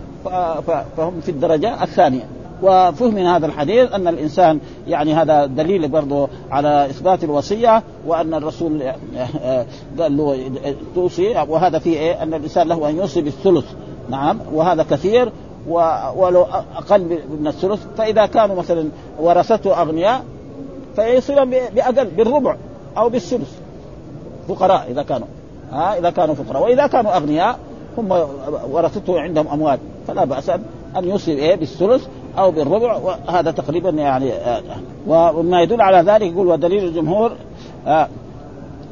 فهم 0.97 1.21
في 1.21 1.31
الدرجة 1.31 1.83
الثانية. 1.83 2.42
وفهم 2.63 3.15
من 3.15 3.27
هذا 3.27 3.47
الحديث 3.47 3.93
أن 3.93 4.09
الإنسان 4.09 4.61
يعني 4.89 5.15
هذا 5.15 5.47
دليل 5.47 5.89
برضه 5.89 6.29
على 6.51 6.87
إثبات 6.87 7.25
الوصية 7.25 7.83
وأن 8.07 8.35
الرسول 8.35 8.83
قال 9.99 10.17
له 10.17 10.51
توصي 10.95 11.45
وهذا 11.49 11.79
فيه 11.79 11.99
إيه؟ 11.99 12.23
أن 12.23 12.35
الإنسان 12.35 12.69
له 12.69 12.91
أن 12.91 12.97
يوصي 12.97 13.21
بالثلث. 13.21 13.65
نعم 14.11 14.39
وهذا 14.53 14.83
كثير 14.83 15.33
ولو 16.17 16.47
أقل 16.77 17.19
من 17.41 17.47
الثلث. 17.47 17.87
فإذا 17.97 18.27
كانوا 18.27 18.57
مثلا 18.57 18.89
ورثته 19.21 19.83
أغنياء 19.83 20.25
فيصل 20.97 21.47
بأقل 21.47 22.05
بالربع 22.05 22.57
أو 22.97 23.09
بالثلث. 23.09 23.53
فقراء 24.49 24.87
إذا 24.91 25.03
كانوا. 25.03 25.27
ها 25.73 25.99
إذا 25.99 26.11
كانوا 26.11 26.35
فقراء. 26.35 26.63
وإذا 26.63 26.87
كانوا 26.87 27.17
أغنياء 27.17 27.59
هم 27.99 28.27
ورثته 28.71 29.21
عندهم 29.21 29.49
أموال. 29.49 29.79
فلا 30.09 30.25
بأس 30.25 30.51
أن 30.97 31.05
يوصي 31.05 31.33
إيه 31.33 31.55
بالثلث. 31.55 32.07
أو 32.39 32.51
بالربع 32.51 32.97
وهذا 32.97 33.51
تقريبا 33.51 33.91
يعني 33.91 34.33
آه، 34.33 34.63
وما 35.07 35.63
يدل 35.63 35.81
على 35.81 36.13
ذلك 36.13 36.33
يقول 36.33 36.47
ودليل 36.47 36.85
الجمهور 36.85 37.33
آه، 37.87 38.09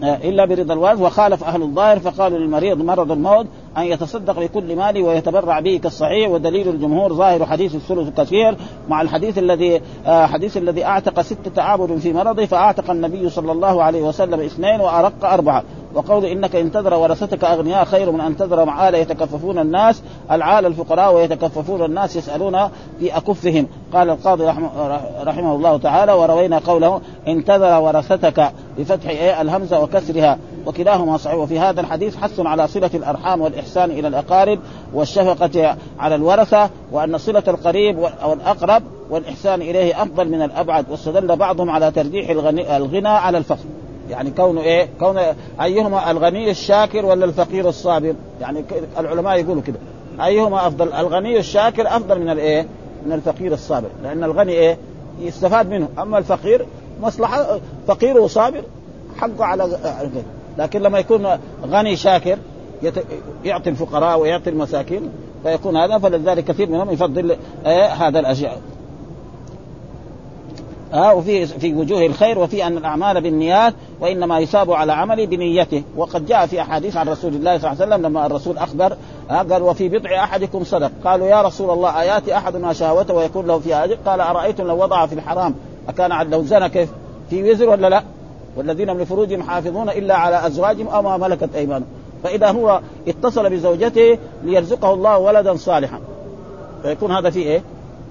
آه، 0.03 0.17
إلا 0.17 0.45
برضا 0.45 0.75
الوالد 0.75 1.01
وخالف 1.01 1.45
أهل 1.45 1.63
الظاهر 1.63 1.99
فقالوا 1.99 2.39
للمريض 2.39 2.83
مرض 2.83 3.13
الموت 3.13 3.47
أن 3.77 3.83
يتصدق 3.83 4.41
بكل 4.41 4.77
ماله 4.77 5.03
ويتبرع 5.03 5.61
به 5.61 5.81
كالصحيح 5.83 6.31
ودليل 6.31 6.69
الجمهور 6.69 7.15
ظاهر 7.15 7.47
حديث 7.47 7.75
الثلث 7.75 8.21
كثير 8.21 8.57
مع 8.89 9.03
الحديث 9.03 9.39
الذي 9.39 9.81
حديث 10.07 10.57
الذي 10.57 10.85
أعتق 10.85 11.21
ستة 11.21 11.63
عبد 11.63 11.99
في 11.99 12.13
مرضه 12.13 12.47
فأعتق 12.47 12.91
النبي 12.91 13.31
صلى 13.31 13.53
الله 13.53 13.83
عليه 13.83 14.03
وسلم 14.03 14.41
اثنين 14.41 14.81
وأرق 14.81 15.25
أربعة. 15.25 15.63
وقول 15.95 16.25
إنك 16.25 16.57
إن 16.57 16.73
تذر 16.73 16.95
ورثتك 16.95 17.45
أغنياء 17.45 17.85
خير 17.85 18.11
من 18.11 18.21
أن 18.21 18.37
تذر 18.37 18.65
معالى 18.65 19.01
يتكففون 19.01 19.59
الناس 19.59 20.03
العال 20.31 20.67
الفقراء 20.67 21.15
ويتكففون 21.15 21.85
الناس 21.85 22.17
يسألون 22.17 22.69
في 23.01 23.17
أكفهم. 23.17 23.67
قال 23.93 24.11
القاضي 24.11 24.45
رحمه, 24.45 25.01
رحمه 25.23 25.55
الله 25.55 25.77
تعالى 25.77 26.13
وروينا 26.13 26.59
قوله 26.59 27.01
إن 27.29 27.45
تذر 27.45 27.81
ورثتك 27.81 28.53
بفتح 28.79 29.09
إيه 29.09 29.41
الهمزة 29.41 29.81
وكسرها. 29.83 30.39
وكلاهما 30.67 31.17
صحيح 31.17 31.37
وفي 31.37 31.59
هذا 31.59 31.81
الحديث 31.81 32.17
حث 32.17 32.41
على 32.41 32.69
صلة 32.69 32.91
الأرحام 32.95 33.41
والإحسان 33.41 33.91
إلى 33.91 34.09
الأقارب 34.09 34.59
والشفقة 34.95 35.77
على 35.99 36.15
الورثة 36.15 36.71
وأن 36.93 37.19
صلة 37.19 37.43
القريب 37.49 37.99
أو 37.99 38.33
الاقرب 38.33 38.83
والإحسان 39.11 39.63
إليه 39.63 40.03
أفضل 40.03 40.29
من 40.29 40.43
الأبعد 40.43 40.91
واستدل 40.91 41.37
بعضهم 41.37 41.71
على 41.71 41.91
ترجيح 41.91 42.31
الغنى 42.31 43.09
على 43.09 43.39
الفقر 43.39 43.65
يعني 44.11 44.31
كونه 44.31 44.61
إيه؟ 44.61 44.89
كون 45.01 45.19
أيهما 45.63 46.11
الغني 46.11 46.51
الشاكر 46.51 47.07
ولا 47.07 47.25
الفقير 47.25 47.69
الصابر؟ 47.69 48.15
يعني 48.41 48.65
العلماء 48.99 49.41
يقولوا 49.41 49.63
كده 49.63 49.79
أيهما 50.25 50.67
أفضل؟ 50.67 50.93
الغني 50.93 51.39
الشاكر 51.39 51.87
أفضل 51.87 52.21
من 52.21 52.31
الايه؟ 52.31 52.67
من 53.07 53.13
الفقير 53.13 53.53
الصابر، 53.53 53.89
لأن 54.03 54.25
الغني 54.25 54.53
إيه؟ 54.53 54.79
يستفاد 55.21 55.71
منه، 55.71 55.89
أما 55.99 56.19
الفقير 56.19 56.67
مصلحة 57.03 57.61
فقير 57.87 58.19
وصابر 58.19 58.63
حقه 59.17 59.45
على 59.45 59.65
لكن 60.61 60.83
لما 60.83 60.99
يكون 60.99 61.27
غني 61.67 61.97
شاكر 61.97 62.39
يعطي 63.45 63.71
الفقراء 63.71 64.21
ويعطي 64.21 64.51
المساكين 64.51 65.11
فيكون 65.43 65.77
هذا 65.77 65.99
فلذلك 65.99 66.45
كثير 66.45 66.71
منهم 66.71 66.91
يفضل 66.91 67.37
إيه 67.67 67.87
هذا 67.87 68.21
الاشياء 68.21 68.61
ها 70.93 71.13
وفي 71.13 71.47
في 71.47 71.75
وجوه 71.75 72.07
الخير 72.07 72.39
وفي 72.39 72.67
أن 72.67 72.77
الأعمال 72.77 73.21
بالنيات 73.21 73.75
وإنما 74.01 74.39
يصاب 74.39 74.73
على 74.73 74.93
عمله 74.93 75.27
بنيته. 75.27 75.83
وقد 75.97 76.27
جاء 76.27 76.47
في 76.47 76.61
أحاديث 76.61 76.97
عن 76.97 77.09
رسول 77.09 77.35
الله 77.35 77.59
صلى 77.59 77.73
الله 77.73 77.83
عليه 77.83 77.95
وسلم 77.95 78.07
لما 78.07 78.27
الرسول 78.27 78.59
أخبر 78.59 78.97
قال 79.31 79.63
وفي 79.63 79.89
بضع 79.89 80.25
أحدكم 80.25 80.65
صدق. 80.65 80.91
قالوا 81.05 81.27
يا 81.27 81.43
رسول 81.43 81.71
الله 81.71 82.01
ايات 82.01 82.29
احدنا 82.29 82.73
شهوته 82.73 83.15
ويكون 83.15 83.47
له 83.47 83.59
فيها 83.59 83.85
أجر؟ 83.85 83.97
قال 84.07 84.21
أرأيتم 84.21 84.67
لو 84.67 84.83
وضع 84.83 85.07
في 85.07 85.15
الحرام 85.15 85.55
أكان 85.89 86.31
لو 86.31 86.43
زنى 86.43 86.69
كيف؟ 86.69 86.89
في 87.31 87.51
وزر 87.51 87.69
ولا 87.69 87.89
لا؟ 87.89 88.03
والذين 88.57 88.97
من 88.97 89.05
فروجهم 89.05 89.43
حافظون 89.43 89.89
إلا 89.89 90.17
على 90.17 90.47
أزواجهم 90.47 90.89
أو 90.89 91.03
ما 91.03 91.17
ملكت 91.17 91.49
أيمانهم. 91.55 91.89
فإذا 92.25 92.51
هو 92.51 92.81
اتصل 93.09 93.51
بزوجته 93.51 94.19
ليرزقه 94.45 94.95
الله 94.95 95.19
ولدا 95.19 95.57
صالحا. 95.57 96.01
فيكون 96.83 97.13
هذا 97.13 97.31
فيه 97.31 97.47
إيه؟ 97.47 97.63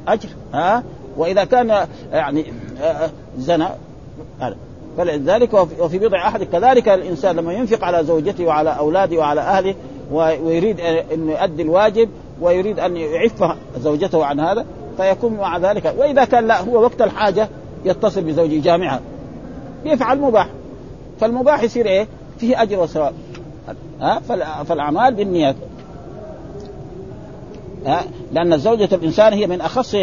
أجر. 0.08 0.30
ها؟ 0.54 0.84
وإذا 1.18 1.44
كان 1.44 1.88
يعني 2.12 2.46
زنى 3.38 3.68
فلذلك 4.98 5.54
وفي 5.80 6.00
بضع 6.00 6.28
أحد 6.28 6.44
كذلك 6.44 6.90
الإنسان 6.90 7.36
لما 7.36 7.54
ينفق 7.54 7.84
على 7.84 8.04
زوجته 8.04 8.46
وعلى 8.46 8.70
أولاده 8.70 9.18
وعلى 9.18 9.42
أهله 9.42 9.76
ويريد 10.12 10.80
انه 11.14 11.32
يؤدي 11.32 11.64
الواجب 11.64 12.10
ويريد 12.42 12.80
أن 12.80 12.98
يعف 12.98 13.44
زوجته 13.78 14.26
عن 14.26 14.40
هذا 14.40 14.66
فيكون 14.98 15.34
مع 15.34 15.58
ذلك. 15.58 15.94
وإذا 15.98 16.26
كان 16.26 16.48
لا 16.48 16.62
هو 16.62 16.84
وقت 16.84 17.02
الحاجة 17.02 17.50
يتصل 17.86 18.22
بزوجه 18.22 18.62
جامعه 18.62 19.00
يفعل 19.86 20.20
مباح. 20.22 20.48
فالمباح 21.20 21.64
يصير 21.64 21.86
إيه؟ 21.86 22.08
فيه 22.38 22.62
أجر 22.62 22.80
وثواب. 22.80 23.14
ها؟ 24.02 24.20
فالأعمال 24.64 25.14
بالنيات. 25.16 25.56
لأن 28.32 28.58
زوجة 28.58 28.90
الإنسان 28.96 29.34
هي 29.34 29.48
من 29.48 29.62
أخص 29.62 29.96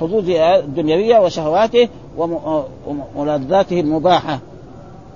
حظوظه 0.00 0.56
الدنيوية 0.58 1.18
وشهواته 1.18 1.88
وملذاته 3.16 3.80
المباحة. 3.80 4.38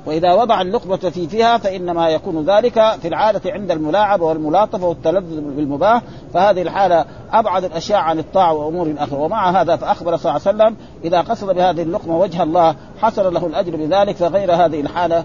وإذا 0.07 0.33
وضع 0.33 0.61
اللقمه 0.61 0.97
في 0.97 1.29
فيها 1.29 1.59
فإنما 1.59 2.09
يكون 2.09 2.45
ذلك 2.45 2.75
في 3.03 3.09
العادة 3.09 3.53
عند 3.53 3.71
الملاعبه 3.71 4.25
والملاطفه 4.25 4.87
والتلذذ 4.87 5.41
بالمباح 5.41 6.03
فهذه 6.35 6.63
الحالة 6.63 7.05
أبعد 7.33 7.65
الأشياء 7.65 7.99
عن 7.99 8.19
الطاعة 8.19 8.53
وأمور 8.53 8.95
أخرى. 8.99 9.19
ومع 9.19 9.61
هذا 9.61 9.77
فأخبر 9.77 10.17
صلى 10.17 10.31
الله 10.31 10.43
عليه 10.47 10.57
وسلم 10.57 10.77
إذا 11.05 11.21
قصد 11.21 11.55
بهذه 11.55 11.83
اللقمه 11.83 12.19
وجه 12.19 12.43
الله 12.43 12.75
حصل 12.99 13.35
له 13.35 13.47
الأجر 13.47 13.77
بذلك 13.77 14.17
فغير 14.17 14.55
هذه 14.55 14.81
الحالة 14.81 15.25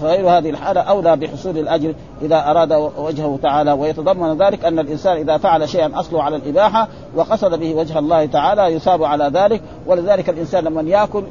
فغير 0.00 0.30
هذه 0.30 0.50
الحالة 0.50 0.80
أولى 0.80 1.16
بحصول 1.16 1.58
الأجر 1.58 1.94
إذا 2.22 2.50
أراد 2.50 2.72
وجهه 2.98 3.38
تعالى. 3.42 3.72
ويتضمن 3.72 4.38
ذلك 4.38 4.64
أن 4.64 4.78
الإنسان 4.78 5.16
إذا 5.16 5.36
فعل 5.36 5.68
شيئا 5.68 6.00
أصله 6.00 6.22
على 6.22 6.36
الإباحة 6.36 6.88
وقصد 7.16 7.58
به 7.58 7.74
وجه 7.74 7.98
الله 7.98 8.26
تعالى 8.26 8.62
يثاب 8.62 9.04
على 9.04 9.24
ذلك. 9.24 9.62
ولذلك 9.86 10.28
الإنسان 10.28 10.64
لمن 10.64 10.88
يأكل 10.88 11.24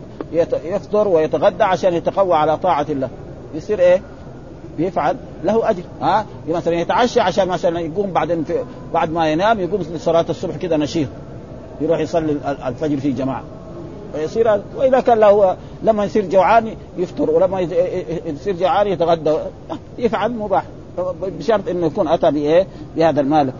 يفطر 0.63 1.07
ويتغدى 1.07 1.63
عشان 1.63 1.93
يتقوى 1.93 2.33
على 2.33 2.57
طاعة 2.57 2.85
الله. 2.89 3.09
يصير 3.55 3.79
إيه؟ 3.79 4.01
بيفعل 4.77 5.15
له 5.43 5.69
أجر. 5.69 5.83
ها؟ 6.01 6.25
مثلا 6.49 6.73
يتعشى 6.73 7.19
عشان 7.19 7.47
مثلا 7.47 7.79
يقوم 7.79 8.11
بعدين 8.11 8.45
بعد 8.93 9.11
ما 9.11 9.31
ينام 9.31 9.59
يقوم 9.59 9.81
لصلاة 9.81 10.25
الصبح 10.29 10.55
كذا 10.55 10.77
نشيط. 10.77 11.07
يروح 11.81 11.99
يصلي 11.99 12.37
الفجر 12.65 12.97
في 12.97 13.11
جماعة. 13.11 13.43
ويصير 14.15 14.61
وإذا 14.75 14.99
كان 14.99 15.19
له 15.19 15.57
لما 15.83 16.05
يصير 16.05 16.25
جوعان 16.25 16.75
يفطر 16.97 17.29
ولما 17.29 17.59
يصير 18.25 18.55
جوعان 18.55 18.87
يتغدى. 18.87 19.33
يفعل 19.97 20.31
مباح. 20.31 20.63
بشرط 21.21 21.69
إنه 21.69 21.85
يكون 21.87 22.07
أتى 22.07 22.31
بإيه؟ 22.31 22.67
بهذا 22.95 23.21
المال. 23.21 23.51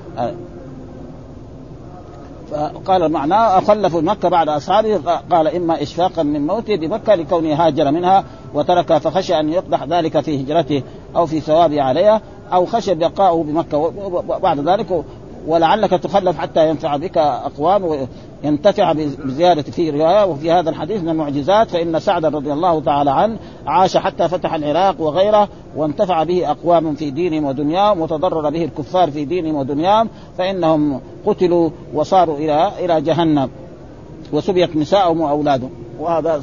قال 2.85 3.11
معناه 3.11 3.59
خلفوا 3.59 4.01
مكه 4.01 4.29
بعد 4.29 4.49
أصحابه 4.49 4.97
قال 5.31 5.47
إما 5.47 5.81
إشفاقا 5.81 6.23
من 6.23 6.47
موته 6.47 6.75
بمكة 6.75 7.15
لكونه 7.15 7.53
هاجر 7.53 7.91
منها 7.91 8.23
وترك 8.53 8.97
فخشى 8.97 9.39
أن 9.39 9.49
يقدح 9.49 9.83
ذلك 9.83 10.19
في 10.19 10.43
هجرته 10.43 10.83
أو 11.15 11.25
في 11.25 11.39
ثوابه 11.39 11.81
عليها 11.81 12.21
أو 12.53 12.65
خشى 12.65 12.95
بقاؤه 12.95 13.43
بمكة 13.43 13.77
وبعد 13.77 14.59
ذلك 14.69 15.03
ولعلك 15.47 15.89
تخلف 15.89 16.39
حتى 16.39 16.69
ينفع 16.69 16.97
بك 16.97 17.17
أقوام 17.17 18.07
ينتفع 18.43 18.93
بزيادة 19.25 19.61
في 19.61 19.89
رواية 19.89 20.25
وفي 20.25 20.51
هذا 20.51 20.69
الحديث 20.69 21.01
من 21.01 21.09
المعجزات 21.09 21.69
فإن 21.69 21.99
سعدا 21.99 22.29
رضي 22.29 22.53
الله 22.53 22.81
تعالى 22.81 23.11
عنه 23.11 23.37
عاش 23.67 23.97
حتى 23.97 24.27
فتح 24.27 24.53
العراق 24.53 25.01
وغيره 25.01 25.49
وانتفع 25.75 26.23
به 26.23 26.51
أقوام 26.51 26.95
في 26.95 27.11
دينهم 27.11 27.45
ودنياهم 27.45 28.01
وتضرر 28.01 28.49
به 28.49 28.63
الكفار 28.63 29.11
في 29.11 29.25
دينهم 29.25 29.55
ودنياهم 29.55 30.09
فإنهم 30.37 31.01
قتلوا 31.25 31.69
وصاروا 31.93 32.37
إلى 32.37 32.71
إلى 32.79 33.01
جهنم 33.01 33.49
وسبيت 34.33 34.75
نساءهم 34.75 35.21
وأولادهم. 35.21 35.71
وهذا 36.01 36.41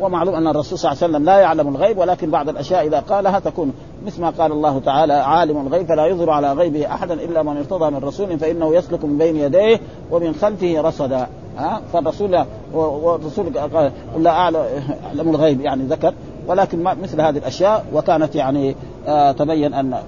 ومعلوم 0.00 0.34
أن 0.34 0.46
الرسول 0.46 0.78
صلى 0.78 0.92
الله 0.92 1.02
عليه 1.02 1.12
وسلم 1.12 1.24
لا 1.24 1.38
يعلم 1.38 1.68
الغيب 1.68 1.98
ولكن 1.98 2.30
بعض 2.30 2.48
الأشياء 2.48 2.86
إذا 2.86 3.00
قالها 3.00 3.38
تكون 3.38 3.72
مثل 4.06 4.20
ما 4.20 4.30
قال 4.30 4.52
الله 4.52 4.78
تعالى 4.78 5.12
عالم 5.12 5.66
الغيب 5.66 5.86
فلا 5.86 6.06
يظهر 6.06 6.30
على 6.30 6.52
غيبه 6.52 6.86
أحدا 6.86 7.14
إلا 7.14 7.42
من 7.42 7.56
ارتضى 7.56 7.90
من 7.90 7.98
رسول 7.98 8.38
فإنه 8.38 8.74
يسلك 8.74 9.04
من 9.04 9.18
بين 9.18 9.36
يديه 9.36 9.80
ومن 10.10 10.34
خلفه 10.34 10.80
رصدا. 10.80 11.26
ها؟ 11.58 11.80
فالرسول 11.92 12.44
والرسول 12.74 13.58
قال 13.58 13.92
لا 14.18 14.30
اعلم 14.30 15.30
الغيب. 15.30 15.60
يعني 15.60 15.82
ذكر 15.84 16.14
ولكن 16.46 16.82
مثل 16.82 17.20
هذه 17.20 17.38
الأشياء 17.38 17.84
وكانت 17.94 18.34
يعني 18.34 18.76
آه 19.06 19.32
تبين 19.32 19.74
ان 19.74 19.98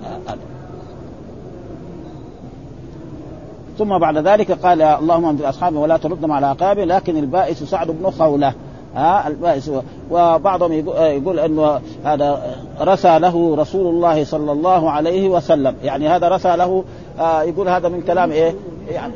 ثم 3.78 3.98
بعد 3.98 4.16
ذلك 4.16 4.52
قال 4.52 4.82
اللهم 4.82 5.24
انزل 5.24 5.48
أصحابي 5.48 5.76
ولا 5.76 5.96
تردهم 5.96 6.32
على 6.32 6.46
عقابي 6.46 6.84
لكن 6.84 7.16
البائس 7.16 7.62
سعد 7.62 7.90
بن 7.90 8.10
خولة. 8.10 8.52
ها؟ 8.94 9.28
البائس. 9.28 9.70
وبعضهم 10.10 10.72
يقول 10.72 11.38
إنه 11.38 11.80
هذا 12.04 12.56
رثى 12.80 13.18
له 13.18 13.56
رسول 13.56 13.86
الله 13.86 14.24
صلى 14.24 14.52
الله 14.52 14.90
عليه 14.90 15.28
وسلم. 15.28 15.74
يعني 15.82 16.08
هذا 16.08 16.28
رثى 16.28 16.56
له 16.56 16.84
آه 17.18 17.42
يقول 17.42 17.68
هذا 17.68 17.88
من 17.88 18.00
كلام 18.00 18.30
إيه؟ 18.30 18.54
يعني, 18.90 19.12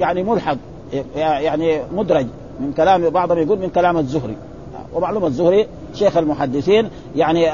يعني 0.00 0.22
ملحق 0.22 0.56
يعني 1.16 1.80
مدرج. 1.92 2.26
من 2.60 2.72
كلام 2.72 3.10
بعضهم 3.10 3.38
يقول 3.38 3.58
من 3.58 3.68
كلام 3.68 3.98
الزهري. 3.98 4.36
ومعلومة 4.94 5.26
الزهري 5.26 5.66
شيخ 5.94 6.16
المحدثين 6.16 6.90
يعني 7.16 7.50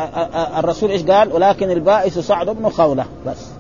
الرسول 0.58 0.90
إيش 0.90 1.04
قال؟ 1.04 1.32
ولكن 1.32 1.70
البائس 1.70 2.18
سعد 2.18 2.50
بن 2.50 2.68
خولة 2.68 3.04
بس. 3.26 3.50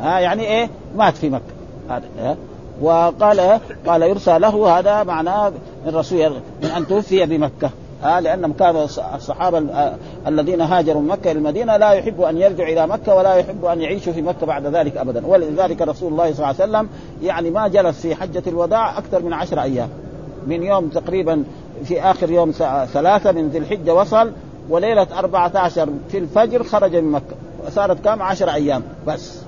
ها 0.00 0.18
يعني 0.18 0.42
إيه؟ 0.42 0.68
مات 0.96 1.16
في 1.16 1.30
مكة. 1.30 1.42
هذا 1.88 2.36
وقال 2.82 3.60
قال 3.86 4.02
يرسى 4.02 4.38
له 4.38 4.78
هذا 4.78 5.02
معناه 5.02 5.48
من 5.48 5.88
الرسول 5.88 6.32
من 6.62 6.68
أن 6.68 6.86
توفي 6.86 7.26
بمكة. 7.26 7.70
ها 8.02 8.20
لأنهم 8.20 8.52
كانوا 8.52 8.84
الصحابة 9.14 9.62
الذين 10.26 10.60
هاجروا 10.60 11.02
من 11.02 11.08
مكة 11.08 11.30
إلى 11.30 11.38
المدينة 11.38 11.76
لا 11.76 11.90
يحب 11.92 12.20
أن 12.20 12.38
يرجع 12.38 12.68
إلى 12.68 12.86
مكة 12.86 13.14
ولا 13.14 13.34
يحب 13.34 13.64
أن 13.64 13.80
يعيشوا 13.80 14.12
في 14.12 14.22
مكة 14.22 14.46
بعد 14.46 14.66
ذلك 14.66 14.96
ابدا. 14.96 15.26
ولذلك 15.26 15.82
رسول 15.82 16.12
الله 16.12 16.32
صلى 16.32 16.50
الله 16.50 16.62
عليه 16.62 16.72
وسلم 16.72 16.88
يعني 17.22 17.50
ما 17.50 17.68
جلس 17.68 18.00
في 18.00 18.14
حجة 18.14 18.42
الوداع 18.46 18.98
أكثر 18.98 19.22
من 19.22 19.32
عشر 19.32 19.62
أيام. 19.62 19.88
من 20.46 20.62
يوم 20.62 20.88
تقريبا 20.88 21.44
في 21.84 22.02
آخر 22.02 22.30
يوم 22.30 22.50
ثلاثة 22.92 23.32
من 23.32 23.48
ذي 23.48 23.58
الحجة 23.58 23.94
وصل 23.94 24.32
وليلة 24.68 25.06
14 25.18 25.88
في 26.08 26.18
الفجر 26.18 26.62
خرج 26.62 26.96
من 26.96 27.12
مكة. 27.12 27.36
صارت 27.70 28.04
كم؟ 28.04 28.22
عشر 28.22 28.50
أيام 28.50 28.82
بس. 29.06 29.42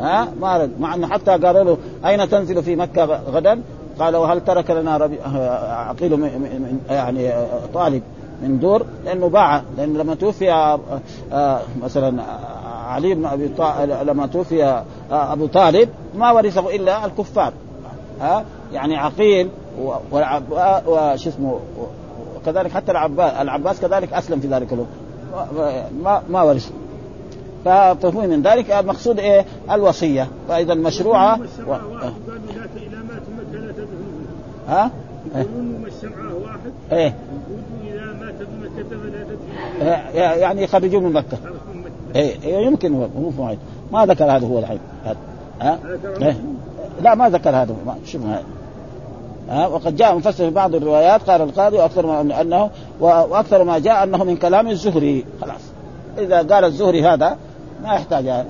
ها؟ 0.00 0.28
ما 0.40 0.58
رد 0.58 0.70
مع 0.80 0.94
إنه 0.94 1.06
حتى 1.06 1.30
قالوا 1.30 1.64
له 1.64 1.78
أين 2.06 2.28
تنزل 2.28 2.62
في 2.62 2.76
مكة 2.76 3.04
غدا؟ 3.04 3.62
قال 3.98 4.16
وهل 4.16 4.44
ترك 4.44 4.70
لنا 4.70 4.96
ربي 4.96 5.18
عقيل 5.70 6.16
من 6.16 6.80
يعني 6.90 7.32
طالب 7.74 8.02
من 8.42 8.58
دور 8.58 8.86
لأنه 9.04 9.28
باع. 9.28 9.62
لأن 9.76 9.96
لما 9.96 10.14
توفي 10.14 10.78
مثلا 11.82 12.22
علي 12.86 13.14
بن 13.14 13.26
أبي 13.26 13.48
طالب 13.48 14.08
لما 14.08 14.26
توفي 14.26 14.82
أبو 15.10 15.46
طالب 15.46 15.88
ما 16.14 16.30
ورثه 16.30 16.76
إلا 16.76 17.06
الكفار. 17.06 17.52
ها؟ 18.20 18.44
يعني 18.72 18.96
عقيل 18.96 19.48
وش 20.86 21.26
اسمه 21.26 21.60
وكذلك 22.36 22.70
حتى 22.70 22.92
العباس 22.92 23.32
العباس 23.32 23.80
كذلك 23.80 24.12
أسلم 24.12 24.40
في 24.40 24.48
ذلك 24.48 24.72
الوقت. 24.72 24.88
ما 26.02 26.22
ما 26.30 26.42
ورث 26.42 26.70
فمفهوم 27.64 28.28
من 28.28 28.42
ذلك. 28.42 28.70
المقصود 28.70 29.18
إيه؟ 29.18 29.44
الوصية. 29.70 30.28
فاذا 30.48 30.72
المشروعه 30.72 31.40
و... 31.68 31.74
ها؟ 34.68 34.90
يقولون 35.34 35.84
الشمعة 35.86 36.34
واحد. 36.34 36.72
إيه. 36.92 37.14
إذا 37.84 38.12
مات 38.20 38.34
بمكة 38.34 38.88
فلا 38.88 39.24
تدفنوه 39.24 40.36
يعني 40.36 40.62
يخرجوه 40.62 41.00
من 41.00 41.12
مكة. 41.12 41.38
إيه 42.16 42.66
يمكن 42.66 42.94
هو 42.94 43.08
مو 43.16 43.56
ما 43.92 44.06
ذكر 44.06 44.24
هذا 44.24 44.46
هو 44.46 44.58
الحين 44.58 44.78
ها؟ 45.60 45.78
إيه؟ 46.22 46.36
لا 47.02 47.14
ما 47.14 47.28
ذكر 47.28 47.50
هذا 47.50 47.76
شوف 48.06 48.22
هذا 48.22 48.44
ها؟ 49.48 49.66
وقد 49.66 49.96
جاء 49.96 50.16
مفسر 50.16 50.44
في 50.44 50.50
بعض 50.50 50.74
الروايات 50.74 51.30
قال 51.30 51.42
القاضي 51.42 51.76
وأكثر 51.76 52.06
ما 52.06 52.40
انه 52.40 52.70
وأكثر 53.00 53.64
ما 53.64 53.78
جاء 53.78 54.04
أنه 54.04 54.24
من 54.24 54.36
كلام 54.36 54.68
الزهري. 54.68 55.24
خلاص. 55.40 55.60
إذا 56.18 56.36
قال 56.36 56.64
الزهري 56.64 57.02
هذا 57.02 57.36
ما 57.82 57.94
يحتاج. 57.94 58.44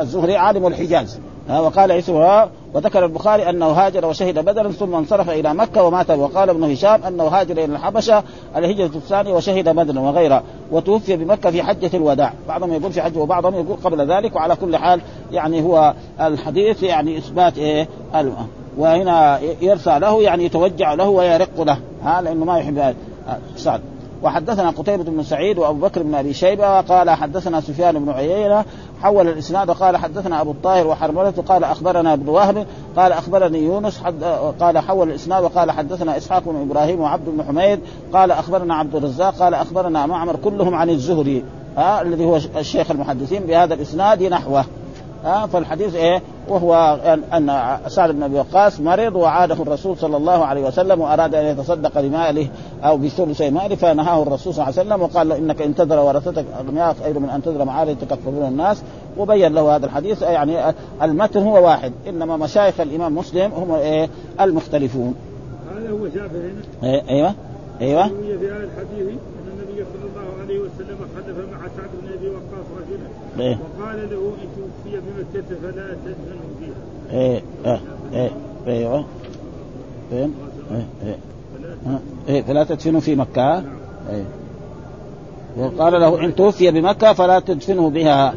الزهري 0.00 0.36
عالم 0.36 0.66
الحجاز. 0.66 1.20
وقال 1.50 1.92
عيسى 1.92 2.46
وذكر 2.74 3.04
البخاري 3.04 3.50
أنه 3.50 3.66
هاجر 3.66 4.06
وشهد 4.06 4.38
بدرا 4.38 4.70
ثم 4.70 4.94
انصرف 4.94 5.30
إلى 5.30 5.54
مكة 5.54 5.82
ومات. 5.82 6.10
وقال 6.10 6.50
ابن 6.50 6.72
هشام 6.72 7.02
أنه 7.04 7.24
هاجر 7.24 7.52
إلى 7.52 7.64
الحبشة 7.64 8.22
الهجرة 8.56 8.96
الثانية 8.96 9.34
وشهد 9.34 9.68
بدرا 9.68 10.00
وغيره 10.00 10.42
وتوفي 10.72 11.16
بمكة 11.16 11.50
في 11.50 11.62
حجة 11.62 11.90
الوداع. 11.94 12.32
بعضهم 12.48 12.72
يقول 12.72 12.92
في 12.92 13.02
حجه 13.02 13.18
وبعضهم 13.18 13.54
يقول 13.54 13.76
قبل 13.84 14.12
ذلك. 14.12 14.36
وعلى 14.36 14.56
كل 14.56 14.76
حال 14.76 15.00
يعني 15.32 15.62
هو 15.62 15.94
الحديث 16.20 16.82
يعني 16.82 17.18
إثبات 17.18 17.58
إيه؟ 17.58 17.88
وهنا 18.78 19.40
يرثى 19.60 19.98
له 19.98 20.22
يعني 20.22 20.44
يتوجع 20.44 20.94
له 20.94 21.08
ويرق 21.08 21.62
له. 21.62 21.78
ها 22.02 22.22
لأنه 22.22 22.44
ما 22.44 22.58
يحب. 22.58 22.94
سعد. 23.56 23.80
وحدثنا 24.22 24.70
قتيبة 24.70 25.04
بن 25.04 25.22
سعيد 25.22 25.58
وأبو 25.58 25.86
بكر 25.86 26.02
بن 26.02 26.14
أبي 26.14 26.32
شيبة 26.32 26.80
قال 26.80 27.10
حدثنا 27.10 27.60
سفيان 27.60 28.04
بن 28.04 28.10
عيينة 28.10 28.64
حول 29.02 29.28
الإسناد 29.28 29.70
وقال 29.70 29.96
حدثنا 29.96 30.40
أبو 30.40 30.50
الطاهر 30.50 30.86
وحرملة 30.86 31.30
قال 31.48 31.64
أخبرنا 31.64 32.12
ابن 32.12 32.28
وهب 32.28 32.66
قال 32.96 33.12
أخبرني 33.12 33.58
يونس 33.58 34.00
حد 34.00 34.24
قال 34.60 34.78
حول 34.78 35.08
الإسناد 35.08 35.44
وقال 35.44 35.70
حدثنا 35.70 36.16
إسحاق 36.16 36.42
بن 36.46 36.60
إبراهيم 36.70 37.00
وعبد 37.00 37.28
بن 37.28 37.44
حميد 37.44 37.80
قال 38.12 38.30
أخبرنا 38.30 38.74
عبد 38.74 38.94
الرزاق 38.94 39.34
قال 39.34 39.54
أخبرنا 39.54 40.06
معمر 40.06 40.36
كلهم 40.36 40.74
عن 40.74 40.90
الزهري 40.90 41.44
آه 41.78 42.02
الذي 42.02 42.24
هو 42.24 42.36
الشيخ 42.36 42.90
المحدثين 42.90 43.42
بهذا 43.42 43.74
الإسناد 43.74 44.22
نحوه. 44.22 44.64
ها 45.24 45.46
فالحديث 45.46 45.94
إيه؟ 45.94 46.22
وهو 46.48 46.98
ان 47.32 47.78
سعد 47.88 48.10
بن 48.10 48.22
أبي 48.22 48.34
وقاص 48.34 48.80
مرض 48.80 49.14
وعاده 49.16 49.62
الرسول 49.62 49.96
صلى 49.96 50.16
الله 50.16 50.44
عليه 50.44 50.66
وسلم 50.66 51.00
وأراد 51.00 51.34
أن 51.34 51.44
يتصدق 51.44 52.00
بماله 52.00 52.48
أو 52.84 52.96
بثلث 52.96 53.42
ماله 53.42 53.76
فنهاه 53.76 54.22
الرسول 54.22 54.54
صلى 54.54 54.62
الله 54.68 54.78
عليه 54.78 54.88
وسلم 54.88 55.02
وقال 55.02 55.28
له 55.28 55.36
إنك 55.38 55.62
إن 55.62 55.74
تذر 55.74 55.98
ورثتك 55.98 56.44
أغنياء 56.60 56.96
خير 57.04 57.18
من 57.18 57.30
أن 57.30 57.42
تذر 57.42 57.64
معالي 57.64 57.94
تكفرون 57.94 58.48
الناس 58.48 58.82
وبين 59.18 59.54
له 59.54 59.76
هذا 59.76 59.86
الحديث 59.86 60.22
يعني 60.22 60.74
المتن 61.02 61.42
هو 61.42 61.64
واحد 61.64 61.92
إنما 62.08 62.36
مشايخ 62.36 62.80
الإمام 62.80 63.14
مسلم 63.14 63.52
هم 63.52 63.72
إيه؟ 63.72 64.08
المختلفون. 64.40 65.14
هذا 65.76 65.90
هو 65.90 66.08
شافعي 66.08 66.50
هنا. 66.50 66.92
إيه؟ 66.92 67.08
أيوه؟ 67.08 67.34
أيوه؟ 67.80 68.08
في 68.08 68.14
هذا 68.50 68.64
الحديث 68.64 69.08
ان 69.08 69.48
النبي 69.52 69.84
صلى 69.92 70.04
الله 70.10 70.39
عليه 70.50 70.60
وسلم 70.60 70.96
خلف 71.16 71.36
مع 71.52 71.68
سعد 71.76 71.90
بن 72.02 72.12
أبي 72.12 72.28
وقاص 72.28 72.66
رجلا. 72.76 73.46
إيه؟ 73.46 73.58
وقال 73.58 73.96
له 74.10 74.32
إن 74.42 74.48
توفي 74.56 75.00
بمكة 75.00 75.56
فلا 75.62 75.94
تدفنه 76.04 76.40
فيها. 76.60 77.18
إيه 77.20 77.42
آه 77.66 77.80
إيه 78.12 78.30
أيوه 78.66 79.04
فين؟ 80.10 80.34
إيه 80.72 80.86
إيه. 81.04 81.18
إيه 82.28 82.42
فلا 82.42 82.64
تدفنوا 82.64 83.00
في 83.00 83.14
مكة. 83.14 83.56
إيه. 84.10 84.24
وقال 85.56 85.92
له 85.92 86.24
إن 86.24 86.34
توفي 86.34 86.70
بمكة 86.70 87.12
فلا 87.12 87.38
تدفنه 87.38 87.90
بها. 87.90 88.34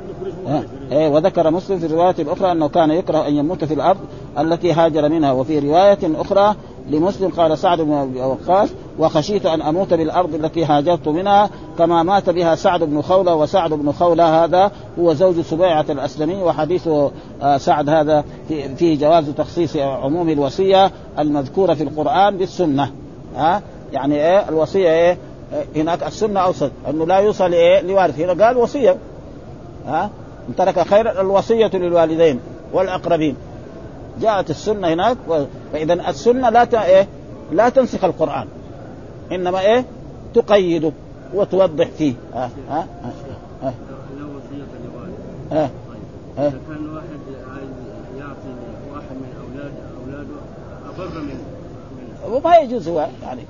إيه 0.92 1.10
وذكر 1.10 1.52
مسلم 1.52 1.80
في 1.80 1.86
الرواية 1.86 2.16
الأخرى 2.20 2.52
أنه 2.52 2.68
كان 2.68 2.92
يكره 2.92 3.28
أن 3.28 3.34
يموت 3.34 3.64
في 3.64 3.74
الأرض 3.74 4.00
التي 4.40 4.74
هاجر 4.74 5.10
منها. 5.10 5.32
وفي 5.32 5.60
رواية 5.60 6.00
أخرى 6.04 6.56
لمسلم 6.90 7.30
قال 7.30 7.58
سعد 7.58 7.82
بن 7.82 7.94
أبي 7.94 8.22
وقاص 8.22 8.70
وخشيت 9.00 9.46
أن 9.46 9.62
أموت 9.62 9.94
بالأرض 9.94 10.36
التي 10.36 10.66
هاجرت 10.66 11.08
منها 11.08 11.50
كما 11.78 12.04
مات 12.04 12.30
بها 12.30 12.56
سعد 12.56 12.84
بن 12.84 13.02
خولة 13.02 13.36
وسعد 13.36 13.74
بن 13.74 13.92
خولة 13.92 14.44
هذا 14.44 14.72
هو 15.00 15.14
زوج 15.14 15.42
سبيعة 15.42 15.86
الأسلمي 15.90 16.36
وحديث 16.36 16.90
سعد 17.58 17.90
هذا 17.90 18.24
فيه 18.78 19.00
جواز 19.00 19.30
تخصيص 19.30 19.76
عموم 19.76 20.30
الوصية 20.30 20.92
المذكورة 21.20 21.74
في 21.74 21.84
القرآن 21.84 22.38
بالسنة. 22.38 22.92
ها؟ 23.36 23.62
يعني 23.92 24.16
إيه؟ 24.16 24.50
الوصية 24.50 24.90
إيه؟ 24.90 25.18
هناك 25.76 26.04
السنة 26.04 26.40
اوسط 26.40 26.72
أنه 26.90 27.06
لا 27.06 27.18
يوصل 27.18 27.54
إيه 27.54 27.82
لوارث. 27.82 28.20
هنا 28.20 28.46
قال 28.46 28.58
وصية. 28.58 28.98
ها؟ 29.88 30.10
إن 30.50 30.56
ترك 30.56 30.88
خير 30.88 31.22
الوصية 31.22 31.72
للوالدين 31.74 32.40
والأقربين. 32.74 33.36
جاءت 34.22 34.50
السنة 34.50 34.88
هناك 34.94 35.18
فاذا 35.74 35.94
السنة 35.94 36.50
لا 36.50 36.64
ت... 36.64 36.74
إيه؟ 36.74 37.08
لا 37.52 37.70
تنسخ 37.70 38.04
القرآن. 38.04 38.48
إنما 39.32 39.60
إيه؟ 39.60 39.86
تقيده 40.34 40.92
وتوضح 41.34 41.88
فيه. 41.98 42.14
ها 42.34 42.50
ها 42.70 42.88
ها 43.62 43.74
ها 45.52 45.70
ها 46.38 46.48
إذا 46.48 46.60
كان 46.70 46.90
واحد 46.96 47.20
عايز 47.52 47.70
يعطي 48.20 48.50
واحد 48.94 49.16
من 49.16 49.34
أولاد 49.44 49.72
أولاده 50.06 50.36
أبر 50.90 51.22
منه 51.22 51.40
وما 52.36 52.56
يجوز 52.58 52.88
هو 52.88 53.08
يعني 53.24 53.42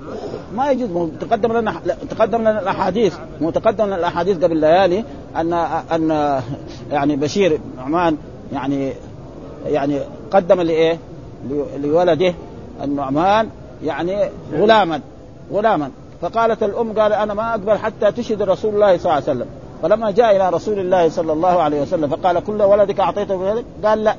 ما 0.56 0.70
يجوز. 0.70 1.10
تقدم 1.20 1.52
لنا 1.52 1.80
تقدم 2.10 2.40
لنا 2.40 2.60
الأحاديث. 2.60 3.16
متقدم 3.40 3.84
لنا 3.86 3.96
الأحاديث 3.96 4.44
قبل 4.44 4.56
ليالي 4.56 5.04
ان 5.36 5.52
أن 5.92 6.40
يعني 6.92 7.16
بشير 7.16 7.60
نعمان 7.76 8.16
يعني 8.52 8.92
يعني 9.66 10.00
قدم 10.30 10.60
لإيه؟ 10.60 10.98
لولده 11.82 12.34
النعمان 12.82 13.48
يعني 13.84 14.16
غلاما. 14.52 15.00
غلاما. 15.52 15.90
فقالت 16.22 16.62
الأم 16.62 16.92
قال 16.92 17.12
أنا 17.12 17.34
ما 17.34 17.50
أقبل 17.50 17.78
حتى 17.78 18.12
تشهد 18.12 18.42
رسول 18.42 18.74
الله 18.74 18.98
صلى 18.98 19.04
الله 19.04 19.12
عليه 19.12 19.24
وسلم. 19.24 19.46
فلما 19.82 20.10
جاء 20.10 20.36
إلى 20.36 20.50
رسول 20.50 20.78
الله 20.78 21.08
صلى 21.08 21.32
الله 21.32 21.62
عليه 21.62 21.82
وسلم 21.82 22.08
فقال 22.08 22.44
كل 22.44 22.62
ولدك 22.62 23.00
أعطيته 23.00 23.36
بولدك 23.36 23.64
قال 23.84 24.04
لا. 24.04 24.16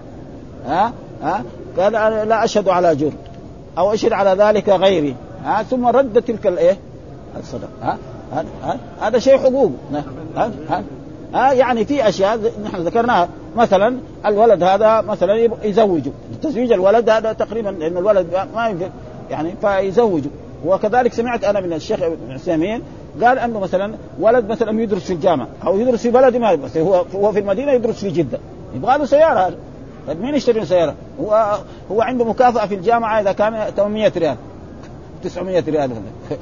ها؟ 0.65 0.93
ها؟ 1.21 1.43
قال 1.79 1.95
أنا 1.95 2.25
لا 2.25 2.43
أشهد 2.43 2.69
على 2.69 2.95
جر 2.95 3.11
أو 3.77 3.93
أشهد 3.93 4.13
على 4.13 4.43
ذلك 4.43 4.69
غيري. 4.69 5.15
ها؟ 5.45 5.63
ثم 5.63 5.87
رد 5.87 6.21
تلك 6.21 6.47
الايه 6.47 6.77
الصدقة. 7.39 7.69
ها؟ 7.81 7.97
هذا 9.01 9.19
شيء 9.19 9.37
حقوق. 9.37 9.71
ها؟ 9.93 10.03
ها؟ 10.69 10.83
ها؟ 11.33 11.51
يعني 11.51 11.85
في 11.85 12.07
أشياء 12.07 12.39
نحن 12.63 12.77
ذكرناها. 12.81 13.27
مثلا 13.55 13.97
الولد 14.25 14.63
هذا 14.63 15.01
مثلا 15.01 15.49
يزوجه. 15.63 16.11
تزويج 16.41 16.71
الولد 16.71 17.09
هذا 17.09 17.33
تقريبا 17.33 17.69
لأن 17.69 17.97
الولد 17.97 18.47
ما 18.55 18.67
ينفع. 18.67 18.87
يعني 19.29 19.53
فيزوجه. 19.61 20.29
وكذلك 20.65 21.13
سمعت 21.13 21.43
أنا 21.43 21.59
من 21.59 21.73
الشيخ 21.73 22.01
ابن 22.01 22.31
عثيمين 22.31 22.81
قال 23.23 23.39
أنه 23.39 23.59
مثلا 23.59 23.93
ولد 24.19 24.49
مثلا 24.49 24.81
يدرس 24.81 25.03
في 25.03 25.13
الجامعة 25.13 25.47
أو 25.65 25.79
يدرس 25.79 26.01
في 26.01 26.11
بلد 26.11 26.35
ما 26.35 26.55
بس 26.55 26.77
هو 26.77 27.05
هو 27.15 27.31
في 27.31 27.39
المدينة 27.39 27.71
يدرس 27.71 27.99
في 27.99 28.09
جدة. 28.09 28.39
يبغى 28.75 28.97
له 28.97 29.05
سيارة. 29.05 29.53
طيب 30.07 30.21
مين 30.21 30.35
يشتري 30.35 30.59
له 30.59 30.65
سيارة؟ 30.65 30.95
هو 31.19 31.59
هو 31.91 32.01
عنده 32.01 32.25
مكافأة 32.25 32.67
في 32.67 32.75
الجامعة 32.75 33.21
إذا 33.21 33.31
كان 33.31 33.71
800 33.75 34.11
ريال. 34.17 34.37
900 35.23 35.63
ريال. 35.67 35.91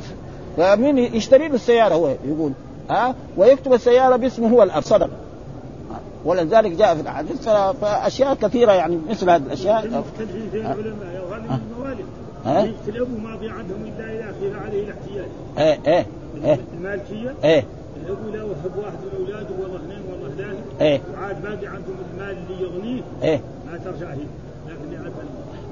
فمين 0.58 0.98
يشتري 0.98 1.48
له 1.48 1.56
السيارة 1.56 1.94
هو؟ 1.94 2.16
يقول 2.26 2.52
ها؟ 2.90 3.16
ويكتب 3.38 3.74
السيارة 3.74 4.16
باسمه 4.16 4.50
هو 4.50 4.64
الأب. 4.64 4.84
صدق. 4.84 5.10
ولذلك 6.26 6.72
جاء 6.72 6.96
في 6.96 7.02
الأحاديث. 7.02 7.50
فأشياء 7.82 8.34
كثيرة 8.34 8.72
يعني 8.72 9.00
مثل 9.10 9.30
هذه 9.30 9.42
الأشياء. 9.42 10.04
المختلفين 12.46 12.52
العلماء 12.52 12.52
يا 12.52 12.62
غالب 12.62 12.74
الموالد 12.74 12.76
في 12.86 12.92
الاب 12.92 13.24
ما 13.24 13.38
في 13.38 13.50
عندهم 13.50 13.86
إلا 13.86 14.14
إذا 14.14 14.32
أخذ 14.32 14.66
عليه 14.66 14.84
الاحتياج 14.84 15.28
إيه 15.58 15.80
إيه 15.88 16.06
إيه. 16.44 16.60
المالكية 16.74 17.34
إيه. 17.44 17.64
الاب 18.06 18.28
لا 18.34 18.38
يحب 18.38 18.78
واحد 18.78 18.94
من 18.94 19.12
أولاده 19.20 19.50
والله 19.62 19.78
اثنين 19.78 20.02
والله 20.12 20.36
ثلاثة. 20.38 20.86
إيه. 20.86 21.02
وعاد 21.14 21.42
باقي 21.42 21.68
عندهم 21.68 21.96
المال 22.14 22.38
اللي 22.38 22.64
يغنيه 22.64 23.02
إيه. 23.24 23.42
ما 23.72 23.78
ترجع 23.78 24.10
هي. 24.12 24.18
لكن 24.68 25.12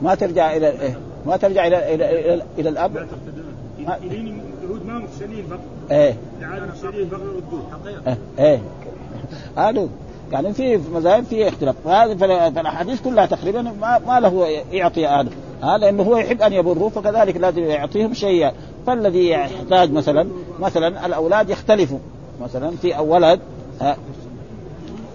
ما 0.01 0.15
ترجع 0.15 0.55
إلى 0.55 0.69
إيه؟ 0.69 0.97
ما 1.26 1.38
ترجع 1.38 1.67
إلى 1.67 1.95
إلى 1.95 2.34
إلى, 2.34 2.43
إلى 2.57 2.69
الأب؟ 2.69 2.95
لا 2.95 3.05
تقتدون 3.05 3.55
الين 4.03 4.41
اليهود 4.63 4.86
ما 4.86 4.93
مكسلين 4.99 5.45
فقط. 5.49 5.91
إيه. 5.91 6.15
العالم 6.39 6.72
الشريف 6.74 7.09
فقط 7.09 7.22
يردوه 7.22 7.63
إيه 8.07 8.17
إيه. 8.39 8.59
هذا 9.57 9.89
يعني 10.32 10.53
في 10.53 10.78
مذاهب 10.78 11.24
في 11.24 11.47
اختلاف. 11.47 11.76
فهذه 11.86 12.15
فالاحاديث 12.15 13.01
كلها 13.01 13.26
تقريبا 13.26 13.61
ما, 13.61 13.99
ما 14.07 14.19
له 14.19 14.47
يعطي 14.72 15.07
هذا. 15.07 15.30
هذا 15.62 15.78
لأنه 15.78 16.03
هو 16.03 16.18
يحب 16.18 16.41
أن 16.41 16.53
يبره 16.53 16.91
فكذلك 16.95 17.38
لازم 17.38 17.64
يعطيهم 17.64 18.14
شيئا. 18.14 18.51
فالذي 18.88 19.30
يحتاج 19.30 19.91
مثلا 19.91 20.28
مثلا 20.59 21.05
الأولاد 21.05 21.49
يختلفوا. 21.49 21.99
مثلا 22.41 22.72
في 22.82 22.97
ولد 22.99 23.39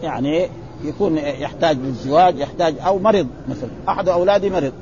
يعني 0.03 0.49
يكون 0.85 1.19
يحتاج 1.19 1.77
للزواج 1.79 2.39
يحتاج 2.39 2.75
أو 2.87 2.99
مرض 2.99 3.27
مثلا. 3.49 3.71
أحد 3.89 4.09
اولاده 4.09 4.49
مرض 4.49 4.73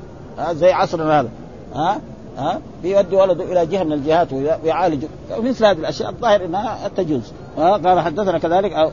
زي 0.50 0.72
عصرنا 0.72 1.20
هذا 1.20 1.28
ها 1.74 2.00
ها 2.38 2.60
بيودي 2.82 3.16
ولده 3.16 3.44
إلى 3.44 3.66
جهه 3.66 3.84
من 3.84 3.92
الجهات 3.92 4.32
ويعالج. 4.32 5.04
مثل 5.38 5.64
هذه 5.64 5.78
الأشياء 5.78 6.10
الظاهر 6.10 6.44
إنها 6.44 6.88
تجوز. 6.96 7.32
قال 7.56 8.00
حدثنا 8.00 8.38
كذلك 8.38 8.92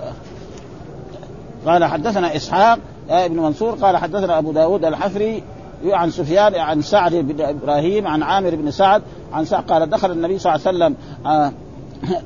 قال 1.66 1.86
حدثنا 1.86 2.36
إسحاق 2.36 2.80
ابن 3.10 3.40
منصور 3.40 3.76
قال 3.76 3.98
حدثنا 3.98 4.38
أبو 4.38 4.52
داود 4.52 4.86
الحفري 4.86 5.44
عن 5.86 6.10
سفيان 6.10 6.56
عن 6.56 6.82
سعد 6.82 7.16
بن 7.16 7.42
إبراهيم 7.42 8.08
عن 8.08 8.24
عامر 8.24 8.56
بن 8.56 8.72
سعد 8.72 9.02
عن 9.34 9.46
سعد 9.46 9.64
قال 9.64 9.90
دخل 9.90 10.12
النبي 10.12 10.40
صلى 10.40 10.56
الله 10.56 10.68
عليه 10.68 10.78
وسلم 10.78 10.96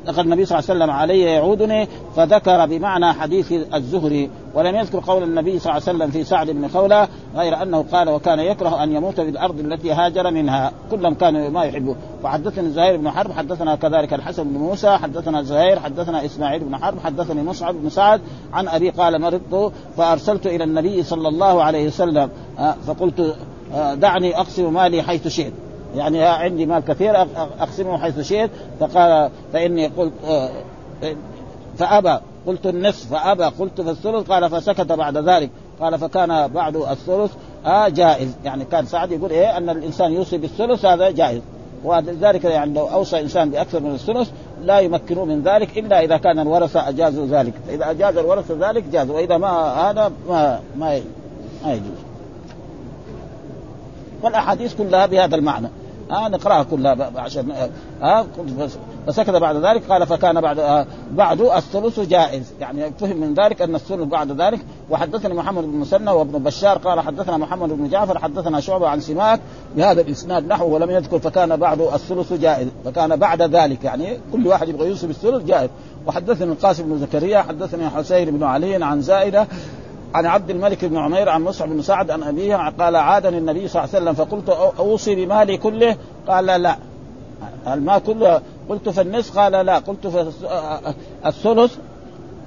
دخل 0.07 0.21
النبي 0.21 0.45
صلى 0.45 0.59
الله 0.59 0.69
عليه 0.69 0.79
وسلم 0.79 0.91
علي 0.91 1.21
يعودني 1.21 1.87
فذكر 2.15 2.65
بمعنى 2.65 3.13
حديث 3.13 3.53
الزهري 3.73 4.29
ولم 4.53 4.75
يذكر 4.75 4.99
قول 5.07 5.23
النبي 5.23 5.59
صلى 5.59 5.71
الله 5.71 5.87
عليه 5.87 5.97
وسلم 5.97 6.11
في 6.11 6.23
سعد 6.23 6.49
بن 6.49 6.67
خولة 6.67 7.07
غير 7.35 7.61
أنه 7.61 7.85
قال 7.91 8.09
وكان 8.09 8.39
يكره 8.39 8.83
أن 8.83 8.91
يموت 8.91 9.21
في 9.21 9.29
الأرض 9.29 9.59
التي 9.59 9.91
هاجر 9.91 10.31
منها 10.31 10.71
كلهم 10.91 11.13
كانوا 11.13 11.49
ما 11.49 11.63
يحبوا 11.63 11.95
وحدثني 12.23 12.69
زهير 12.69 12.97
بن 12.97 13.09
حرب 13.11 13.31
حدثنا 13.31 13.75
كذلك 13.75 14.13
الحسن 14.13 14.43
بن 14.43 14.57
موسى 14.57 14.97
حدثنا 14.97 15.41
زهير 15.41 15.79
حدثنا 15.79 16.25
إسماعيل 16.25 16.63
بن 16.63 16.77
حرب 16.77 16.99
حدثني 16.99 17.43
مصعب 17.43 17.75
بن 17.75 17.89
سعد 17.89 18.21
عن 18.53 18.67
أبي 18.67 18.89
قال 18.89 19.21
مرضت 19.21 19.73
فأرسلت 19.97 20.47
إلى 20.47 20.63
النبي 20.63 21.03
صلى 21.03 21.27
الله 21.27 21.63
عليه 21.63 21.87
وسلم. 21.87 22.29
فقلت 22.87 23.35
دعني 23.93 24.39
أقسم 24.39 24.73
مالي 24.73 25.01
حيث 25.01 25.27
شئت. 25.27 25.53
يعني 25.95 26.23
عندي 26.23 26.65
مال 26.65 26.85
كثير 26.85 27.21
أقسمه 27.59 27.97
حيث 27.97 28.19
شئت. 28.19 28.49
فقال 28.79 29.29
فإني 29.53 29.87
قلت 29.87 30.13
فأبى. 31.77 32.19
قلت 32.47 32.65
النصف 32.67 33.09
فأبى. 33.09 33.43
قلت 33.43 33.81
في 33.81 33.89
الثلث 33.89 34.31
قال 34.31 34.49
فسكت 34.49 34.91
بعد 34.91 35.17
ذلك. 35.17 35.49
قال 35.81 35.99
فكان 35.99 36.47
بعد 36.47 36.75
الثلث 36.75 37.31
آه 37.65 37.87
جائز. 37.87 38.35
يعني 38.45 38.65
كان 38.65 38.85
سعد 38.85 39.11
يقول 39.11 39.31
إيه 39.31 39.57
أن 39.57 39.69
الإنسان 39.69 40.11
يوصي 40.11 40.37
بالثلث 40.37 40.85
هذا 40.85 41.09
جائز. 41.09 41.41
ولذلك 41.83 42.43
يعني 42.43 42.73
لو 42.73 42.87
أوصى 42.87 43.21
إنسان 43.21 43.49
بأكثر 43.49 43.79
من 43.79 43.91
الثلث 43.93 44.29
لا 44.63 44.79
يمكنوه 44.79 45.25
من 45.25 45.41
ذلك 45.41 45.77
إلا 45.77 46.03
إذا 46.03 46.17
كان 46.17 46.39
الورثه 46.39 46.89
اجازوا 46.89 47.27
ذلك، 47.27 47.53
فإذا 47.67 47.91
أجاز 47.91 48.17
الورثه 48.17 48.69
ذلك 48.69 48.83
جاز. 48.83 49.09
وإذا 49.09 49.37
ما 49.37 49.49
هذا 49.49 50.11
ما 50.29 50.59
ما 50.77 51.01
ما 51.63 51.73
يجوز. 51.73 52.14
والأحاديث 54.25 54.75
كلها 54.75 55.05
بهذا 55.05 55.35
المعنى. 55.35 55.67
آه 56.11 56.27
نقرأها 56.27 56.63
كلها 56.63 57.11
عشان 57.15 57.51
آه 58.01 58.25
فسكت 59.07 59.29
بعد 59.29 59.55
ذلك 59.55 59.91
قال 59.91 60.07
فكان 60.07 60.41
بعد 60.41 60.59
آه 60.59 60.85
بعد 61.11 61.41
الثلث 61.41 61.99
جائز. 61.99 62.53
يعني 62.59 62.91
فهم 62.99 63.17
من 63.17 63.33
ذلك 63.33 63.61
أن 63.61 63.75
الثلث 63.75 64.07
بعد 64.07 64.41
ذلك. 64.41 64.59
وحدثني 64.89 65.33
محمد 65.33 65.63
بن 65.63 65.77
مسنى 65.77 66.11
وابن 66.11 66.43
بشار 66.43 66.77
قال 66.77 66.99
حدثنا 66.99 67.37
محمد 67.37 67.69
بن 67.69 67.89
جعفر 67.89 68.19
حدثنا 68.19 68.59
شعبة 68.59 68.87
عن 68.87 68.99
سماك 68.99 69.39
بهذا 69.75 70.01
الإسناد 70.01 70.47
نحو 70.47 70.73
ولم 70.75 70.89
يذكر 70.89 71.19
فكان 71.19 71.55
بعد 71.55 71.81
الثلث 71.81 72.33
جائز. 72.33 72.67
فكان 72.85 73.15
بعد 73.15 73.41
ذلك 73.41 73.83
يعني 73.83 74.17
كل 74.31 74.47
واحد 74.47 74.69
يبغى 74.69 74.87
يوصي 74.87 75.07
بالثلث 75.07 75.45
جائز. 75.45 75.69
وحدثني 76.07 76.51
القاسم 76.51 76.83
بن 76.83 76.99
زكريا 76.99 77.41
حدثني 77.41 77.89
حسين 77.89 78.37
بن 78.37 78.43
علي 78.43 78.83
عن 78.83 79.01
زائدة 79.01 79.47
عن 80.15 80.25
عبد 80.25 80.49
الملك 80.49 80.85
بن 80.85 80.97
عمير 80.97 81.29
عن 81.29 81.43
مصعب 81.43 81.69
بن 81.69 81.81
سعد 81.81 82.11
عن 82.11 82.23
أبيه 82.23 82.55
قال 82.79 82.95
عادني 82.95 83.37
النبي 83.37 83.67
صلى 83.67 83.83
الله 83.83 83.95
عليه 83.95 84.03
وسلم 84.03 84.25
فقلت 84.25 84.49
أوصي 84.79 85.15
بمالي 85.15 85.57
كله؟ 85.57 85.97
قال 86.27 86.45
لا. 86.45 86.77
المال 87.67 88.03
كله؟ 88.03 88.41
قلت 88.69 88.89
في 88.89 89.01
النصف؟ 89.01 89.39
قال 89.39 89.51
لا. 89.51 89.77
قلت 89.77 90.07
في 90.07 90.31
الثلث. 91.25 91.77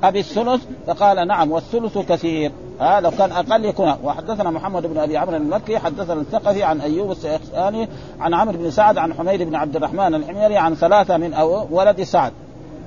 أبي 0.02 0.20
الثلث؟ 0.20 0.62
فقال 0.86 1.28
نعم 1.28 1.52
والثلث 1.52 1.98
كثير. 1.98 2.52
ها 2.80 3.00
لو 3.00 3.10
كان 3.10 3.32
أقل 3.32 3.64
يكون. 3.64 3.94
وحدثنا 4.04 4.50
محمد 4.50 4.86
بن 4.86 4.98
أبي 4.98 5.16
عمرو 5.16 5.36
المكي 5.36 5.78
حدثنا 5.78 6.20
الثقفي 6.20 6.62
عن 6.62 6.80
أيوب 6.80 7.10
السيخاني 7.10 7.88
عن 8.20 8.34
عمرو 8.34 8.58
بن 8.58 8.70
سعد 8.70 8.98
عن 8.98 9.14
حميد 9.14 9.42
بن 9.42 9.54
عبد 9.54 9.76
الرحمن 9.76 10.14
الحميري 10.14 10.56
عن 10.56 10.74
ثلاثة 10.74 11.16
من 11.16 11.34
ولد 11.70 12.02
سعد. 12.02 12.32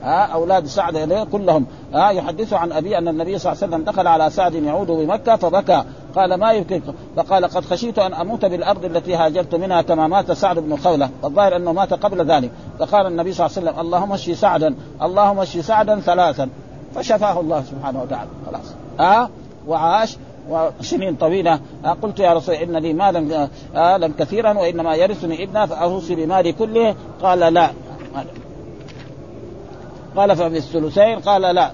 ها 0.04 0.26
أولاد 0.26 0.66
سعد 0.66 1.28
كلهم. 1.32 1.66
ها 1.94 2.10
يحدث 2.10 2.54
عن 2.54 2.72
أبي 2.72 2.98
أن 2.98 3.08
النبي 3.08 3.38
صلى 3.38 3.52
الله 3.52 3.64
عليه 3.64 3.74
وسلم 3.74 3.86
دخل 3.86 4.08
على 4.08 4.30
سعد 4.30 4.54
يعود 4.54 4.88
بمكة 4.88 5.36
فبكى. 5.36 5.84
قال 6.16 6.34
ما 6.34 6.52
يبكيك 6.52 6.84
فقال 7.16 7.46
قد 7.46 7.66
خشيت 7.66 8.00
أن 8.00 8.14
أموت 8.14 8.46
بالأرض 8.46 8.86
التي 8.86 9.16
هاجرت 9.16 9.56
منها 9.56 9.82
كما 9.82 10.08
مات 10.08 10.32
سعد 10.32 10.60
بن 10.60 10.78
خولة. 10.78 11.10
والظاهر 11.24 11.56
أنه 11.56 11.74
مات 11.74 11.94
قبل 11.94 12.32
ذلك. 12.32 12.52
فقال 12.80 13.06
النبي 13.06 13.34
صلى 13.34 13.46
الله 13.46 13.58
عليه 13.58 13.70
وسلم 13.70 13.80
اللهم 13.80 14.14
اشفي 14.14 14.36
سعدا. 14.36 14.76
اللهم 15.02 15.40
اشفي 15.40 15.62
سعدا 15.62 16.00
ثلاثا. 16.00 16.50
فشفاه 16.96 17.40
الله 17.40 17.64
سبحانه 17.64 18.02
وتعالى. 18.02 18.30
خلاص. 18.46 18.74
ها 19.00 19.30
وعاش 19.68 20.18
وسنين 20.50 21.16
طويلة. 21.16 21.60
قلت 22.02 22.20
يا 22.20 22.34
رسول 22.34 22.56
إن 22.56 22.78
لي 22.78 22.94
مالا 22.94 23.50
آه 23.76 23.98
كثيرا 24.20 24.54
وإنما 24.54 24.96
يرثني 24.96 25.44
ابنا 25.44 25.66
فأوصي 25.66 26.16
بمالي 26.16 26.52
كله. 26.54 26.96
قال 27.22 27.40
لا. 27.40 27.70
قال 30.16 30.36
ففي 30.36 30.58
الثلثين 30.58 31.20
قال 31.20 31.42
لا. 31.42 31.72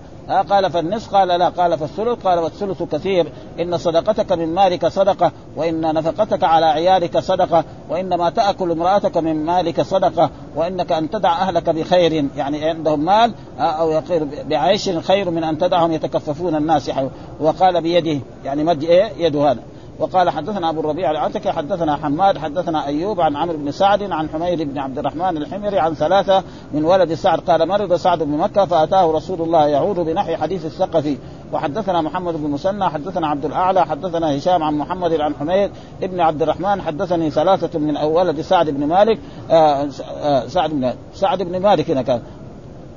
قال 0.50 0.72
فالنصف 0.72 1.16
قال 1.16 1.28
لا. 1.28 1.50
قال 1.50 1.78
فالثلث 1.78 2.24
قال 2.24 2.40
والثلث 2.40 2.84
كثير. 2.84 3.32
إن 3.60 3.78
صدقتك 3.78 4.32
من 4.32 4.56
مالك 4.56 4.88
صدقة 4.88 5.32
وإن 5.56 5.82
نفقتك 5.82 6.44
على 6.44 6.66
عيالك 6.66 7.20
صدقة 7.20 7.64
وانما 7.90 8.30
تأكل 8.30 8.72
امرأتك 8.72 9.18
من 9.18 9.46
مالك 9.46 9.82
صدقة 9.82 10.30
وإنك 10.56 10.92
أن 10.92 11.10
تدع 11.10 11.32
أهلك 11.32 11.70
بخير 11.70 12.26
يعني 12.38 12.66
عندهم 12.66 13.06
مال 13.06 13.34
آه 13.60 13.62
أو 13.62 14.02
بعيش 14.50 14.90
خير 14.90 15.30
من 15.30 15.44
أن 15.44 15.58
تدعهم 15.58 15.92
يتكففون 15.92 16.56
الناس 16.56 16.92
وقال 17.40 17.82
بيده 17.82 18.20
يعني 18.46 18.64
مد 18.64 18.84
إيه؟ 18.84 19.12
يده 19.18 19.52
هذا. 19.52 19.62
وقال 20.00 20.30
حدثنا 20.30 20.70
أبو 20.70 20.80
الربيع 20.80 21.12
العتكي 21.12 21.52
حدثنا 21.52 21.96
حماد 21.96 22.38
حدثنا 22.38 22.86
أيوب 22.86 23.22
عن 23.22 23.36
عمرو 23.36 23.58
بن 23.58 23.72
سعد 23.72 24.12
عن 24.12 24.30
حميد 24.30 24.62
بن 24.62 24.78
عبد 24.78 24.98
الرحمن 24.98 25.38
الحميري 25.38 25.80
عن 25.80 25.94
ثلاثة 25.94 26.44
من 26.74 26.86
ولد 26.86 27.14
سعد 27.14 27.40
قال 27.40 27.68
مرض 27.68 27.94
سعد 27.94 28.24
بن 28.24 28.38
مكة 28.38 28.66
فأتاه 28.66 29.12
رسول 29.12 29.42
الله 29.42 29.68
يعود 29.68 29.96
بنحو 29.96 30.36
حديث 30.36 30.66
الثقفي 30.66 31.18
وحدثنا 31.54 32.02
محمد 32.02 32.34
بن 32.34 32.50
مسنى 32.50 32.90
حدثنا 32.90 33.28
عبد 33.28 33.46
الأعلى 33.46 33.86
حدثنا 33.86 34.38
هشام 34.38 34.64
عن 34.64 34.74
محمد 34.74 35.14
عن 35.14 35.36
حميد 35.36 35.72
ابن 36.04 36.20
عبد 36.20 36.42
الرحمن 36.42 36.82
حدثني 36.82 37.30
ثلاثة 37.30 37.80
من 37.80 37.98
ولد 37.98 38.42
سعد 38.42 38.70
بن 38.70 38.88
مالك 38.88 39.20
آه 39.50 39.88
آه 40.22 40.48
سعد 40.48 40.70
بن 40.70 40.94
سعد 41.14 41.44
بن 41.44 41.62
مالك 41.62 41.92
هنا 41.92 42.02
كان. 42.02 42.22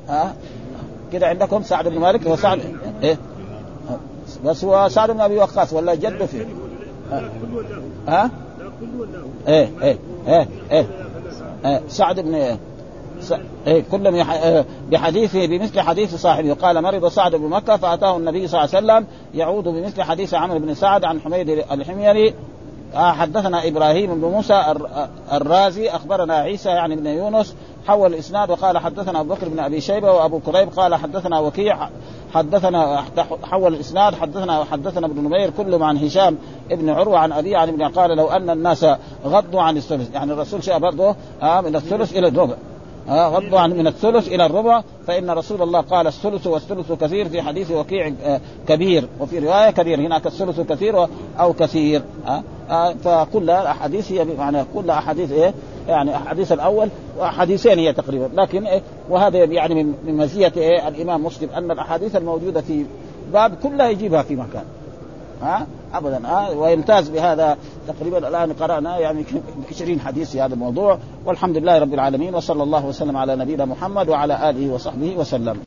آه؟ 0.09 0.33
كده 1.13 1.27
عندكم 1.27 1.63
سعد 1.63 1.89
بن 1.89 1.99
مالك 1.99 2.27
هو 2.27 2.37
سعد؟ 2.37 2.61
إيه؟ 3.03 3.19
بس 4.45 4.65
هو 4.65 4.89
سعد 4.89 5.11
بن 5.11 5.21
أبي 5.21 5.37
وقاص 5.37 5.73
ولا 5.73 5.95
جده 5.95 6.27
فيه؟ 6.27 6.47
ها؟ 8.09 8.31
إيه 9.49 9.69
إيه 9.83 9.99
إيه 10.29 10.49
إيه, 10.71 10.87
إيه. 11.65 11.81
سعد 11.89 12.21
بن 12.21 12.35
إيه؟ 12.35 12.59
س... 13.21 13.35
إيه 13.67 13.85
كلهم 13.91 14.17
يح... 14.17 14.31
آه، 14.31 14.65
بحديثه 14.91 15.47
بمثل 15.47 15.81
حديث 15.81 16.15
صاحبه 16.15 16.55
قال 16.55 16.83
مرض 16.83 17.09
سعد 17.09 17.35
بن 17.35 17.49
مكة 17.49 17.77
فأتاه 17.77 18.17
النبي 18.17 18.49
صلى 18.49 18.61
الله 18.61 18.77
عليه 18.77 18.87
وسلم 18.87 19.07
يعود 19.35 19.65
بمثل 19.65 20.03
حديث 20.03 20.35
عمرو 20.35 20.59
بن 20.59 20.75
سعد 20.75 21.05
عن 21.05 21.21
حميد 21.21 21.49
الحميري. 21.49 22.35
آه 22.95 23.13
حدثنا 23.13 23.69
إبراهيم 23.69 24.21
بن 24.21 24.29
موسى 24.29 24.75
الرازي 25.33 25.91
أخبرنا 25.91 26.35
عيسى 26.35 26.69
يعني 26.69 26.97
بن 26.97 27.07
يونس 27.07 27.55
حول 27.87 28.15
الإسناد 28.15 28.51
وقال 28.51 28.79
حدثنا 28.79 29.21
أبو 29.21 29.35
بكر 29.35 29.49
بن 29.49 29.59
أبي 29.59 29.81
شيبة 29.81 30.13
وأبو 30.13 30.39
كريب 30.39 30.69
قال 30.69 30.95
حدثنا 30.95 31.39
وكيع 31.39 31.89
حدثنا 32.35 33.05
حول 33.43 33.75
الإسناد 33.75 34.15
حدثنا 34.15 34.65
حدثنا 34.65 35.07
ابن 35.07 35.25
نمير 35.25 35.51
كلهم 35.51 35.83
عن 35.83 35.97
هشام 35.97 36.39
ابن 36.71 36.91
عروة 36.91 37.19
عن 37.19 37.33
أبي 37.33 37.57
عن 37.57 37.69
ابن 37.69 37.83
قال 37.83 38.17
لو 38.17 38.29
أن 38.29 38.51
الناس 38.51 38.87
غضوا 39.27 39.63
عن 39.63 39.77
الثلث 39.77 40.15
يعني 40.15 40.33
الرسول 40.33 40.65
شاء 40.65 40.79
برضه 40.79 41.15
آه 41.43 41.61
من 41.61 41.77
الثلث 41.77 42.13
إلى 42.17 42.29
الربع. 42.29 42.55
غضوا 43.11 43.61
عن 43.61 43.71
من 43.71 43.87
الثلث 43.87 44.29
إلى 44.29 44.47
الربع 44.47 44.83
فإن 45.07 45.31
رسول 45.31 45.63
الله 45.63 45.81
قال 45.81 46.07
الثلث 46.07 46.47
والثلث 46.47 46.93
كثير 46.93 47.29
في 47.29 47.43
حديث 47.43 47.71
وكيع 47.71 48.13
آه 48.25 48.41
كبير 48.69 49.09
وفي 49.21 49.39
رواية 49.39 49.71
كبير 49.71 50.01
هناك 50.01 50.27
الثلث 50.27 50.61
كثير 50.61 51.07
أو 51.41 51.53
كثير 51.53 52.03
آه 52.27 52.43
آه 52.71 52.93
فكل 52.93 53.51
الاحاديث 53.51 54.13
هي 54.13 54.25
بمعنى 54.25 54.65
كل 54.75 54.91
أحاديث 54.91 55.33
إيه؟ 55.33 55.55
يعني 55.89 56.11
الحديث 56.17 56.53
الأول 56.53 56.89
وحديثين 57.19 57.79
هي 57.79 57.93
تقريبا. 57.93 58.31
لكن 58.35 58.67
إيه؟ 58.67 58.83
وهذا 59.11 59.39
يعني 59.39 59.85
من 59.85 60.17
مزية 60.17 60.53
إيه؟ 60.57 60.89
الإمام 60.89 61.25
مسلم 61.25 61.49
أن 61.51 61.71
الأحاديث 61.71 62.17
الموجودة 62.17 62.61
في 62.61 62.85
باب 63.33 63.55
كلها 63.63 63.89
يجيبها 63.89 64.23
في 64.23 64.37
مكان. 64.37 64.65
ها؟ 65.43 65.67
ابدا. 65.95 66.29
ها؟ 66.29 66.51
ويمتاز 66.51 67.09
بهذا 67.09 67.57
تقريبا 67.89 68.29
الآن 68.29 68.53
قرأنا 68.53 68.99
يعني 68.99 69.25
20 69.71 70.01
حديث 70.01 70.31
في 70.31 70.41
هذا 70.41 70.55
الموضوع. 70.55 70.99
والحمد 71.25 71.57
لله 71.57 71.79
رب 71.79 71.95
العالمين 71.95 72.35
وصلى 72.35 72.63
الله 72.63 72.87
وسلم 72.87 73.17
على 73.17 73.37
نبينا 73.37 73.65
محمد 73.65 74.09
وعلى 74.09 74.51
آله 74.51 74.73
وصحبه 74.73 75.17
وسلم. 75.17 75.63